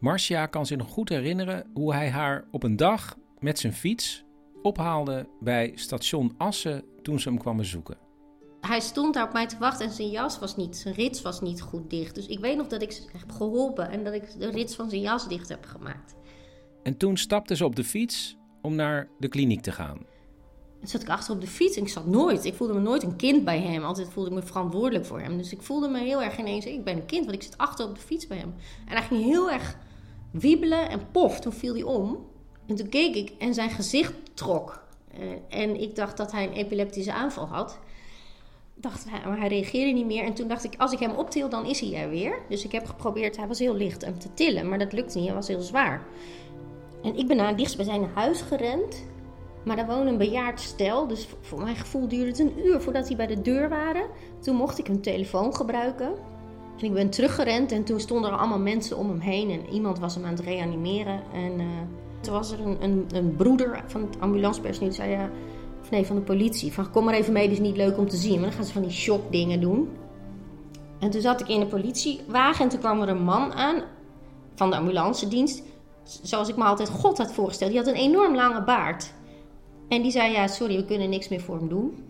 Marcia 0.00 0.46
kan 0.46 0.66
zich 0.66 0.78
nog 0.78 0.88
goed 0.88 1.08
herinneren 1.08 1.66
hoe 1.74 1.92
hij 1.94 2.10
haar 2.10 2.44
op 2.50 2.62
een 2.62 2.76
dag 2.76 3.16
met 3.42 3.58
zijn 3.58 3.72
fiets 3.72 4.24
ophaalde 4.62 5.28
bij 5.40 5.72
station 5.74 6.34
Assen 6.36 6.84
toen 7.02 7.20
ze 7.20 7.28
hem 7.28 7.38
kwam 7.38 7.56
bezoeken. 7.56 7.96
Hij 8.60 8.80
stond 8.80 9.14
daar 9.14 9.26
op 9.26 9.32
mij 9.32 9.46
te 9.46 9.58
wachten 9.58 9.86
en 9.86 9.92
zijn 9.92 10.10
jas 10.10 10.38
was 10.38 10.56
niet, 10.56 10.76
zijn 10.76 10.94
rits 10.94 11.22
was 11.22 11.40
niet 11.40 11.62
goed 11.62 11.90
dicht. 11.90 12.14
Dus 12.14 12.26
ik 12.26 12.38
weet 12.38 12.56
nog 12.56 12.66
dat 12.66 12.82
ik 12.82 12.92
ze 12.92 13.02
heb 13.12 13.30
geholpen 13.30 13.90
en 13.90 14.04
dat 14.04 14.14
ik 14.14 14.38
de 14.38 14.50
rits 14.50 14.74
van 14.74 14.90
zijn 14.90 15.00
jas 15.00 15.28
dicht 15.28 15.48
heb 15.48 15.64
gemaakt. 15.64 16.14
En 16.82 16.96
toen 16.96 17.16
stapte 17.16 17.56
ze 17.56 17.64
op 17.64 17.76
de 17.76 17.84
fiets 17.84 18.36
om 18.60 18.74
naar 18.74 19.08
de 19.18 19.28
kliniek 19.28 19.60
te 19.60 19.72
gaan. 19.72 19.98
En 20.80 20.88
zat 20.88 21.02
ik 21.02 21.08
achter 21.08 21.34
op 21.34 21.40
de 21.40 21.46
fiets 21.46 21.76
en 21.76 21.82
ik 21.82 21.88
zat 21.88 22.06
nooit. 22.06 22.44
Ik 22.44 22.54
voelde 22.54 22.74
me 22.74 22.80
nooit 22.80 23.02
een 23.02 23.16
kind 23.16 23.44
bij 23.44 23.60
hem. 23.60 23.84
Altijd 23.84 24.08
voelde 24.08 24.30
ik 24.30 24.36
me 24.36 24.42
verantwoordelijk 24.42 25.04
voor 25.04 25.20
hem. 25.20 25.36
Dus 25.36 25.52
ik 25.52 25.62
voelde 25.62 25.88
me 25.88 25.98
heel 25.98 26.22
erg 26.22 26.38
ineens, 26.38 26.66
ik 26.66 26.84
ben 26.84 26.96
een 26.96 27.06
kind, 27.06 27.24
want 27.24 27.36
ik 27.36 27.42
zit 27.42 27.58
achter 27.58 27.88
op 27.88 27.94
de 27.94 28.00
fiets 28.00 28.26
bij 28.26 28.38
hem. 28.38 28.54
En 28.86 28.96
hij 28.96 29.02
ging 29.02 29.24
heel 29.24 29.50
erg 29.50 29.78
wiebelen 30.32 30.88
en 30.88 31.10
pof, 31.10 31.40
toen 31.40 31.52
viel 31.52 31.74
hij 31.74 31.82
om. 31.82 32.30
En 32.66 32.74
toen 32.74 32.88
keek 32.88 33.14
ik 33.14 33.32
en 33.38 33.54
zijn 33.54 33.70
gezicht 33.70 34.12
trok. 34.34 34.82
Uh, 35.18 35.58
en 35.60 35.80
ik 35.80 35.96
dacht 35.96 36.16
dat 36.16 36.32
hij 36.32 36.46
een 36.46 36.52
epileptische 36.52 37.12
aanval 37.12 37.46
had. 37.46 37.78
Dacht 38.74 39.04
hij, 39.08 39.28
maar 39.28 39.38
hij 39.38 39.48
reageerde 39.48 39.92
niet 39.92 40.06
meer. 40.06 40.24
En 40.24 40.34
toen 40.34 40.48
dacht 40.48 40.64
ik, 40.64 40.74
als 40.78 40.92
ik 40.92 40.98
hem 40.98 41.14
optil, 41.14 41.48
dan 41.48 41.66
is 41.66 41.80
hij 41.80 41.94
er 41.94 42.10
weer. 42.10 42.38
Dus 42.48 42.64
ik 42.64 42.72
heb 42.72 42.86
geprobeerd, 42.86 43.36
hij 43.36 43.46
was 43.46 43.58
heel 43.58 43.74
licht, 43.74 44.04
hem 44.04 44.18
te 44.18 44.34
tillen. 44.34 44.68
Maar 44.68 44.78
dat 44.78 44.92
lukte 44.92 45.18
niet, 45.18 45.26
hij 45.26 45.36
was 45.36 45.48
heel 45.48 45.60
zwaar. 45.60 46.02
En 47.02 47.16
ik 47.16 47.26
ben 47.26 47.36
naar 47.36 47.48
het 47.48 47.58
dichtstbijzijnde 47.58 48.08
huis 48.14 48.40
gerend. 48.40 49.04
Maar 49.64 49.76
daar 49.76 49.86
woonde 49.86 50.10
een 50.10 50.18
bejaard 50.18 50.60
stel. 50.60 51.06
Dus 51.06 51.28
voor 51.40 51.62
mijn 51.62 51.76
gevoel 51.76 52.08
duurde 52.08 52.26
het 52.26 52.38
een 52.38 52.66
uur 52.66 52.80
voordat 52.80 53.08
hij 53.08 53.16
bij 53.16 53.26
de 53.26 53.42
deur 53.42 53.68
waren. 53.68 54.06
Toen 54.40 54.56
mocht 54.56 54.78
ik 54.78 54.86
hun 54.86 55.00
telefoon 55.00 55.54
gebruiken. 55.54 56.12
En 56.78 56.84
ik 56.84 56.92
ben 56.92 57.10
teruggerend 57.10 57.72
en 57.72 57.84
toen 57.84 58.00
stonden 58.00 58.30
er 58.30 58.38
allemaal 58.38 58.58
mensen 58.58 58.96
om 58.96 59.08
hem 59.08 59.20
heen. 59.20 59.50
En 59.50 59.68
iemand 59.72 59.98
was 59.98 60.14
hem 60.14 60.24
aan 60.24 60.34
het 60.34 60.40
reanimeren. 60.40 61.22
En 61.32 61.60
uh, 61.60 61.66
toen 62.22 62.32
was 62.32 62.52
er 62.52 62.60
een, 62.60 62.76
een, 62.80 63.06
een, 63.14 63.36
broeder 63.36 63.82
van 63.86 64.00
het 64.00 64.20
ambulancepersoneel 64.20 64.88
die 64.88 64.98
zei... 64.98 65.10
Ja, 65.10 65.30
of 65.80 65.90
nee, 65.90 66.06
van 66.06 66.16
de 66.16 66.22
politie. 66.22 66.72
Van 66.72 66.90
kom 66.90 67.04
maar 67.04 67.14
even 67.14 67.32
mee, 67.32 67.48
dit 67.48 67.58
is 67.58 67.64
niet 67.64 67.76
leuk 67.76 67.98
om 67.98 68.08
te 68.08 68.16
zien. 68.16 68.34
Maar 68.34 68.48
dan 68.48 68.52
gaan 68.52 68.64
ze 68.64 68.72
van 68.72 68.82
die 68.82 68.90
shock 68.90 69.32
dingen 69.32 69.60
doen. 69.60 69.88
En 70.98 71.10
toen 71.10 71.20
zat 71.20 71.40
ik 71.40 71.48
in 71.48 71.60
de 71.60 71.66
politiewagen 71.66 72.64
en 72.64 72.70
toen 72.70 72.80
kwam 72.80 73.02
er 73.02 73.08
een 73.08 73.24
man 73.24 73.52
aan 73.52 73.82
van 74.54 74.70
de 74.70 74.76
ambulance 74.76 75.28
dienst. 75.28 75.62
Zoals 76.02 76.48
ik 76.48 76.56
me 76.56 76.64
altijd 76.64 76.88
God 76.88 77.18
had 77.18 77.32
voorgesteld. 77.32 77.70
Die 77.70 77.78
had 77.80 77.88
een 77.88 77.94
enorm 77.94 78.34
lange 78.34 78.64
baard. 78.64 79.12
En 79.88 80.02
die 80.02 80.10
zei, 80.10 80.32
ja, 80.32 80.46
sorry, 80.46 80.76
we 80.76 80.84
kunnen 80.84 81.10
niks 81.10 81.28
meer 81.28 81.40
voor 81.40 81.56
hem 81.56 81.68
doen. 81.68 82.04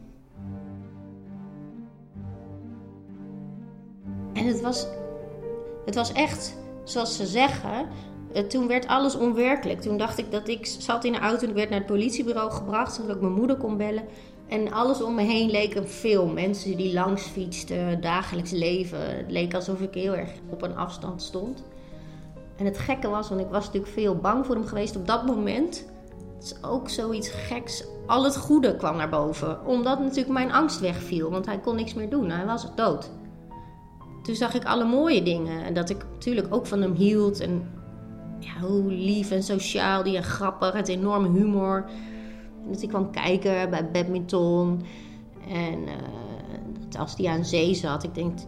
En 4.33 4.47
het 4.47 4.61
was, 4.61 4.87
het 5.85 5.95
was 5.95 6.13
echt, 6.13 6.57
zoals 6.85 7.17
ze 7.17 7.27
zeggen, 7.27 7.89
toen 8.49 8.67
werd 8.67 8.87
alles 8.87 9.17
onwerkelijk. 9.17 9.81
Toen 9.81 9.97
dacht 9.97 10.19
ik 10.19 10.31
dat 10.31 10.49
ik 10.49 10.67
zat 10.67 11.05
in 11.05 11.13
de 11.13 11.19
auto 11.19 11.47
en 11.47 11.55
werd 11.55 11.71
naar 11.71 11.79
het 11.79 11.89
politiebureau 11.89 12.51
gebracht, 12.51 12.95
zodat 12.95 13.17
ik 13.17 13.23
mijn 13.23 13.35
moeder 13.35 13.57
kon 13.57 13.77
bellen. 13.77 14.05
En 14.49 14.73
alles 14.73 15.03
om 15.03 15.15
me 15.15 15.23
heen 15.23 15.51
leek 15.51 15.75
een 15.75 15.87
film. 15.87 16.35
Mensen 16.35 16.77
die 16.77 16.93
langs 16.93 17.23
fietsten, 17.23 18.01
dagelijks 18.01 18.51
leven. 18.51 19.17
Het 19.17 19.31
leek 19.31 19.55
alsof 19.55 19.81
ik 19.81 19.95
heel 19.95 20.15
erg 20.15 20.31
op 20.51 20.63
een 20.63 20.77
afstand 20.77 21.23
stond. 21.23 21.63
En 22.57 22.65
het 22.65 22.79
gekke 22.79 23.09
was, 23.09 23.29
want 23.29 23.41
ik 23.41 23.51
was 23.51 23.65
natuurlijk 23.65 23.93
veel 23.93 24.17
bang 24.17 24.47
voor 24.47 24.55
hem 24.55 24.67
geweest 24.67 24.97
op 24.97 25.07
dat 25.07 25.27
moment. 25.27 25.87
Het 26.35 26.45
is 26.45 26.63
ook 26.63 26.89
zoiets 26.89 27.29
geks. 27.29 27.85
Al 28.07 28.25
het 28.25 28.37
goede 28.37 28.77
kwam 28.77 28.97
naar 28.97 29.09
boven. 29.09 29.67
Omdat 29.67 29.99
natuurlijk 29.99 30.33
mijn 30.33 30.53
angst 30.53 30.81
wegviel. 30.81 31.31
Want 31.31 31.47
hij 31.47 31.59
kon 31.59 31.77
niks 31.77 31.95
meer 31.95 32.11
doen. 32.11 32.31
Hij 32.31 32.47
was 32.47 32.75
dood. 32.75 33.11
Toen 34.23 34.35
zag 34.35 34.55
ik 34.55 34.65
alle 34.65 34.85
mooie 34.85 35.23
dingen. 35.23 35.65
En 35.65 35.75
dat 35.75 35.91
ik 35.91 36.05
natuurlijk 36.13 36.55
ook 36.55 36.67
van 36.67 36.83
hem 36.83 36.95
hield. 36.95 37.41
En 37.41 37.82
ja, 38.43 38.67
hoe 38.67 38.93
lief 38.93 39.31
en 39.31 39.43
sociaal 39.43 40.03
die 40.03 40.17
en 40.17 40.25
grappig. 40.25 40.73
Het 40.73 40.89
enorme 40.89 41.29
humor. 41.29 41.85
En 42.65 42.73
dat 42.73 42.83
ik 42.83 42.89
kwam 42.89 43.11
kijken 43.11 43.71
bij 43.71 43.91
badminton. 43.91 44.83
En 45.49 45.85
dat 46.89 47.01
als 47.01 47.15
hij 47.17 47.27
aan 47.27 47.45
zee 47.45 47.75
zat. 47.75 48.05
Ik 48.05 48.15
denk 48.15 48.39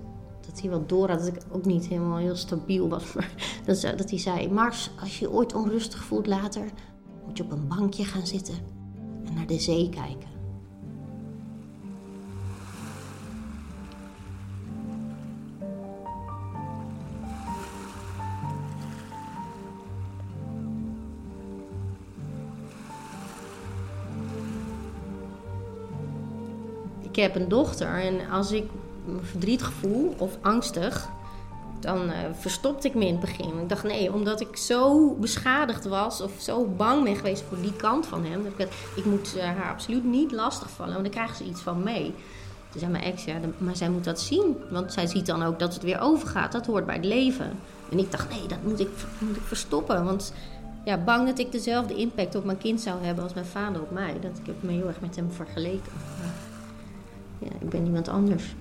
dat 0.46 0.60
hij 0.60 0.70
wel 0.70 0.86
door 0.86 1.08
had 1.08 1.18
dat 1.18 1.28
ik 1.28 1.42
ook 1.52 1.64
niet 1.64 1.86
helemaal 1.86 2.18
heel 2.18 2.36
stabiel 2.36 2.88
was. 2.88 3.12
Dat 3.96 4.10
hij 4.10 4.18
zei: 4.18 4.48
Mars, 4.48 4.90
als 5.00 5.18
je 5.18 5.24
je 5.24 5.32
ooit 5.32 5.54
onrustig 5.54 6.04
voelt 6.04 6.26
later 6.26 6.64
moet 7.26 7.36
je 7.36 7.44
op 7.44 7.50
een 7.50 7.68
bankje 7.68 8.04
gaan 8.04 8.26
zitten 8.26 8.54
en 9.24 9.34
naar 9.34 9.46
de 9.46 9.60
zee 9.60 9.88
kijken. 9.88 10.33
Ik 27.14 27.22
heb 27.22 27.34
een 27.34 27.48
dochter 27.48 27.88
en 27.88 28.30
als 28.30 28.52
ik 28.52 28.70
me 29.04 29.18
verdrietig 29.22 29.72
voel 29.72 30.14
of 30.18 30.38
angstig, 30.40 31.08
dan 31.80 32.08
uh, 32.08 32.14
verstopte 32.38 32.88
ik 32.88 32.94
me 32.94 33.06
in 33.06 33.12
het 33.12 33.20
begin. 33.20 33.58
Ik 33.62 33.68
dacht 33.68 33.84
nee, 33.84 34.12
omdat 34.12 34.40
ik 34.40 34.56
zo 34.56 35.10
beschadigd 35.14 35.84
was 35.84 36.20
of 36.20 36.32
zo 36.38 36.66
bang 36.66 37.04
ben 37.04 37.16
geweest 37.16 37.44
voor 37.48 37.60
die 37.60 37.72
kant 37.72 38.06
van 38.06 38.24
hem. 38.24 38.42
Dat 38.42 38.52
ik, 38.66 38.74
ik 38.96 39.04
moet 39.04 39.34
uh, 39.36 39.42
haar 39.42 39.70
absoluut 39.70 40.04
niet 40.04 40.32
lastigvallen, 40.32 40.92
want 40.92 41.04
dan 41.04 41.14
krijgen 41.14 41.36
ze 41.36 41.44
iets 41.44 41.60
van 41.60 41.82
mee. 41.82 42.14
Toen 42.70 42.80
zei 42.80 42.90
mijn 42.92 43.04
ex, 43.04 43.24
ja, 43.24 43.34
maar 43.58 43.76
zij 43.76 43.90
moet 43.90 44.04
dat 44.04 44.20
zien. 44.20 44.56
Want 44.70 44.92
zij 44.92 45.06
ziet 45.06 45.26
dan 45.26 45.42
ook 45.42 45.58
dat 45.58 45.74
het 45.74 45.82
weer 45.82 46.00
overgaat. 46.00 46.52
Dat 46.52 46.66
hoort 46.66 46.86
bij 46.86 46.96
het 46.96 47.04
leven. 47.04 47.50
En 47.90 47.98
ik 47.98 48.10
dacht, 48.10 48.28
nee, 48.28 48.46
dat 48.46 48.62
moet 48.62 48.80
ik, 48.80 48.90
moet 49.18 49.36
ik 49.36 49.42
verstoppen. 49.42 50.04
Want 50.04 50.32
ja, 50.84 50.98
bang 50.98 51.26
dat 51.26 51.38
ik 51.38 51.52
dezelfde 51.52 51.94
impact 51.94 52.34
op 52.34 52.44
mijn 52.44 52.58
kind 52.58 52.80
zou 52.80 53.04
hebben 53.04 53.24
als 53.24 53.34
mijn 53.34 53.46
vader 53.46 53.82
op 53.82 53.90
mij. 53.90 54.12
Dat 54.20 54.38
ik 54.38 54.46
heb 54.46 54.62
me 54.62 54.72
heel 54.72 54.86
erg 54.86 55.00
met 55.00 55.16
hem 55.16 55.30
vergeleken. 55.32 55.92
Ja, 57.44 57.50
ik 57.60 57.68
ben 57.68 57.84
iemand 57.84 58.08
anders. 58.08 58.54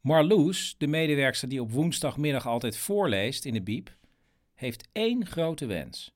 Marloes, 0.00 0.74
de 0.78 0.86
medewerkster 0.86 1.48
die 1.48 1.60
op 1.60 1.72
woensdagmiddag 1.72 2.46
altijd 2.46 2.76
voorleest 2.76 3.44
in 3.44 3.52
de 3.52 3.62
Biep, 3.62 3.96
heeft 4.62 4.88
één 4.92 5.26
grote 5.26 5.66
wens. 5.66 6.14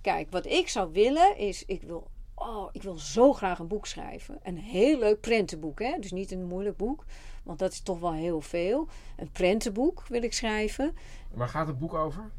Kijk, 0.00 0.30
wat 0.30 0.46
ik 0.46 0.68
zou 0.68 0.92
willen 0.92 1.36
is, 1.36 1.64
ik 1.64 1.82
wil, 1.82 2.10
oh, 2.34 2.68
ik 2.72 2.82
wil 2.82 2.98
zo 2.98 3.32
graag 3.32 3.58
een 3.58 3.68
boek 3.68 3.86
schrijven. 3.86 4.38
Een 4.42 4.58
heel 4.58 4.98
leuk 4.98 5.20
prentenboek, 5.20 5.80
hè? 5.80 5.98
dus 5.98 6.12
niet 6.12 6.30
een 6.30 6.46
moeilijk 6.46 6.76
boek, 6.76 7.04
want 7.44 7.58
dat 7.58 7.72
is 7.72 7.80
toch 7.80 7.98
wel 7.98 8.12
heel 8.12 8.40
veel. 8.40 8.88
Een 9.16 9.30
prentenboek 9.30 10.06
wil 10.08 10.22
ik 10.22 10.32
schrijven. 10.32 10.96
Waar 11.34 11.48
gaat 11.48 11.66
het 11.66 11.78
boek 11.78 11.94
over? 11.94 12.30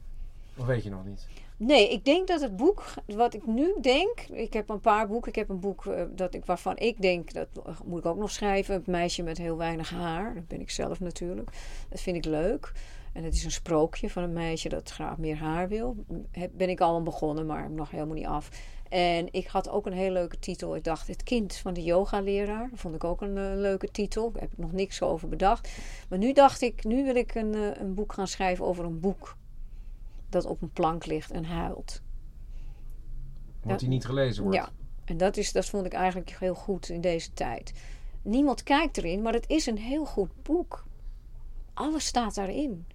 Of 0.57 0.65
weet 0.65 0.83
je 0.83 0.89
nog 0.89 1.05
niet? 1.05 1.27
Nee, 1.57 1.91
ik 1.91 2.05
denk 2.05 2.27
dat 2.27 2.41
het 2.41 2.55
boek, 2.55 2.83
wat 3.05 3.33
ik 3.33 3.45
nu 3.45 3.75
denk, 3.81 4.19
ik 4.19 4.53
heb 4.53 4.69
een 4.69 4.79
paar 4.79 5.07
boeken. 5.07 5.29
Ik 5.29 5.35
heb 5.35 5.49
een 5.49 5.59
boek 5.59 5.85
uh, 5.85 6.01
dat 6.11 6.33
ik, 6.33 6.45
waarvan 6.45 6.77
ik 6.77 7.01
denk, 7.01 7.33
dat 7.33 7.47
moet 7.85 7.99
ik 7.99 8.05
ook 8.05 8.17
nog 8.17 8.31
schrijven. 8.31 8.75
Een 8.75 8.83
meisje 8.85 9.23
met 9.23 9.37
heel 9.37 9.57
weinig 9.57 9.89
haar. 9.89 10.33
Dat 10.33 10.47
ben 10.47 10.61
ik 10.61 10.69
zelf 10.69 10.99
natuurlijk. 10.99 11.51
Dat 11.89 12.01
vind 12.01 12.15
ik 12.15 12.25
leuk. 12.25 12.71
En 13.18 13.24
het 13.24 13.34
is 13.34 13.43
een 13.43 13.51
sprookje 13.51 14.09
van 14.09 14.24
een 14.24 14.34
meisje 14.34 14.70
dat 14.70 14.89
graag 14.89 15.18
meer 15.18 15.38
haar 15.38 15.68
wil. 15.68 16.05
Heb, 16.32 16.51
ben 16.53 16.70
ik 16.70 16.82
al 16.82 16.95
aan 16.95 17.03
begonnen, 17.03 17.45
maar 17.45 17.72
nog 17.72 17.91
helemaal 17.91 18.15
niet 18.15 18.26
af. 18.26 18.49
En 18.89 19.34
ik 19.34 19.47
had 19.47 19.70
ook 19.70 19.86
een 19.86 19.93
heel 19.93 20.11
leuke 20.11 20.39
titel. 20.39 20.76
Ik 20.76 20.84
dacht, 20.84 21.07
Het 21.07 21.24
kind 21.24 21.55
van 21.55 21.74
de 21.74 21.84
yogaleraar. 21.84 22.70
Vond 22.74 22.95
ik 22.95 23.03
ook 23.03 23.22
een 23.22 23.36
uh, 23.38 23.51
leuke 23.55 23.91
titel. 23.91 24.32
Daar 24.32 24.41
heb 24.41 24.51
ik 24.51 24.57
nog 24.57 24.72
niks 24.72 25.01
over 25.01 25.30
bedacht. 25.30 25.70
Maar 26.09 26.18
nu 26.18 26.34
dacht 26.34 26.61
ik, 26.61 26.84
nu 26.84 27.03
wil 27.03 27.15
ik 27.15 27.36
een, 27.36 27.53
uh, 27.53 27.76
een 27.76 27.93
boek 27.93 28.13
gaan 28.13 28.28
schrijven 28.28 28.65
over 28.65 28.86
een 28.86 28.99
boek 28.99 29.38
dat 30.30 30.45
op 30.45 30.61
een 30.61 30.72
plank 30.72 31.05
ligt 31.05 31.32
en 31.32 31.45
huilt. 31.45 32.01
Omdat 33.63 33.80
hij 33.80 33.89
niet 33.89 34.05
gelezen 34.05 34.43
wordt. 34.43 34.57
Ja, 34.57 34.70
en 35.05 35.18
dat, 35.18 35.38
is, 35.38 35.51
dat 35.51 35.65
vond 35.65 35.86
ik 35.86 35.93
eigenlijk 35.93 36.30
heel 36.39 36.55
goed 36.55 36.89
in 36.89 37.01
deze 37.01 37.34
tijd. 37.34 37.74
Niemand 38.22 38.63
kijkt 38.63 38.97
erin, 38.97 39.22
maar 39.22 39.34
het 39.34 39.49
is 39.49 39.65
een 39.65 39.78
heel 39.78 40.05
goed 40.05 40.43
boek. 40.43 40.86
Alles 41.74 42.05
staat 42.05 42.36
daarin. 42.36 42.86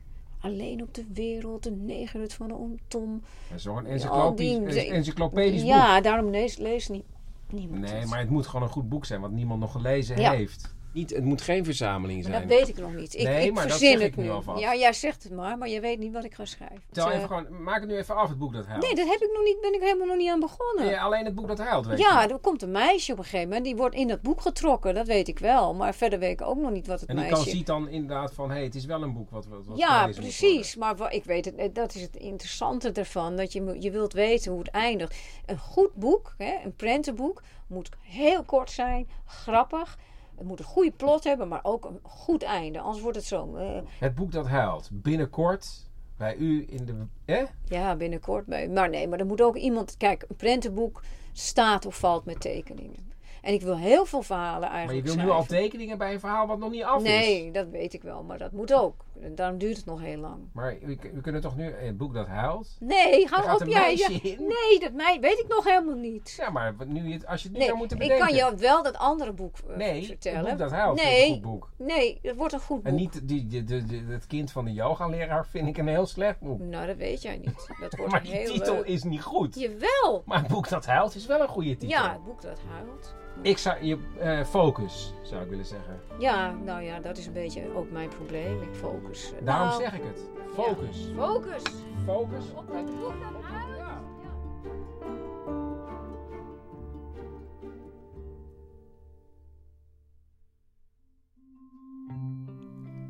Alleen 0.42 0.82
op 0.82 0.94
de 0.94 1.04
wereld, 1.12 1.62
de 1.62 1.70
negerhut 1.70 2.34
van 2.34 2.48
de 2.48 2.54
oom 2.54 2.78
Tom. 2.88 3.22
Zo'n 3.56 3.86
encyclopedisch, 3.86 4.88
encyclopedisch 4.88 5.60
boek. 5.60 5.70
Ja, 5.70 6.00
daarom 6.00 6.30
leest 6.30 6.58
lees 6.58 6.88
niet, 6.88 7.04
niemand 7.50 7.80
Nee, 7.80 7.92
het. 8.00 8.08
maar 8.08 8.18
het 8.18 8.30
moet 8.30 8.46
gewoon 8.46 8.62
een 8.62 8.72
goed 8.72 8.88
boek 8.88 9.04
zijn, 9.04 9.20
wat 9.20 9.30
niemand 9.30 9.60
nog 9.60 9.72
gelezen 9.72 10.20
Ja. 10.20 10.32
heeft. 10.32 10.74
Niet, 10.92 11.10
het 11.10 11.24
moet 11.24 11.42
geen 11.42 11.64
verzameling 11.64 12.22
Maar 12.22 12.32
zijn. 12.32 12.48
dat 12.48 12.58
weet 12.58 12.68
ik 12.68 12.76
nog 12.76 12.94
niet. 12.94 13.14
Ik, 13.14 13.24
nee, 13.24 13.46
ik 13.46 13.52
maar 13.52 13.62
dat 13.62 13.76
verzin 13.76 13.98
zeg 13.98 14.06
het 14.06 14.16
nu 14.16 14.30
alvast. 14.30 14.60
Ja, 14.60 14.74
jij 14.74 14.92
zegt 14.92 15.22
het 15.22 15.32
maar, 15.32 15.58
maar 15.58 15.68
je 15.68 15.80
weet 15.80 15.98
niet 15.98 16.12
wat 16.12 16.24
ik 16.24 16.34
ga 16.34 16.44
schrijven. 16.44 16.82
Tel 16.92 17.04
Dus, 17.04 17.14
even 17.14 17.28
eh, 17.30 17.36
gewoon, 17.36 17.62
maak 17.62 17.80
het 17.80 17.88
nu 17.88 17.96
even 17.96 18.16
af, 18.16 18.28
het 18.28 18.38
boek 18.38 18.52
dat 18.52 18.66
huilt. 18.66 18.82
Nee, 18.82 18.94
dat 18.94 19.08
heb 19.08 19.20
ik 19.20 19.30
nog 19.34 19.44
niet, 19.44 19.60
ben 19.60 19.74
ik 19.74 19.80
helemaal 19.80 20.06
nog 20.06 20.16
niet 20.16 20.30
aan 20.30 20.40
begonnen. 20.40 20.98
Alleen 20.98 21.24
het 21.24 21.34
boek 21.34 21.48
dat 21.48 21.58
huilt, 21.58 21.86
weet 21.86 21.98
ja, 21.98 22.22
je. 22.22 22.28
er 22.28 22.38
komt 22.38 22.62
een 22.62 22.70
meisje 22.70 23.12
op 23.12 23.18
een 23.18 23.24
gegeven 23.24 23.46
moment. 23.46 23.64
Die 23.64 23.76
wordt 23.76 23.94
in 23.94 24.08
dat 24.08 24.22
boek 24.22 24.40
getrokken, 24.40 24.94
dat 24.94 25.06
weet 25.06 25.28
ik 25.28 25.38
wel. 25.38 25.74
Maar 25.74 25.94
verder 25.94 26.18
weet 26.18 26.40
ik 26.40 26.46
ook 26.46 26.56
nog 26.58 26.70
niet 26.70 26.86
wat 26.86 27.00
het 27.00 27.08
En 27.08 27.16
die 27.16 27.24
meisje... 27.24 27.44
kan 27.44 27.52
ziet 27.52 27.66
dan 27.66 27.88
inderdaad 27.88 28.34
van, 28.34 28.48
hé, 28.48 28.54
hey, 28.54 28.64
het 28.64 28.74
is 28.74 28.84
wel 28.84 29.02
een 29.02 29.12
boek 29.12 29.30
wat, 29.30 29.46
wat, 29.46 29.66
wat 29.66 29.78
ja, 29.78 30.06
precies. 30.06 30.76
Maar 30.76 31.12
ik 31.12 31.24
weet 31.24 31.44
het, 31.44 31.54
eh, 31.54 31.68
dat 31.72 31.94
is 31.94 32.02
het 32.02 32.16
interessante 32.16 32.92
ervan. 32.92 33.36
Dat 33.36 33.52
je, 33.52 33.76
je 33.80 33.90
wilt 33.90 34.12
weten 34.12 34.50
hoe 34.50 34.60
het 34.60 34.70
eindigt. 34.70 35.16
Een 35.46 35.58
goed 35.58 35.94
boek, 35.94 36.34
hè, 36.38 36.54
een 36.64 36.74
prentenboek, 36.76 37.42
moet 37.66 37.88
heel 38.00 38.42
kort 38.42 38.70
zijn, 38.70 39.08
grappig. 39.26 39.98
Het 40.36 40.46
moet 40.46 40.58
een 40.58 40.64
goede 40.64 40.90
plot 40.90 41.24
hebben, 41.24 41.48
maar 41.48 41.60
ook 41.62 41.84
een 41.84 41.98
goed 42.02 42.42
einde. 42.42 42.80
Anders 42.80 43.02
wordt 43.02 43.16
het 43.16 43.26
zo... 43.26 43.56
eh, 43.56 43.80
Het 43.98 44.14
boek 44.14 44.32
dat 44.32 44.46
huilt, 44.46 44.88
binnenkort 44.92 45.90
bij 46.16 46.36
u 46.36 46.64
in 46.68 46.84
de... 46.84 47.46
Ja, 47.64 47.96
binnenkort. 47.96 48.46
Bij, 48.46 48.68
maar 48.68 48.88
nee, 48.90 49.08
maar 49.08 49.18
er 49.18 49.26
moet 49.26 49.42
ook 49.42 49.56
iemand... 49.56 49.96
Kijk, 49.96 50.24
een 50.28 50.36
prentenboek 50.36 51.02
staat 51.32 51.86
of 51.86 51.96
valt 51.98 52.24
met 52.24 52.40
tekeningen. 52.40 53.10
En 53.42 53.52
ik 53.52 53.62
wil 53.62 53.76
heel 53.78 54.04
veel 54.04 54.22
verhalen 54.22 54.60
Maar 54.60 54.70
je 54.70 54.76
eigenlijk 54.76 55.06
wil 55.06 55.16
nu 55.24 55.30
al 55.30 55.44
tekeningen 55.44 55.98
bij 55.98 56.12
een 56.12 56.20
verhaal 56.20 56.46
wat 56.46 56.58
nog 56.58 56.70
niet 56.70 56.82
af 56.82 56.96
is. 56.96 57.08
Nee, 57.08 57.50
dat 57.50 57.68
weet 57.68 57.92
ik 57.94 58.02
wel. 58.02 58.22
Maar 58.22 58.38
dat 58.38 58.52
moet 58.52 58.74
ook. 58.74 59.04
Daarom 59.34 59.58
duurt 59.58 59.76
het 59.76 59.84
nog 59.86 60.00
heel 60.00 60.18
lang. 60.18 60.38
Maar 60.52 60.76
we, 60.80 60.98
we 61.14 61.20
kunnen 61.20 61.40
toch 61.40 61.56
nu 61.56 61.72
het 61.74 61.96
boek 61.96 62.14
dat 62.14 62.26
huilt? 62.26 62.76
Nee, 62.80 63.26
hou 63.28 63.42
gaat 63.42 63.60
op. 63.60 63.66
jij. 63.68 63.96
ja, 63.96 64.08
nee, 64.38 64.78
dat 64.80 64.92
mij, 64.92 65.18
weet 65.20 65.38
ik 65.38 65.44
nog 65.48 65.64
helemaal 65.64 65.94
niet. 65.94 66.34
Ja, 66.38 66.50
maar 66.50 66.74
nu, 66.86 67.20
als 67.26 67.42
je 67.42 67.48
het 67.48 67.52
nu 67.52 67.58
Nee, 67.58 67.66
zou 67.66 67.78
moeten 67.78 67.96
ik 67.96 68.02
bedenken. 68.02 68.26
kan 68.26 68.36
je 68.36 68.56
wel 68.56 68.82
dat 68.82 68.96
andere 68.96 69.32
boek 69.32 69.56
eh, 69.68 69.76
Nee, 69.76 70.04
vertellen. 70.06 70.38
het 70.38 70.48
boek 70.48 70.58
dat 70.58 70.70
huilt 70.70 70.98
ik 70.98 71.04
nee, 71.04 71.26
een 71.26 71.32
goed 71.32 71.42
boek. 71.42 71.70
Nee, 71.78 72.18
het 72.22 72.36
wordt 72.36 72.52
een 72.52 72.60
goed 72.60 72.76
boek. 72.76 72.86
En 72.86 72.94
niet 72.94 73.28
die, 73.28 73.46
die, 73.46 73.64
die- 73.64 73.84
die- 73.84 74.04
het 74.08 74.26
kind 74.26 74.50
van 74.52 74.64
de 74.64 74.72
yoga-leraar 74.72 75.46
vind 75.46 75.68
ik 75.68 75.76
een 75.78 75.88
heel 75.88 76.06
slecht 76.06 76.40
boek. 76.40 76.60
Nou, 76.60 76.86
dat 76.86 76.96
weet 76.96 77.22
jij 77.22 77.36
niet. 77.36 77.50
Dat 77.80 77.94
wordt 77.96 78.12
Maar 78.12 78.20
een 78.20 78.26
die 78.26 78.36
heel 78.36 78.52
titel 78.52 78.74
leuk- 78.74 78.86
is 78.86 79.02
niet 79.02 79.22
goed. 79.22 79.54
Jawel. 79.60 80.22
Maar 80.26 80.38
het 80.38 80.48
boek 80.48 80.68
dat 80.68 80.86
huilt 80.86 81.14
is 81.14 81.26
wel 81.26 81.40
een 81.40 81.48
goede 81.48 81.70
titel. 81.76 81.88
Ja, 81.88 82.12
het 82.12 82.24
boek 82.24 82.42
dat 82.42 82.60
huilt. 82.68 83.14
Ik 83.42 83.58
zou 83.58 83.84
je 83.84 83.98
eh, 84.18 84.44
focus, 84.44 85.14
zou 85.22 85.42
ik 85.42 85.48
willen 85.48 85.64
zeggen. 85.64 86.00
Ja, 86.18 86.50
nou 86.52 86.82
ja, 86.82 87.00
dat 87.00 87.16
is 87.18 87.26
een 87.26 87.32
beetje 87.32 87.74
ook 87.74 87.90
mijn 87.90 88.08
probleem. 88.08 88.62
Ik 88.62 88.74
focus. 88.74 89.11
Daarom 89.44 89.68
Nou, 89.68 89.82
zeg 89.82 89.94
ik 89.94 90.02
het. 90.02 90.20
Focus. 90.54 90.96
Focus. 91.16 91.62
Focus. 92.04 92.44
Op 92.54 92.72
het 92.72 92.86
boek 92.86 93.14
dat 93.20 93.42
huilt. 93.42 93.72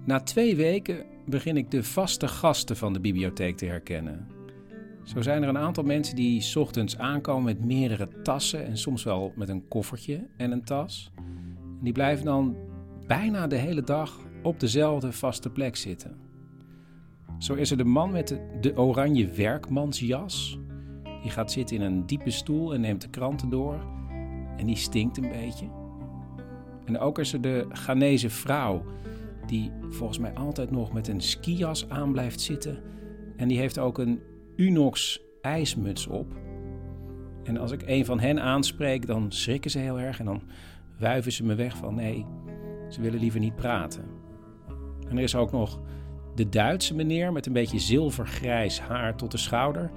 Na 0.04 0.20
twee 0.20 0.56
weken 0.56 1.04
begin 1.26 1.56
ik 1.56 1.70
de 1.70 1.84
vaste 1.84 2.28
gasten 2.28 2.76
van 2.76 2.92
de 2.92 3.00
bibliotheek 3.00 3.56
te 3.56 3.66
herkennen. 3.66 4.28
Zo 5.02 5.22
zijn 5.22 5.42
er 5.42 5.48
een 5.48 5.58
aantal 5.58 5.84
mensen 5.84 6.16
die 6.16 6.40
's 6.40 6.56
ochtends 6.56 6.98
aankomen 6.98 7.44
met 7.44 7.64
meerdere 7.64 8.08
tassen 8.22 8.66
en 8.66 8.78
soms 8.78 9.04
wel 9.04 9.32
met 9.36 9.48
een 9.48 9.68
koffertje 9.68 10.26
en 10.36 10.50
een 10.50 10.64
tas. 10.64 11.12
En 11.16 11.78
die 11.84 11.92
blijven 11.92 12.24
dan 12.24 12.56
bijna 13.06 13.46
de 13.46 13.56
hele 13.56 13.82
dag 13.82 14.20
op 14.42 14.60
dezelfde 14.60 15.12
vaste 15.12 15.50
plek 15.50 15.76
zitten. 15.76 16.16
Zo 17.38 17.54
is 17.54 17.70
er 17.70 17.76
de 17.76 17.84
man 17.84 18.10
met 18.10 18.28
de, 18.28 18.58
de 18.60 18.76
oranje 18.76 19.26
werkmansjas. 19.26 20.58
Die 21.22 21.30
gaat 21.30 21.52
zitten 21.52 21.76
in 21.76 21.82
een 21.82 22.06
diepe 22.06 22.30
stoel 22.30 22.74
en 22.74 22.80
neemt 22.80 23.02
de 23.02 23.10
kranten 23.10 23.48
door. 23.48 23.86
En 24.56 24.66
die 24.66 24.76
stinkt 24.76 25.16
een 25.16 25.28
beetje. 25.28 25.66
En 26.84 26.98
ook 26.98 27.18
is 27.18 27.32
er 27.32 27.40
de 27.40 27.66
Ghanese 27.68 28.30
vrouw, 28.30 28.84
die 29.46 29.70
volgens 29.90 30.18
mij 30.18 30.34
altijd 30.34 30.70
nog 30.70 30.92
met 30.92 31.08
een 31.08 31.20
skijas 31.20 31.88
aan 31.88 32.12
blijft 32.12 32.40
zitten. 32.40 32.82
En 33.36 33.48
die 33.48 33.58
heeft 33.58 33.78
ook 33.78 33.98
een 33.98 34.20
Unox 34.56 35.20
ijsmuts 35.40 36.06
op. 36.06 36.40
En 37.44 37.56
als 37.56 37.70
ik 37.70 37.82
een 37.86 38.04
van 38.04 38.20
hen 38.20 38.40
aanspreek, 38.42 39.06
dan 39.06 39.32
schrikken 39.32 39.70
ze 39.70 39.78
heel 39.78 40.00
erg 40.00 40.18
en 40.18 40.24
dan 40.24 40.42
wuiven 40.98 41.32
ze 41.32 41.44
me 41.44 41.54
weg 41.54 41.76
van 41.76 41.94
nee, 41.94 42.26
ze 42.88 43.00
willen 43.00 43.20
liever 43.20 43.40
niet 43.40 43.56
praten. 43.56 44.21
En 45.08 45.16
er 45.16 45.22
is 45.22 45.36
ook 45.36 45.52
nog 45.52 45.80
de 46.34 46.48
Duitse 46.48 46.94
meneer 46.94 47.32
met 47.32 47.46
een 47.46 47.52
beetje 47.52 47.78
zilvergrijs 47.78 48.80
haar 48.80 49.16
tot 49.16 49.30
de 49.30 49.38
schouder. 49.38 49.90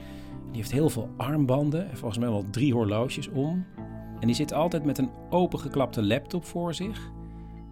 Die 0.48 0.56
heeft 0.56 0.72
heel 0.72 0.90
veel 0.90 1.10
armbanden 1.18 1.90
en 1.90 1.98
volgens 1.98 2.20
mij 2.20 2.30
wel 2.30 2.46
drie 2.50 2.74
horloges 2.74 3.30
om. 3.30 3.66
En 4.20 4.28
die 4.28 4.36
zit 4.36 4.54
altijd 4.54 4.86
met 4.86 4.98
een 4.98 5.10
opengeklapte 5.30 6.04
laptop 6.04 6.46
voor 6.46 6.74
zich. 6.74 7.12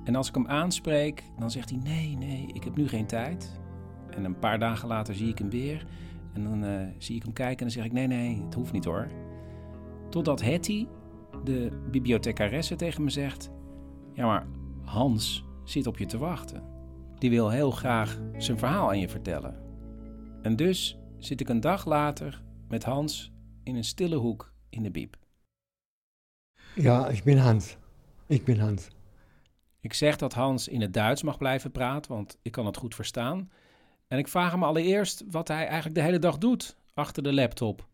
En 0.04 0.16
als 0.16 0.28
ik 0.28 0.36
hem 0.36 0.48
aanspreek, 0.48 1.24
dan 1.40 1.52
zegt 1.52 1.70
hij: 1.70 1.80
Nee, 1.84 2.18
nee, 2.18 2.50
ik 2.54 2.64
heb 2.64 2.76
nu 2.76 2.88
geen 2.88 3.06
tijd. 3.06 3.62
En 4.10 4.24
een 4.24 4.40
paar 4.40 4.60
dagen 4.60 4.88
later 4.88 5.16
zie 5.16 5.30
ik 5.30 5.38
hem 5.38 5.50
weer. 5.50 5.86
En 6.34 6.44
dan 6.44 6.64
eh, 6.64 6.88
zie 6.98 7.16
ik 7.16 7.24
hem 7.24 7.34
kijken 7.34 7.58
en 7.58 7.64
dan 7.64 7.72
zeg 7.74 7.86
ik: 7.86 7.92
Nee, 7.92 8.08
nee, 8.08 8.42
het 8.46 8.54
hoeft 8.54 8.72
niet 8.72 8.86
hoor. 8.86 9.08
Totdat 10.10 10.42
Hetty, 10.42 10.88
de 11.44 11.72
bibliothecaresse, 11.92 12.76
tegen 12.76 13.04
me 13.04 13.10
zegt: 13.10 13.52
Ja, 14.14 14.26
maar 14.26 14.48
Hans 14.84 15.46
zit 15.64 15.88
op 15.88 15.98
je 15.98 16.06
te 16.06 16.18
wachten. 16.18 16.73
Die 17.24 17.32
wil 17.32 17.50
heel 17.50 17.72
graag 17.72 18.20
zijn 18.38 18.58
verhaal 18.58 18.88
aan 18.88 19.00
je 19.00 19.10
vertellen. 19.10 19.56
En 20.42 20.56
dus 20.56 20.98
zit 21.18 21.40
ik 21.40 21.50
een 21.50 21.60
dag 21.60 21.86
later 21.86 22.44
met 22.68 22.84
Hans 22.84 23.32
in 23.64 23.76
een 23.76 23.84
stille 23.84 24.16
hoek 24.16 24.54
in 24.70 24.84
de 24.84 24.92
biep. 24.92 25.18
Ja, 26.76 27.10
ich 27.10 27.24
bin 27.24 27.38
Hans. 27.38 27.78
Ich 28.28 28.44
bin 28.44 28.60
Hans. 28.60 28.88
Ik 29.80 29.94
zeg 29.94 30.18
dat 30.18 30.34
Hans 30.34 30.68
in 30.68 30.82
het 30.82 30.94
Duits 30.94 31.24
mag 31.24 31.38
blijven 31.38 31.72
praten, 31.72 32.12
want 32.12 32.38
ik 32.42 32.52
kan 32.52 32.66
het 32.66 32.78
goed 32.78 32.96
verstaan. 32.96 33.52
En 34.08 34.18
ik 34.18 34.28
vraag 34.28 34.52
hem 34.52 34.64
allereerst 34.64 35.24
wat 35.30 35.48
hij 35.48 35.66
eigenlijk 35.66 35.96
de 35.96 36.02
hele 36.02 36.20
dag 36.20 36.38
doet 36.38 36.76
achter 36.94 37.24
de 37.24 37.34
laptop. 37.34 37.88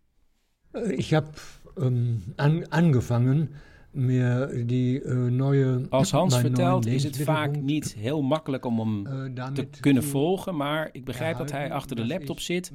Habe 0.72 1.28
ähm, 1.76 2.34
an, 2.36 2.70
angefangen 2.70 3.52
mir 3.92 4.66
die 4.66 5.02
äh, 5.02 5.30
neue. 5.30 5.86
Als 5.90 6.12
Hans 6.12 6.38
vertelt 6.38 6.86
is 6.86 7.04
het 7.04 7.24
vaak 7.24 7.62
niet 7.62 7.94
heel 7.94 8.22
makkelijk 8.22 8.66
om 8.66 8.80
hem 8.80 9.08
äh, 9.36 9.46
te 9.46 9.68
kunnen 9.80 10.04
volgen, 10.04 10.56
maar 10.56 10.90
ik 10.92 11.06
begrijp 11.06 11.38
dat 11.38 11.52
hij 11.52 11.72
achter 11.72 11.96
de 11.96 12.08
laptop 12.08 12.40
zit 12.40 12.72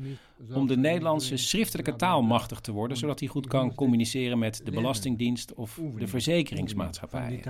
om 0.53 0.67
de 0.67 0.77
Nederlandse 0.77 1.37
schriftelijke 1.37 1.97
taal 1.97 2.23
machtig 2.23 2.61
te 2.61 2.73
worden, 2.73 2.97
zodat 2.97 3.21
hij 3.21 3.29
goed 3.29 3.47
kan 3.47 3.75
communiceren 3.75 4.39
met 4.39 4.61
de 4.65 4.71
Belastingdienst 4.71 5.55
of 5.55 5.81
de 5.99 6.07
verzekeringsmaatschappij. 6.07 7.43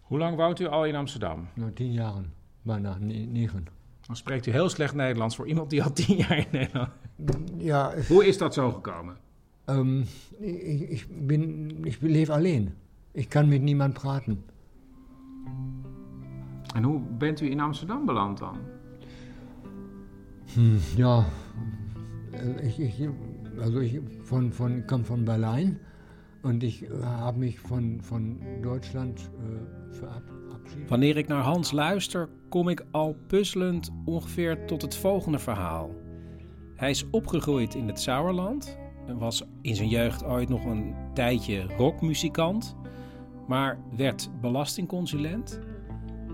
Hoe 0.00 0.18
lang 0.18 0.36
woont 0.36 0.60
u 0.60 0.66
al 0.66 0.84
in 0.84 0.94
Amsterdam? 0.94 1.48
Nou, 1.54 1.72
tien 1.72 1.92
jaren, 1.92 2.32
bijna 2.62 2.96
ne- 3.00 3.14
negen. 3.14 3.66
Dan 4.06 4.16
spreekt 4.16 4.46
u 4.46 4.50
heel 4.50 4.68
slecht 4.68 4.94
Nederlands 4.94 5.36
voor 5.36 5.48
iemand 5.48 5.70
die 5.70 5.82
al 5.82 5.92
tien 5.92 6.16
jaar 6.16 6.38
in 6.38 6.46
Nederland. 6.50 6.88
Ja, 7.58 7.94
Hoe 8.08 8.26
is 8.26 8.38
dat 8.38 8.54
zo 8.54 8.70
gekomen? 8.70 9.16
Ähm, 9.70 10.04
ich, 10.40 10.90
ich, 10.90 11.08
bin, 11.08 11.84
ich 11.84 12.00
lebe 12.00 12.32
alleen. 12.34 12.72
Ich 13.14 13.28
kann 13.28 13.48
mit 13.48 13.62
niemand 13.62 13.94
praten. 13.94 14.38
En 16.74 16.84
hoe 16.84 17.00
bent 17.18 17.40
u 17.40 17.50
in 17.50 17.60
Amsterdam 17.60 18.06
beland 18.06 18.38
dan? 18.38 18.58
Hm, 20.54 20.78
ja, 20.96 21.26
ich, 22.62 22.78
ich, 22.78 23.08
also 23.60 23.80
ich 23.80 24.00
von, 24.22 24.52
von, 24.52 24.86
komme 24.86 25.04
von 25.04 25.24
Berlin 25.24 25.78
und 26.42 26.62
ich 26.62 26.84
habe 27.02 27.38
mich 27.38 27.58
von, 27.58 28.00
von 28.00 28.40
Deutschland 28.62 29.20
äh, 29.20 29.94
verabschiedet. 29.94 30.88
Wanneer 30.88 31.16
ik 31.16 31.28
naar 31.28 31.42
Hans 31.42 31.72
luister, 31.72 32.28
kom 32.48 32.68
ik 32.68 32.84
al 32.90 33.16
puzzelend 33.26 33.90
ongeveer 34.04 34.66
tot 34.66 34.82
het 34.82 34.96
volgende 34.96 35.38
verhaal. 35.38 35.90
Hij 36.76 36.90
is 36.90 37.10
opgegroeid 37.10 37.74
in 37.74 37.86
het 37.86 38.00
Sauerland 38.00 38.78
was 39.18 39.44
in 39.62 39.76
zijn 39.76 39.88
jeugd 39.88 40.24
ooit 40.24 40.48
nog 40.48 40.64
een 40.64 40.94
tijdje 41.14 41.62
rockmuzikant, 41.76 42.76
maar 43.46 43.78
werd 43.96 44.30
belastingconsulent 44.40 45.60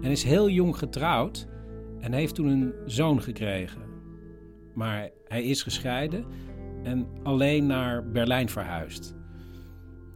en 0.02 0.10
is 0.10 0.22
heel 0.22 0.50
jong 0.50 0.76
getrouwd 0.76 1.48
en 2.00 2.12
heeft 2.12 2.34
toen 2.34 2.46
een 2.46 2.74
zoon 2.86 3.22
gekregen. 3.22 3.82
Maar 4.74 5.10
hij 5.24 5.42
is 5.42 5.62
gescheiden 5.62 6.24
en 6.82 7.06
alleen 7.22 7.66
naar 7.66 8.10
Berlijn 8.10 8.48
verhuisd. 8.48 9.14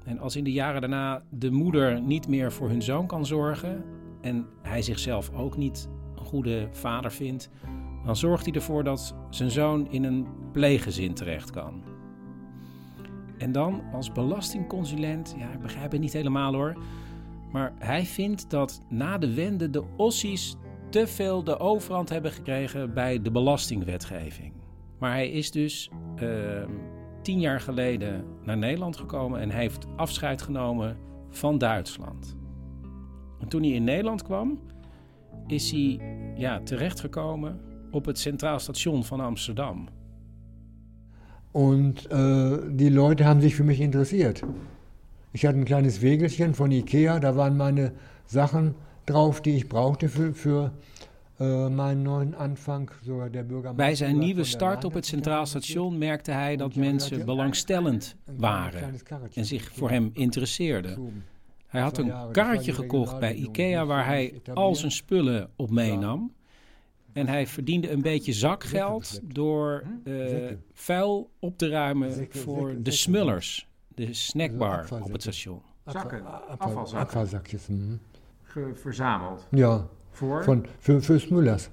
En 0.04 0.18
als 0.18 0.36
in 0.36 0.44
de 0.44 0.52
jaren 0.52 0.80
daarna 0.80 1.22
de 1.30 1.50
moeder 1.50 2.02
niet 2.02 2.28
meer 2.28 2.52
voor 2.52 2.68
hun 2.68 2.82
zoon 2.82 3.06
kan 3.06 3.26
zorgen 3.26 3.84
en 4.20 4.46
hij 4.62 4.82
zichzelf 4.82 5.30
ook 5.34 5.56
niet 5.56 5.88
een 6.16 6.24
goede 6.24 6.68
vader 6.70 7.12
vindt, 7.12 7.50
dan 8.04 8.16
zorgt 8.16 8.44
hij 8.44 8.54
ervoor 8.54 8.84
dat 8.84 9.14
zijn 9.30 9.50
zoon 9.50 9.90
in 9.90 10.04
een 10.04 10.26
pleeggezin 10.52 11.14
terecht 11.14 11.50
kan. 11.50 11.89
En 13.40 13.52
dan 13.52 13.82
als 13.92 14.12
belastingconsulent, 14.12 15.34
ja, 15.38 15.52
ik 15.52 15.60
begrijp 15.60 15.92
het 15.92 16.00
niet 16.00 16.12
helemaal 16.12 16.54
hoor, 16.54 16.76
maar 17.52 17.72
hij 17.78 18.04
vindt 18.04 18.50
dat 18.50 18.80
na 18.88 19.18
de 19.18 19.34
wende 19.34 19.70
de 19.70 19.84
Ossies 19.96 20.56
te 20.90 21.06
veel 21.06 21.44
de 21.44 21.58
overhand 21.58 22.08
hebben 22.08 22.30
gekregen 22.30 22.94
bij 22.94 23.22
de 23.22 23.30
belastingwetgeving. 23.30 24.52
Maar 24.98 25.12
hij 25.12 25.30
is 25.30 25.50
dus 25.50 25.90
ehm, 26.16 26.70
tien 27.22 27.40
jaar 27.40 27.60
geleden 27.60 28.24
naar 28.42 28.58
Nederland 28.58 28.96
gekomen 28.96 29.40
en 29.40 29.50
heeft 29.50 29.86
afscheid 29.96 30.42
genomen 30.42 30.96
van 31.30 31.58
Duitsland. 31.58 32.36
En 33.38 33.48
toen 33.48 33.62
hij 33.62 33.70
in 33.70 33.84
Nederland 33.84 34.22
kwam, 34.22 34.60
is 35.46 35.70
hij 35.70 36.00
ja, 36.36 36.60
terechtgekomen 36.60 37.60
op 37.90 38.04
het 38.04 38.18
Centraal 38.18 38.58
Station 38.58 39.04
van 39.04 39.20
Amsterdam. 39.20 39.88
Und 41.52 42.10
äh, 42.10 42.58
die 42.68 42.88
Leute 42.88 43.24
haben 43.24 43.40
sich 43.40 43.54
für 43.56 43.64
mich 43.64 43.80
interessiert. 43.80 44.42
Ich 45.32 45.46
hatte 45.46 45.58
ein 45.58 45.64
kleines 45.64 46.00
Wägelchen 46.00 46.54
von 46.54 46.70
Ikea, 46.70 47.20
da 47.20 47.36
waren 47.36 47.56
meine 47.56 47.92
Sachen 48.26 48.74
drauf, 49.06 49.40
die 49.40 49.56
ich 49.56 49.68
brauchte 49.68 50.08
für, 50.08 50.32
für 50.34 50.72
äh, 51.40 51.68
meinen 51.68 52.02
neuen 52.02 52.34
Anfang. 52.34 52.90
Sogar 53.02 53.30
der 53.30 53.42
Bürgermeister 53.42 53.76
Bij 53.76 53.94
zijn 53.94 54.18
nieuwe 54.18 54.44
start 54.44 54.84
op 54.84 54.94
het 54.94 55.06
Centraal 55.06 55.46
Station 55.46 55.98
merkte 55.98 56.30
hij 56.30 56.56
dat 56.56 56.74
mensen 56.74 57.24
belangstellend 57.24 58.16
waren 58.36 58.94
en 59.34 59.44
zich 59.44 59.70
voor 59.72 59.90
hem 59.90 60.10
interesseerden. 60.12 61.24
Hij 61.66 61.80
had 61.80 61.98
een 61.98 62.12
karretje 62.32 62.72
gekocht 62.72 63.18
bij 63.18 63.34
Ikea 63.34 63.86
waar 63.86 64.06
hij 64.06 64.40
al 64.54 64.74
zijn 64.74 64.92
spullen 64.92 65.50
op 65.56 65.70
meenam. 65.70 66.32
En 67.12 67.26
hij 67.26 67.46
verdiende 67.46 67.90
een 67.90 68.02
beetje 68.02 68.32
zakgeld 68.32 69.20
door 69.34 69.84
eh, 70.04 70.52
vuil 70.72 71.30
op 71.38 71.58
te 71.58 71.68
ruimen 71.68 72.28
voor 72.30 72.82
de 72.82 72.90
smullers, 72.90 73.68
de 73.88 74.14
snackbar 74.14 74.88
op 75.02 75.12
het 75.12 75.22
station. 75.22 75.62
Zakken, 75.84 76.48
afvalzakken. 76.48 76.98
Abfallsackjes. 76.98 77.66
Mhm. 77.66 77.94
verzameld. 78.74 79.46
Ja, 79.50 79.88
Voor? 80.10 80.44
Von, 80.44 80.66
für, 80.78 81.02
fürs 81.02 81.28
Müllers. 81.28 81.68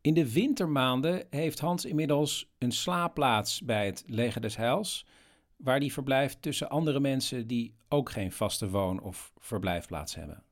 In 0.00 0.14
de 0.14 0.32
wintermaanden 0.32 1.24
heeft 1.30 1.60
Hans 1.60 1.84
inmiddels 1.84 2.52
een 2.58 2.72
slaapplaats 2.72 3.62
bij 3.62 3.86
het 3.86 4.04
Leger 4.06 4.40
des 4.40 4.56
Heils, 4.56 5.06
waar 5.56 5.78
hij 5.78 5.90
verblijft 5.90 6.42
tussen 6.42 6.70
andere 6.70 7.00
mensen 7.00 7.46
die 7.46 7.74
ook 7.88 8.10
geen 8.10 8.32
vaste 8.32 8.70
woon- 8.70 9.00
of 9.00 9.32
verblijfplaats 9.38 10.14
hebben. 10.14 10.42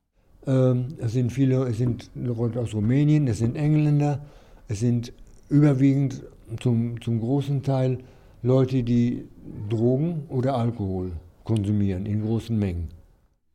Ähm, 0.47 0.95
es 0.99 1.11
sind 1.11 1.31
viele, 1.31 1.67
es 1.67 1.77
sind 1.77 2.09
Leute 2.15 2.59
aus 2.59 2.73
Rumänien, 2.73 3.27
es 3.27 3.37
sind 3.37 3.55
Engländer, 3.55 4.19
es 4.67 4.79
sind 4.79 5.13
überwiegend 5.49 6.23
zum, 6.59 7.01
zum 7.01 7.19
großen 7.19 7.61
Teil 7.61 8.03
Leute, 8.41 8.83
die 8.83 9.27
Drogen 9.69 10.25
oder 10.29 10.55
Alkohol 10.55 11.11
konsumieren 11.43 12.05
in 12.05 12.21
großen 12.21 12.57
Mengen. 12.57 12.89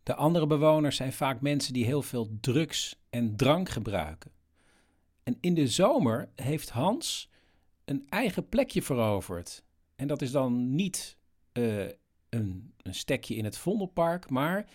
De 0.02 0.14
andere 0.14 0.46
bewoners 0.46 0.96
zijn 0.96 1.12
vaak 1.12 1.40
mensen 1.40 1.72
die 1.72 1.84
heel 1.84 2.02
veel 2.02 2.28
drugs 2.40 2.96
en 3.10 3.36
drank 3.36 3.68
gebruiken. 3.68 4.30
En 5.22 5.36
in 5.40 5.54
de 5.54 5.68
zomer 5.68 6.28
heeft 6.34 6.70
Hans 6.70 7.30
een 7.84 8.06
eigen 8.08 8.48
plekje 8.48 8.82
veroverd. 8.82 9.64
En 9.96 10.06
dat 10.06 10.22
is 10.22 10.30
dan 10.30 10.74
niet 10.74 11.16
eh, 11.52 11.84
een, 12.28 12.72
een 12.82 12.94
stekje 12.94 13.34
in 13.34 13.44
het 13.44 13.58
Vondelpark, 13.58 14.30
maar 14.30 14.66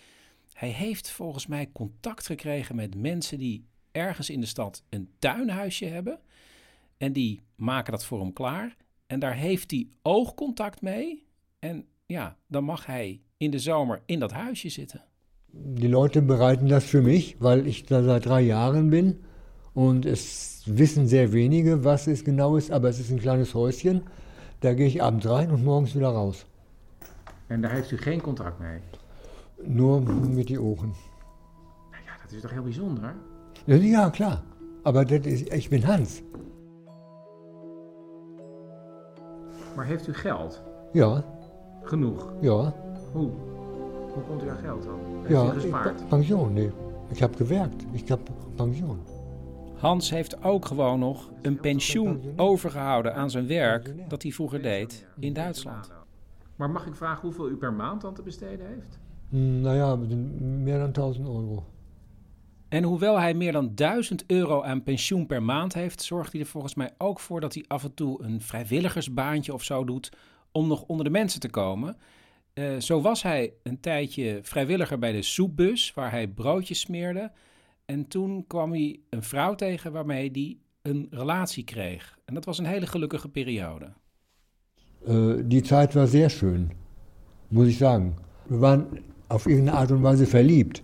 hij 0.52 0.68
heeft 0.68 1.10
volgens 1.10 1.46
mij 1.46 1.70
contact 1.72 2.26
gekregen 2.26 2.76
met 2.76 2.94
mensen 2.94 3.38
die 3.38 3.66
ergens 3.92 4.30
in 4.30 4.40
de 4.40 4.46
stad 4.46 4.84
een 4.88 5.08
tuinhuisje 5.18 5.86
hebben. 5.86 6.18
En 6.96 7.12
die 7.12 7.42
maken 7.56 7.92
dat 7.92 8.04
voor 8.04 8.20
hem 8.20 8.32
klaar. 8.32 8.76
En 9.06 9.18
daar 9.18 9.34
heeft 9.34 9.70
hij 9.70 9.88
oogcontact 10.02 10.80
mee. 10.80 11.26
En 11.58 11.84
ja, 12.06 12.36
dan 12.46 12.64
mag 12.64 12.86
hij 12.86 13.20
in 13.36 13.50
de 13.50 13.58
zomer 13.58 14.02
in 14.06 14.18
dat 14.18 14.32
huisje 14.32 14.68
zitten. 14.68 15.04
Die 15.54 15.88
Leute 15.88 16.22
bereiten 16.22 16.68
das 16.68 16.84
für 16.84 17.02
mich, 17.02 17.36
weil 17.38 17.66
ich 17.66 17.84
da 17.84 18.02
seit 18.02 18.22
drei 18.22 18.40
Jahren 18.40 18.90
bin 18.90 19.24
und 19.74 20.06
es 20.06 20.62
wissen 20.64 21.08
sehr 21.08 21.32
wenige, 21.32 21.84
was 21.84 22.06
es 22.06 22.24
genau 22.24 22.56
ist, 22.56 22.70
aber 22.70 22.88
es 22.88 22.98
ist 22.98 23.10
ein 23.10 23.20
kleines 23.20 23.52
Häuschen. 23.52 24.02
Da 24.60 24.74
gehe 24.74 24.86
ich 24.86 25.02
abends 25.02 25.26
rein 25.26 25.50
und 25.50 25.64
morgens 25.64 25.94
wieder 25.94 26.08
raus. 26.08 26.46
En 27.46 27.60
daar 27.60 27.72
heeft 27.72 27.90
u 27.90 27.96
geen 27.96 28.20
contact 28.20 28.58
mee? 28.58 28.80
Nur 29.66 30.00
mit 30.02 30.46
die 30.46 30.60
Ohren. 30.60 30.92
Ja, 31.90 32.12
dat 32.22 32.32
is 32.32 32.40
toch 32.40 32.50
heel 32.50 32.62
bijzonder? 32.62 33.14
Ja, 33.64 33.74
ja 33.74 34.10
klar. 34.10 34.42
Aber 34.82 35.04
das 35.06 35.26
ist, 35.26 35.52
ich 35.52 35.68
bin 35.68 35.82
Hans. 35.84 36.22
Maar 39.76 39.84
heeft 39.84 40.06
u 40.08 40.14
geld? 40.14 40.62
Ja, 40.92 41.24
Genoeg? 41.82 42.32
ja. 42.40 42.74
Hoe? 43.12 43.30
Hoe 44.14 44.22
komt 44.28 44.42
u 44.42 44.48
aan 44.48 44.56
geld 44.56 44.82
dan? 44.84 44.98
Heeft 45.18 45.28
Ja, 45.30 45.44
u 45.44 45.50
gespaard? 45.60 46.08
Pension, 46.08 46.52
nee. 46.52 46.70
Ich 47.10 47.20
habe 47.20 47.36
gewerkt. 47.36 47.84
Ich 47.92 48.08
habe 48.08 48.22
Pension. 48.54 48.98
Hans 49.78 50.10
heeft 50.10 50.44
ook 50.44 50.64
gewoon 50.66 50.98
nog 50.98 51.30
een 51.42 51.60
pensioen 51.60 52.20
overgehouden 52.36 53.14
aan 53.14 53.30
zijn 53.30 53.46
werk 53.46 53.94
dat 54.08 54.22
hij 54.22 54.32
vroeger 54.32 54.62
deed 54.62 55.06
in 55.18 55.32
Duitsland. 55.32 55.90
Maar 56.56 56.70
mag 56.70 56.86
ik 56.86 56.94
vragen 56.94 57.20
hoeveel 57.22 57.48
u 57.50 57.56
per 57.56 57.72
maand 57.72 58.00
dan 58.00 58.14
te 58.14 58.22
besteden 58.22 58.66
heeft? 58.66 58.98
Hm, 59.32 59.60
Naja, 59.60 59.96
mehr 59.96 60.78
dan 60.78 60.92
1000 60.92 61.26
Euro. 61.26 61.64
En 62.68 62.82
hoewel 62.82 63.20
hij 63.20 63.34
meer 63.34 63.52
dan 63.52 63.74
1000 63.74 64.24
euro 64.26 64.62
aan 64.62 64.82
pensioen 64.82 65.26
per 65.26 65.42
maand 65.42 65.74
heeft, 65.74 66.02
zorgt 66.02 66.32
hij 66.32 66.40
er 66.40 66.46
volgens 66.46 66.74
mij 66.74 66.90
ook 66.98 67.20
voor 67.20 67.40
dat 67.40 67.54
hij 67.54 67.64
af 67.68 67.84
en 67.84 67.94
toe 67.94 68.22
een 68.22 68.40
vrijwilligersbaantje 68.40 69.52
of 69.54 69.62
zo 69.62 69.84
doet 69.84 70.12
om 70.52 70.68
nog 70.68 70.82
onder 70.82 71.04
de 71.04 71.10
mensen 71.10 71.40
te 71.40 71.50
komen. 71.50 71.96
Eh, 72.52 72.76
zo 72.76 73.00
was 73.00 73.22
hij 73.22 73.52
een 73.62 73.80
tijdje 73.80 74.38
vrijwilliger 74.42 74.98
bij 74.98 75.12
de 75.12 75.22
soepbus, 75.22 75.94
waar 75.94 76.10
hij 76.10 76.28
broodjes 76.28 76.80
smeerde. 76.80 77.32
En 77.84 78.08
toen 78.08 78.44
kwam 78.46 78.70
hij 78.70 79.00
een 79.10 79.22
vrouw 79.22 79.54
tegen 79.54 79.92
waarmee 79.92 80.30
hij 80.32 80.58
een 80.82 81.06
relatie 81.10 81.64
kreeg. 81.64 82.18
En 82.24 82.34
dat 82.34 82.44
was 82.44 82.58
een 82.58 82.66
hele 82.66 82.86
gelukkige 82.86 83.28
periode. 83.28 83.92
Äh, 85.06 85.34
die 85.44 85.64
Zeit 85.64 85.94
war 85.94 86.06
sehr 86.06 86.30
schön, 86.30 86.70
muss 87.48 87.68
ich 87.68 87.76
sagen. 87.76 88.14
Wir 88.48 88.58
waren 88.58 88.86
auf 89.32 89.46
irgendeine 89.46 89.78
Art 89.78 89.90
und 89.90 90.02
Weise 90.02 90.26
verliebt. 90.26 90.82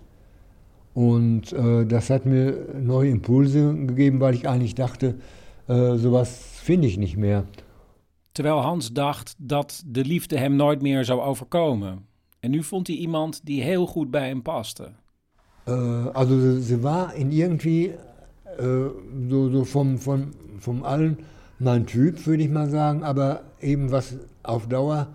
Und 0.93 1.53
äh, 1.53 1.85
das 1.85 2.09
hat 2.09 2.25
mir 2.25 2.65
neue 2.81 3.09
Impulse 3.09 3.73
gegeben, 3.75 4.19
weil 4.19 4.33
ich 4.33 4.49
eigentlich 4.49 4.75
dachte, 4.75 5.15
äh, 5.67 5.95
sowas 5.95 6.29
finde 6.63 6.87
ich 6.87 6.97
nicht 6.97 7.15
mehr. 7.15 7.43
Terwijl 8.33 8.63
Hans 8.63 8.93
dacht 8.93 9.35
dat 9.37 9.83
de 9.85 10.03
liefde 10.03 10.37
hem 10.37 10.55
nooit 10.55 10.81
meer 10.81 11.05
zou 11.05 11.21
overkomen. 11.21 12.05
En 12.39 12.51
nu 12.51 12.63
vond 12.63 12.87
hij 12.87 12.95
iemand 12.95 13.45
die 13.45 13.61
heel 13.61 13.85
goed 13.85 14.11
bij 14.11 14.27
hem 14.27 14.41
paste. 14.41 14.91
Äh, 15.65 15.71
also 16.13 16.39
sie, 16.39 16.61
sie 16.61 16.83
war 16.83 17.13
in 17.15 17.31
irgendwie 17.31 17.85
äh, 17.85 18.89
so, 19.29 19.49
so 19.49 19.63
vom, 19.63 19.97
vom, 19.97 20.31
vom 20.57 20.83
allen 20.83 21.17
mein 21.57 21.85
Typ, 21.85 22.25
würde 22.25 22.43
ich 22.43 22.49
mal 22.49 22.69
sagen, 22.69 23.03
aber 23.03 23.41
eben 23.59 23.91
was 23.91 24.15
auf 24.43 24.67
Dauer 24.67 25.07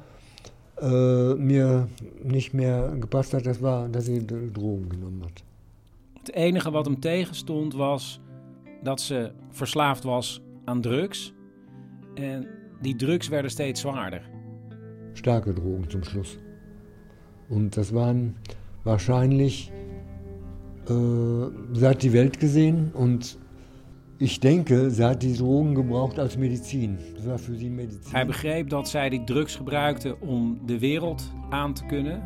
äh, 0.80 1.34
mir 1.34 1.88
nicht 2.22 2.54
mehr 2.54 2.96
gepasst 3.00 3.34
hat, 3.34 3.46
das 3.46 3.62
war, 3.62 3.88
dass 3.88 4.06
sie 4.06 4.26
Drogen 4.26 4.88
genommen 4.88 5.22
hat. 5.24 5.42
Het 6.18 6.34
enige 6.34 6.70
wat 6.70 6.86
hem 6.86 7.00
tegenstond 7.00 7.74
was 7.74 8.20
dat 8.82 9.00
ze 9.00 9.32
verslaafd 9.50 10.04
was 10.04 10.40
aan 10.64 10.80
drugs. 10.80 11.34
En 12.14 12.46
die 12.80 12.96
drugs 12.96 13.28
werden 13.28 13.50
steeds 13.50 13.80
zwaarder. 13.80 14.22
Starke 15.12 15.52
Drogen 15.52 15.90
zum 15.90 16.04
Schluss. 16.04 16.38
Und 17.48 17.76
das 17.76 17.92
waren 17.92 18.36
wahrscheinlich, 18.84 19.72
äh, 20.88 20.92
sie 21.72 21.86
hat 21.86 22.02
die 22.02 22.12
Welt 22.12 22.40
gesehen 22.40 22.90
und 22.92 23.38
ich 24.18 24.38
denke, 24.40 24.90
sie 24.90 25.04
hat 25.04 25.22
die 25.22 25.32
Drogen 25.36 25.74
gebraucht 25.74 26.18
als 26.18 26.34
für 26.34 26.58
sie 27.56 27.70
Medizin. 27.70 28.12
Hij 28.12 28.26
begreep 28.26 28.68
dat 28.68 28.88
zij 28.88 29.08
die 29.08 29.24
drugs 29.24 29.56
gebruikte 29.56 30.16
om 30.20 30.58
de 30.66 30.78
wereld 30.78 31.32
aan 31.50 31.72
te 31.74 31.84
kunnen. 31.86 32.22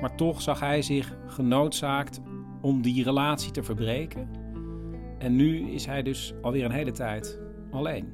Maar 0.00 0.16
toch 0.16 0.42
zag 0.42 0.60
hij 0.60 0.82
zich 0.82 1.16
genoodzaakt 1.26 2.20
om 2.60 2.82
die 2.82 3.04
relatie 3.04 3.50
te 3.50 3.62
verbreken. 3.62 4.28
En 5.18 5.36
nu 5.36 5.70
is 5.70 5.86
hij 5.86 6.02
dus 6.02 6.34
alweer 6.42 6.64
een 6.64 6.70
hele 6.70 6.92
tijd 6.92 7.38
alleen. 7.70 8.06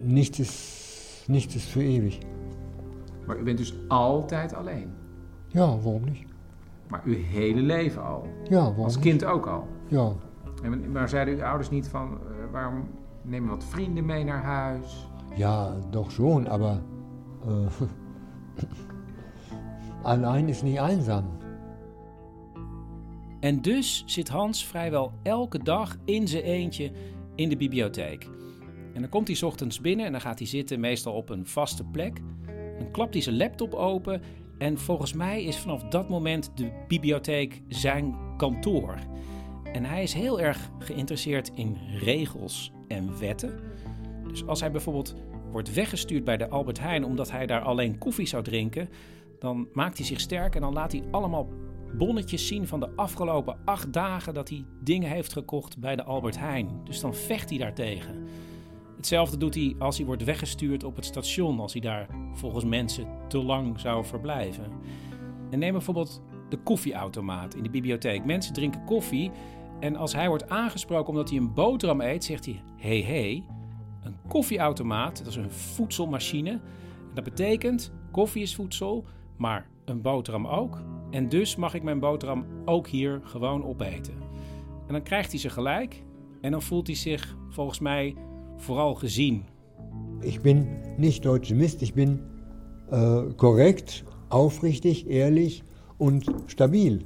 Nichts 0.00 0.38
ist, 0.38 1.24
nichts 1.28 1.54
ist 1.54 1.68
für 1.68 1.82
ewig. 1.82 2.18
Maar 3.26 3.38
u 3.38 3.42
bent 3.42 3.58
dus 3.58 3.74
altijd 3.88 4.54
alleen. 4.54 4.90
Ja, 5.48 5.66
waarom 5.78 6.04
niet? 6.04 6.26
Maar 6.88 7.02
uw 7.04 7.14
hele 7.14 7.60
leven 7.60 8.04
al. 8.04 8.26
Ja, 8.48 8.60
waarom 8.60 8.84
Als 8.84 8.94
niet? 8.94 9.04
kind 9.04 9.24
ook 9.24 9.46
al. 9.46 9.66
Ja. 9.88 10.12
En, 10.62 10.92
maar 10.92 11.08
zeiden 11.08 11.34
uw 11.34 11.44
ouders 11.44 11.70
niet 11.70 11.88
van, 11.88 12.12
eh, 12.12 12.52
waarom 12.52 12.88
neem 13.22 13.44
je 13.44 13.50
wat 13.50 13.64
vrienden 13.64 14.06
mee 14.06 14.24
naar 14.24 14.42
huis? 14.42 15.08
Ja, 15.34 15.74
doch 15.90 16.10
schon, 16.10 16.48
aber 16.48 16.82
äh, 17.46 17.86
allein 20.02 20.48
ist 20.48 20.62
nicht 20.62 20.80
einsam. 20.80 21.24
En 23.40 23.62
dus 23.62 24.02
zit 24.06 24.28
Hans 24.28 24.66
vrijwel 24.66 25.12
elke 25.22 25.58
dag 25.58 25.96
in 26.04 26.28
zijn 26.28 26.42
eentje 26.42 26.92
in 27.34 27.48
de 27.48 27.56
bibliotheek. 27.56 28.28
En 28.94 29.00
dan 29.00 29.08
komt 29.10 29.26
hij 29.26 29.36
's 29.36 29.42
ochtends 29.42 29.80
binnen 29.80 30.06
en 30.06 30.12
dan 30.12 30.20
gaat 30.20 30.38
hij 30.38 30.48
zitten, 30.48 30.80
meestal 30.80 31.12
op 31.12 31.28
een 31.28 31.46
vaste 31.46 31.84
plek. 31.84 32.20
Dan 32.78 32.90
klapt 32.90 33.14
hij 33.14 33.22
zijn 33.22 33.36
laptop 33.36 33.74
open 33.74 34.22
en 34.58 34.78
volgens 34.78 35.12
mij 35.12 35.44
is 35.44 35.56
vanaf 35.56 35.82
dat 35.82 36.08
moment 36.08 36.50
de 36.54 36.70
bibliotheek 36.88 37.62
zijn 37.68 38.14
kantoor. 38.36 38.94
En 39.72 39.84
hij 39.84 40.02
is 40.02 40.12
heel 40.12 40.40
erg 40.40 40.70
geïnteresseerd 40.78 41.50
in 41.54 41.76
regels 41.98 42.72
en 42.88 43.18
wetten. 43.18 43.60
Dus 44.28 44.46
als 44.46 44.60
hij 44.60 44.70
bijvoorbeeld 44.70 45.14
wordt 45.50 45.74
weggestuurd 45.74 46.24
bij 46.24 46.36
de 46.36 46.48
Albert 46.48 46.80
Heijn 46.80 47.04
omdat 47.04 47.30
hij 47.30 47.46
daar 47.46 47.62
alleen 47.62 47.98
koffie 47.98 48.26
zou 48.26 48.42
drinken, 48.42 48.88
dan 49.38 49.68
maakt 49.72 49.96
hij 49.96 50.06
zich 50.06 50.20
sterk 50.20 50.54
en 50.54 50.60
dan 50.60 50.72
laat 50.72 50.92
hij 50.92 51.02
allemaal 51.10 51.48
bonnetjes 51.96 52.46
zien 52.46 52.66
van 52.66 52.80
de 52.80 52.90
afgelopen 52.96 53.58
acht 53.64 53.92
dagen 53.92 54.34
dat 54.34 54.48
hij 54.48 54.64
dingen 54.80 55.10
heeft 55.10 55.32
gekocht 55.32 55.78
bij 55.78 55.96
de 55.96 56.04
Albert 56.04 56.38
Heijn. 56.38 56.80
Dus 56.84 57.00
dan 57.00 57.14
vecht 57.14 57.48
hij 57.48 57.58
daartegen. 57.58 58.26
Hetzelfde 58.96 59.36
doet 59.36 59.54
hij 59.54 59.74
als 59.78 59.96
hij 59.96 60.06
wordt 60.06 60.24
weggestuurd 60.24 60.84
op 60.84 60.96
het 60.96 61.04
station, 61.04 61.60
als 61.60 61.72
hij 61.72 61.82
daar 61.82 62.08
volgens 62.32 62.64
mensen 62.64 63.06
te 63.28 63.38
lang 63.38 63.80
zou 63.80 64.04
verblijven. 64.04 64.72
En 65.50 65.58
neem 65.58 65.72
bijvoorbeeld 65.72 66.22
de 66.48 66.56
koffieautomaat 66.56 67.54
in 67.54 67.62
de 67.62 67.70
bibliotheek. 67.70 68.24
Mensen 68.24 68.52
drinken 68.52 68.84
koffie 68.84 69.30
en 69.80 69.96
als 69.96 70.12
hij 70.12 70.28
wordt 70.28 70.48
aangesproken 70.48 71.08
omdat 71.08 71.28
hij 71.28 71.38
een 71.38 71.54
boterham 71.54 72.00
eet, 72.00 72.24
zegt 72.24 72.44
hij: 72.44 72.62
hey, 72.76 73.02
hey, 73.02 73.44
een 74.02 74.16
koffieautomaat, 74.28 75.18
dat 75.18 75.26
is 75.26 75.36
een 75.36 75.50
voedselmachine. 75.50 76.50
En 76.50 77.14
dat 77.14 77.24
betekent, 77.24 77.92
koffie 78.10 78.42
is 78.42 78.54
voedsel, 78.54 79.04
maar 79.36 79.68
een 79.84 80.02
boterham 80.02 80.46
ook. 80.46 80.82
En 81.10 81.28
dus 81.28 81.56
mag 81.56 81.74
ik 81.74 81.82
mijn 81.82 81.98
boterham 81.98 82.44
ook 82.64 82.88
hier 82.88 83.20
gewoon 83.22 83.64
opeten. 83.64 84.14
En 84.86 84.92
dan 84.92 85.02
krijgt 85.02 85.30
hij 85.30 85.40
ze 85.40 85.50
gelijk 85.50 86.02
en 86.40 86.50
dan 86.50 86.62
voelt 86.62 86.86
hij 86.86 86.96
zich 86.96 87.36
volgens 87.48 87.78
mij 87.78 88.14
vooral 88.56 88.94
gezien. 88.94 89.44
Ich 90.20 90.40
bin 90.40 90.66
nicht 90.96 91.22
deutsche 91.22 91.54
Mist, 91.54 91.80
ich 91.80 91.94
bin 91.94 92.20
äh, 92.90 93.34
korrekt, 93.36 94.04
aufrichtig, 94.28 95.06
ehrlich 95.06 95.62
und 95.96 96.24
stabil. 96.46 97.04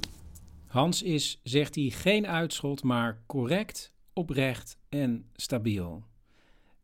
Hans 0.73 1.01
is, 1.01 1.39
zegt 1.43 1.75
hij, 1.75 1.89
geen 1.89 2.27
uitschot, 2.27 2.83
maar 2.83 3.23
correct, 3.25 3.93
oprecht 4.13 4.77
en 4.89 5.25
stabiel. 5.33 6.03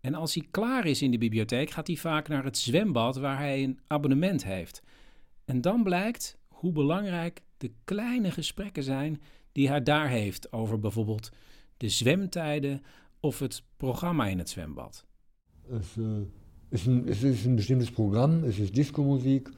En 0.02 0.14
als 0.14 0.34
hij 0.34 0.48
klaar 0.52 0.86
is 0.86 1.02
in 1.02 1.12
de 1.12 1.18
bibliotheek, 1.18 1.70
gaat 1.70 1.88
hij 1.88 1.96
vaak 1.96 2.28
naar 2.28 2.44
het 2.44 2.58
zwembad 2.58 3.18
waar 3.18 3.38
hij 3.38 3.64
een 3.64 3.80
abonnement 3.88 4.44
heeft. 4.44 4.82
En 5.46 5.62
dan 5.62 5.84
blijkt 5.84 6.38
hoe 6.48 6.72
belangrijk 6.72 7.42
de 7.58 7.72
kleine 7.84 8.32
gesprekken 8.32 8.84
zijn 8.84 9.22
die 9.52 9.68
hij 9.68 9.84
daar 9.84 10.08
heeft 10.08 10.54
over 10.54 10.80
bijvoorbeeld 10.80 11.30
de 11.78 11.90
zwemtijden 11.90 12.82
of 13.20 13.40
het 13.40 13.64
programma 13.78 14.28
in 14.28 14.38
het 14.38 14.50
zwembad. 14.50 15.06
Es, 15.70 15.98
äh, 15.98 16.26
ist 16.70 16.88
ein, 16.88 17.08
es 17.08 17.24
ist 17.24 17.46
ein 17.46 17.56
bestimmtes 17.56 17.92
Programm, 17.92 18.44
es 18.44 18.60
ist 18.60 18.76
Disco-Musik 18.76 19.50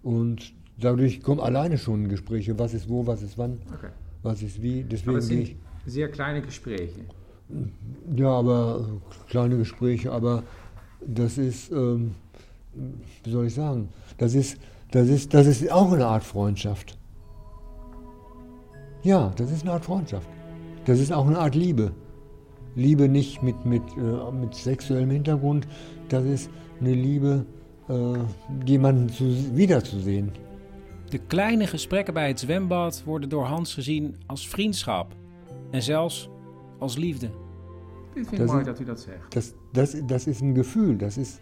und 0.00 0.52
dadurch 0.80 1.22
kommen 1.22 1.40
alleine 1.40 1.78
schon 1.78 2.08
Gespräche, 2.08 2.58
was 2.58 2.74
ist 2.74 2.88
wo, 2.88 3.06
was 3.06 3.22
ist 3.22 3.36
wann, 3.38 3.58
Okay. 3.74 3.88
was 4.22 4.42
ist 4.42 4.62
wie. 4.62 4.80
Aber 4.80 4.88
Deswegen 4.90 5.16
es 5.18 5.28
gehe 5.28 5.46
sind 5.46 5.56
sehr 5.86 6.08
kleine 6.10 6.42
Gespräche. 6.42 7.00
ja, 8.16 8.28
aber 8.30 8.88
kleine 9.28 9.56
Gespräche, 9.56 10.12
aber 10.12 10.42
das 11.06 11.38
ist, 11.38 11.70
ähm, 11.72 12.14
wie 13.24 13.30
soll 13.30 13.46
ich 13.46 13.54
sagen, 13.54 13.88
das 14.18 14.34
ist, 14.34 14.58
das 14.90 15.08
ist, 15.08 15.32
das 15.34 15.46
ist 15.46 15.70
auch 15.70 15.92
eine 15.92 16.06
Art 16.06 16.24
Freundschaft. 16.24 16.98
Ja, 19.02 19.32
das 19.36 19.50
ist 19.52 19.62
eine 19.62 19.72
Art 19.72 19.84
Freundschaft. 19.84 20.28
Das 20.84 20.98
ist 20.98 21.12
auch 21.12 21.26
eine 21.26 21.38
Art 21.38 21.54
Liebe. 21.54 21.92
Liebe 22.74 23.08
nicht 23.08 23.42
mit, 23.42 23.64
mit, 23.64 23.82
äh, 23.96 24.32
mit 24.32 24.54
sexuellem 24.54 25.10
Hintergrund, 25.10 25.66
das 26.08 26.24
ist 26.24 26.50
eine 26.80 26.92
Liebe, 26.94 27.44
äh, 27.88 28.14
jemanden 28.66 29.08
zu, 29.08 29.56
wiederzusehen. 29.56 30.30
De 31.10 31.18
kleine 31.18 31.66
gesprekken 31.66 32.14
bij 32.14 32.28
het 32.28 32.40
zwembad 32.40 33.02
worden 33.04 33.28
door 33.28 33.44
Hans 33.44 33.74
gezien 33.74 34.16
als 34.26 34.48
vriendschap 34.48 35.12
en 35.70 35.82
zelfs 35.82 36.28
als 36.78 36.96
liefde. 36.96 37.30
Dit 38.14 38.28
vind 38.28 38.32
ik 38.32 38.38
Das 38.38 38.50
mooi 38.50 38.64
dat 38.64 38.80
u 38.80 38.84
dat 38.84 39.00
zegt. 39.00 39.34
Das, 39.34 39.52
das, 39.72 39.96
das 40.06 40.26
ist 40.26 40.40
ein 40.42 40.54
Gefühl, 40.54 40.96
das 40.98 41.16
ist, 41.16 41.40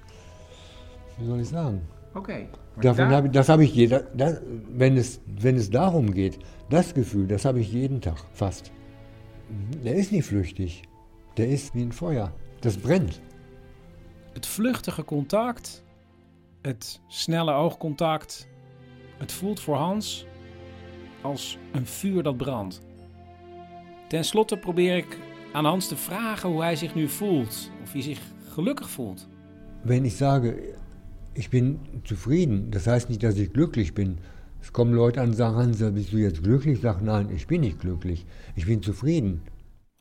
wie 1.18 1.26
soll 1.26 1.40
ich 1.40 1.48
sagen? 1.48 1.80
Oké. 2.14 2.48
maar 2.74 2.84
Davon 2.84 3.04
daar- 3.08 3.14
habe 3.14 3.26
ich, 3.26 3.32
das 3.32 3.48
habe 3.48 3.62
ich 3.64 3.74
jeder, 3.74 4.00
das, 4.14 4.40
wenn, 4.78 4.96
es, 4.96 5.20
wenn 5.42 5.56
es 5.56 5.68
darum 5.70 6.10
geht, 6.12 6.38
das 6.68 6.92
Gefühl, 6.94 7.26
das 7.26 7.44
habe 7.44 7.58
ich 7.60 7.72
jeden 7.72 8.00
Tag 8.00 8.24
fast. 8.32 8.70
Der 9.84 9.94
ist 9.94 10.12
nicht 10.12 10.26
flüchtig, 10.26 10.82
der 11.36 11.48
ist 11.48 11.74
wie 11.74 11.82
ein 11.82 11.92
Feuer, 11.92 12.32
das 12.60 12.76
brennt. 12.76 13.20
Het 14.32 14.46
vluchtige 14.46 15.04
contact, 15.04 15.82
het 16.62 17.00
snelle 17.08 17.52
oogcontact, 17.52 18.48
het 19.16 19.32
voelt 19.32 19.60
voor 19.60 19.76
Hans 19.76 20.26
als 21.20 21.58
een 21.72 21.86
vuur 21.86 22.22
dat 22.22 22.36
brandt. 22.36 22.80
Ten 24.08 24.24
slotte 24.24 24.56
probeer 24.56 24.96
ik 24.96 25.18
aan 25.52 25.64
Hans 25.64 25.88
te 25.88 25.96
vragen 25.96 26.48
hoe 26.48 26.62
hij 26.62 26.76
zich 26.76 26.94
nu 26.94 27.08
voelt, 27.08 27.70
of 27.82 27.92
hij 27.92 28.02
zich 28.02 28.20
gelukkig 28.48 28.90
voelt. 28.90 29.28
Wenn 29.82 30.04
ich 30.04 30.16
sage, 30.16 30.74
ich 31.32 31.48
bin 31.48 31.78
zufrieden, 32.02 32.70
das 32.70 32.86
heißt 32.86 33.08
nicht, 33.08 33.22
dass 33.22 33.36
ich 33.36 33.52
glücklich 33.52 33.92
bin. 33.92 34.18
Es 34.60 34.70
kommen 34.70 34.94
Leute 34.94 35.20
an 35.20 35.28
und 35.28 35.36
sagen, 35.36 35.56
Hans, 35.56 35.78
bist 35.92 36.12
du 36.12 36.16
jetzt 36.16 36.42
glücklich? 36.42 36.74
Ich 36.74 36.80
sage, 36.80 37.04
nein, 37.04 37.30
ich 37.30 37.46
bin 37.46 37.60
nicht 37.60 37.78
glücklich, 37.78 38.24
ich 38.54 38.66
bin 38.66 38.82
zufrieden. 38.82 39.40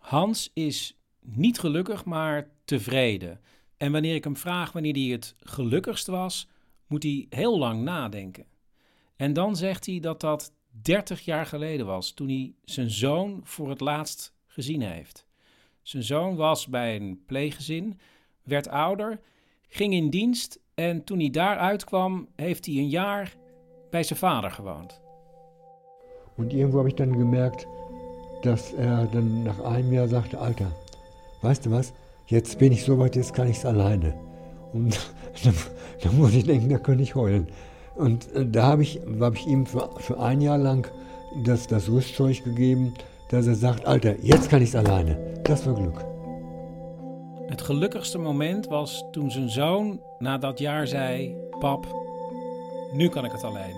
Hans 0.01 0.49
is 0.53 0.97
niet 1.21 1.59
gelukkig, 1.59 2.05
maar 2.05 2.47
tevreden. 2.65 3.39
En 3.77 3.91
wanneer 3.91 4.15
ik 4.15 4.23
hem 4.23 4.37
vraag 4.37 4.71
wanneer 4.71 4.93
hij 4.93 5.11
het 5.11 5.35
gelukkigst 5.39 6.07
was, 6.07 6.47
moet 6.87 7.03
hij 7.03 7.25
heel 7.29 7.57
lang 7.57 7.83
nadenken. 7.83 8.45
En 9.15 9.33
dan 9.33 9.55
zegt 9.55 9.85
hij 9.85 9.99
dat 9.99 10.21
dat 10.21 10.53
30 10.81 11.21
jaar 11.21 11.45
geleden 11.45 11.85
was, 11.85 12.11
toen 12.11 12.27
hij 12.27 12.53
zijn 12.63 12.89
zoon 12.89 13.39
voor 13.43 13.69
het 13.69 13.79
laatst 13.79 14.33
gezien 14.47 14.81
heeft. 14.81 15.25
Zijn 15.81 16.03
zoon 16.03 16.35
was 16.35 16.67
bij 16.67 16.95
een 16.95 17.23
pleeggezin, 17.25 17.99
werd 18.43 18.67
ouder, 18.67 19.19
ging 19.67 19.93
in 19.93 20.09
dienst 20.09 20.59
en 20.73 21.03
toen 21.03 21.19
hij 21.19 21.29
daaruit 21.29 21.83
kwam, 21.83 22.27
heeft 22.35 22.65
hij 22.65 22.75
een 22.75 22.89
jaar 22.89 23.35
bij 23.89 24.03
zijn 24.03 24.19
vader 24.19 24.51
gewoond. 24.51 25.03
Und 26.37 26.53
irgendwo 26.53 26.77
habe 26.77 26.89
ich 26.89 26.95
dann 26.95 27.13
gemerkt, 27.13 27.67
dass 28.41 28.73
er 28.73 29.07
dann 29.11 29.43
nach 29.43 29.59
einem 29.59 29.93
Jahr 29.93 30.07
sagte, 30.07 30.37
Alter, 30.37 30.71
weißt 31.41 31.65
du 31.65 31.71
was, 31.71 31.93
jetzt 32.25 32.57
bin 32.57 32.71
ich 32.71 32.83
so 32.83 32.97
weit, 32.97 33.15
jetzt 33.15 33.33
kann 33.33 33.47
ich 33.47 33.57
es 33.57 33.65
alleine. 33.65 34.13
Und 34.73 34.99
dann, 35.43 35.55
dann 36.01 36.17
muss 36.17 36.31
denken, 36.43 36.69
da 36.69 36.77
könnte 36.77 37.03
ich 37.03 37.15
heulen. 37.15 37.47
Und 37.95 38.33
äh, 38.33 38.45
da 38.45 38.63
habe 38.63 38.83
ich, 38.83 38.99
hab 39.19 39.35
ich 39.35 39.47
ihm 39.47 39.65
für, 39.65 39.89
für 39.97 40.19
ein 40.19 40.41
Jahr 40.41 40.57
lang 40.57 40.87
das, 41.43 41.67
das 41.67 41.89
Rüstzeug 41.89 42.43
gegeben, 42.43 42.93
dass 43.29 43.47
er 43.47 43.55
sagt, 43.55 43.85
Alter, 43.85 44.15
jetzt 44.21 44.49
kann 44.49 44.61
ich 44.61 44.69
es 44.69 44.75
alleine. 44.75 45.17
Das 45.43 45.65
war 45.65 45.73
Glück. 45.73 46.05
Het 47.47 47.61
gelukkigste 47.61 48.17
moment 48.17 48.67
was 48.67 49.03
toen 49.11 49.31
zijn 49.31 49.49
zoon 49.49 49.99
na 50.19 50.37
dat 50.37 50.59
jaar 50.59 50.87
zei: 50.87 51.35
Pap, 51.59 51.87
nu 52.93 53.09
kan 53.09 53.25
ik 53.25 53.31
het 53.31 53.43
alleen. 53.43 53.75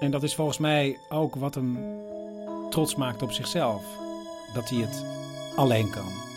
En 0.00 0.10
dat 0.10 0.22
is 0.22 0.34
volgens 0.34 0.58
mij 0.58 0.98
ook 1.08 1.34
wat 1.34 1.54
hem 1.54 1.78
trots 2.70 2.94
maakt 2.94 3.22
op 3.22 3.32
zichzelf: 3.32 3.82
dat 4.54 4.68
hij 4.68 4.78
het 4.78 5.04
alleen 5.56 5.90
kan. 5.90 6.29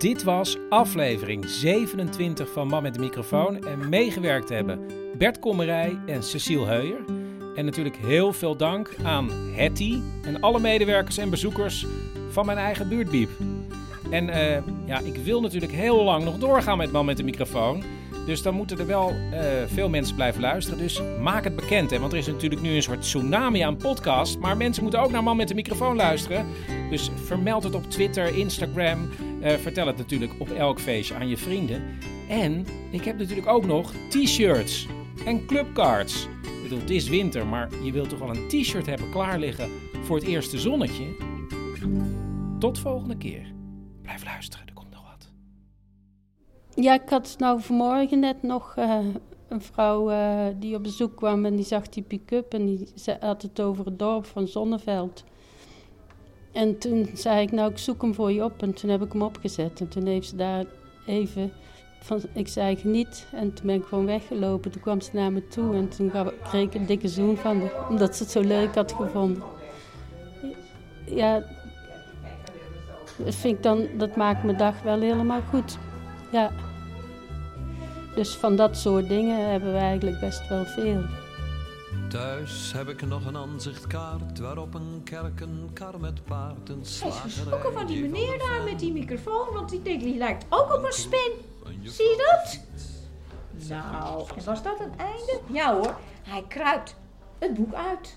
Dit 0.00 0.22
was 0.22 0.56
aflevering 0.68 1.48
27 1.48 2.52
van 2.52 2.66
Man 2.66 2.82
met 2.82 2.94
de 2.94 3.00
microfoon. 3.00 3.64
En 3.64 3.88
meegewerkt 3.88 4.48
hebben 4.48 4.86
Bert 5.18 5.38
Kommerij 5.38 5.98
en 6.06 6.22
Cecile 6.22 6.66
Heuyer. 6.66 7.04
En 7.54 7.64
natuurlijk 7.64 7.96
heel 7.96 8.32
veel 8.32 8.56
dank 8.56 8.96
aan 9.02 9.30
Hetty 9.30 10.00
en 10.22 10.40
alle 10.40 10.60
medewerkers 10.60 11.18
en 11.18 11.30
bezoekers 11.30 11.86
van 12.30 12.46
mijn 12.46 12.58
eigen 12.58 12.88
buurtbiep. 12.88 13.30
En 14.10 14.28
eh, 14.28 14.62
ja, 14.86 14.98
ik 14.98 15.16
wil 15.16 15.40
natuurlijk 15.40 15.72
heel 15.72 16.04
lang 16.04 16.24
nog 16.24 16.38
doorgaan 16.38 16.78
met 16.78 16.92
Man 16.92 17.04
met 17.04 17.16
de 17.16 17.24
microfoon. 17.24 17.82
Dus 18.26 18.42
dan 18.42 18.54
moeten 18.54 18.78
er 18.78 18.86
wel 18.86 19.08
eh, 19.32 19.40
veel 19.66 19.88
mensen 19.88 20.14
blijven 20.14 20.40
luisteren. 20.40 20.78
Dus 20.78 21.00
maak 21.20 21.44
het 21.44 21.56
bekend. 21.56 21.90
Hè? 21.90 21.98
Want 21.98 22.12
er 22.12 22.18
is 22.18 22.26
natuurlijk 22.26 22.60
nu 22.60 22.74
een 22.74 22.82
soort 22.82 23.02
tsunami 23.02 23.60
aan 23.60 23.76
podcast. 23.76 24.38
Maar 24.38 24.56
mensen 24.56 24.82
moeten 24.82 25.00
ook 25.00 25.10
naar 25.10 25.22
Man 25.22 25.36
met 25.36 25.48
de 25.48 25.54
microfoon 25.54 25.96
luisteren. 25.96 26.46
Dus 26.90 27.10
vermeld 27.24 27.62
het 27.62 27.74
op 27.74 27.90
Twitter, 27.90 28.36
Instagram. 28.36 29.08
Eh, 29.40 29.54
vertel 29.54 29.86
het 29.86 29.96
natuurlijk 29.96 30.32
op 30.38 30.50
elk 30.50 30.80
feestje 30.80 31.14
aan 31.14 31.28
je 31.28 31.36
vrienden. 31.36 31.82
En 32.28 32.66
ik 32.90 33.04
heb 33.04 33.18
natuurlijk 33.18 33.48
ook 33.48 33.66
nog 33.66 33.92
t-shirts 34.08 34.86
en 35.26 35.46
clubcards. 35.46 36.24
Ik 36.42 36.62
bedoel, 36.62 36.78
het 36.78 36.90
is 36.90 37.08
winter, 37.08 37.46
maar 37.46 37.68
je 37.82 37.92
wilt 37.92 38.08
toch 38.08 38.18
wel 38.18 38.28
een 38.28 38.48
t-shirt 38.48 38.86
hebben 38.86 39.10
klaar 39.10 39.38
liggen 39.38 39.70
voor 40.02 40.16
het 40.16 40.26
eerste 40.26 40.58
zonnetje? 40.58 41.04
Tot 42.58 42.78
volgende 42.78 43.16
keer. 43.16 43.52
Blijf 44.02 44.24
luisteren, 44.24 44.66
er 44.66 44.72
komt 44.72 44.90
nog 44.90 45.02
wat. 45.02 45.30
Ja, 46.74 46.94
ik 46.94 47.08
had 47.08 47.34
nou 47.38 47.60
vanmorgen 47.60 48.18
net 48.18 48.42
nog 48.42 48.74
eh, 48.76 48.98
een 49.48 49.62
vrouw 49.62 50.10
eh, 50.10 50.46
die 50.58 50.76
op 50.76 50.82
bezoek 50.82 51.16
kwam 51.16 51.44
en 51.44 51.56
die 51.56 51.64
zag 51.64 51.88
die 51.88 52.02
pick-up 52.02 52.54
en 52.54 52.66
die 52.66 52.88
had 53.20 53.42
het 53.42 53.60
over 53.60 53.84
het 53.84 53.98
dorp 53.98 54.26
van 54.26 54.46
Zonneveld. 54.46 55.24
En 56.52 56.78
toen 56.78 57.10
zei 57.14 57.42
ik, 57.42 57.52
nou 57.52 57.70
ik 57.70 57.78
zoek 57.78 58.02
hem 58.02 58.14
voor 58.14 58.32
je 58.32 58.44
op 58.44 58.62
en 58.62 58.74
toen 58.74 58.90
heb 58.90 59.02
ik 59.02 59.12
hem 59.12 59.22
opgezet. 59.22 59.80
En 59.80 59.88
toen 59.88 60.06
heeft 60.06 60.28
ze 60.28 60.36
daar 60.36 60.64
even 61.06 61.52
van, 62.00 62.20
ik 62.32 62.48
zei 62.48 62.76
geniet 62.76 63.26
en 63.32 63.54
toen 63.54 63.66
ben 63.66 63.74
ik 63.74 63.84
gewoon 63.84 64.06
weggelopen. 64.06 64.70
Toen 64.70 64.82
kwam 64.82 65.00
ze 65.00 65.10
naar 65.12 65.32
me 65.32 65.48
toe 65.48 65.74
en 65.74 65.88
toen 65.88 66.12
kreeg 66.42 66.62
ik 66.62 66.74
een 66.74 66.86
dikke 66.86 67.08
zoen 67.08 67.36
van 67.36 67.60
haar, 67.60 67.88
omdat 67.88 68.16
ze 68.16 68.22
het 68.22 68.32
zo 68.32 68.40
leuk 68.40 68.74
had 68.74 68.92
gevonden. 68.92 69.42
Ja, 71.06 71.42
dat 73.16 73.34
vind 73.34 73.56
ik 73.56 73.62
dan, 73.62 73.88
dat 73.98 74.16
maakt 74.16 74.44
mijn 74.44 74.56
dag 74.56 74.82
wel 74.82 75.00
helemaal 75.00 75.40
goed. 75.50 75.78
Ja. 76.32 76.50
Dus 78.14 78.34
van 78.34 78.56
dat 78.56 78.76
soort 78.76 79.08
dingen 79.08 79.50
hebben 79.50 79.72
we 79.72 79.78
eigenlijk 79.78 80.20
best 80.20 80.48
wel 80.48 80.64
veel. 80.64 81.02
Thuis 82.10 82.72
heb 82.72 82.88
ik 82.88 83.02
nog 83.06 83.26
een 83.26 83.36
aanzichtkaart 83.36 84.38
waarop 84.38 84.74
een 84.74 85.00
kerk, 85.04 85.40
een 85.40 85.70
kar 85.72 86.00
met 86.00 86.24
paard, 86.24 86.68
een 86.68 86.74
Hij 86.74 86.82
is 86.82 86.96
slagerij. 86.98 87.20
geschrokken 87.30 87.72
van 87.72 87.86
die 87.86 88.00
meneer 88.02 88.38
daar 88.38 88.62
met 88.64 88.78
die 88.78 88.92
microfoon, 88.92 89.52
want 89.52 89.68
die 89.70 89.82
denkt, 89.82 90.02
die 90.04 90.16
lijkt 90.16 90.44
ook 90.48 90.74
op 90.74 90.84
een 90.84 90.92
spin. 90.92 91.32
Zie 91.82 92.04
je 92.04 92.40
dat? 92.42 92.60
Nou, 93.68 94.28
en 94.36 94.44
was 94.44 94.62
dat 94.62 94.78
het 94.78 94.96
einde? 94.96 95.40
Ja 95.52 95.74
hoor, 95.74 95.96
hij 96.22 96.44
kruipt 96.48 96.96
het 97.38 97.54
boek 97.54 97.74
uit. 97.74 98.16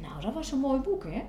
Nou, 0.00 0.20
dat 0.20 0.34
was 0.34 0.52
een 0.52 0.58
mooi 0.58 0.80
boek, 0.80 1.04
hè? 1.04 1.22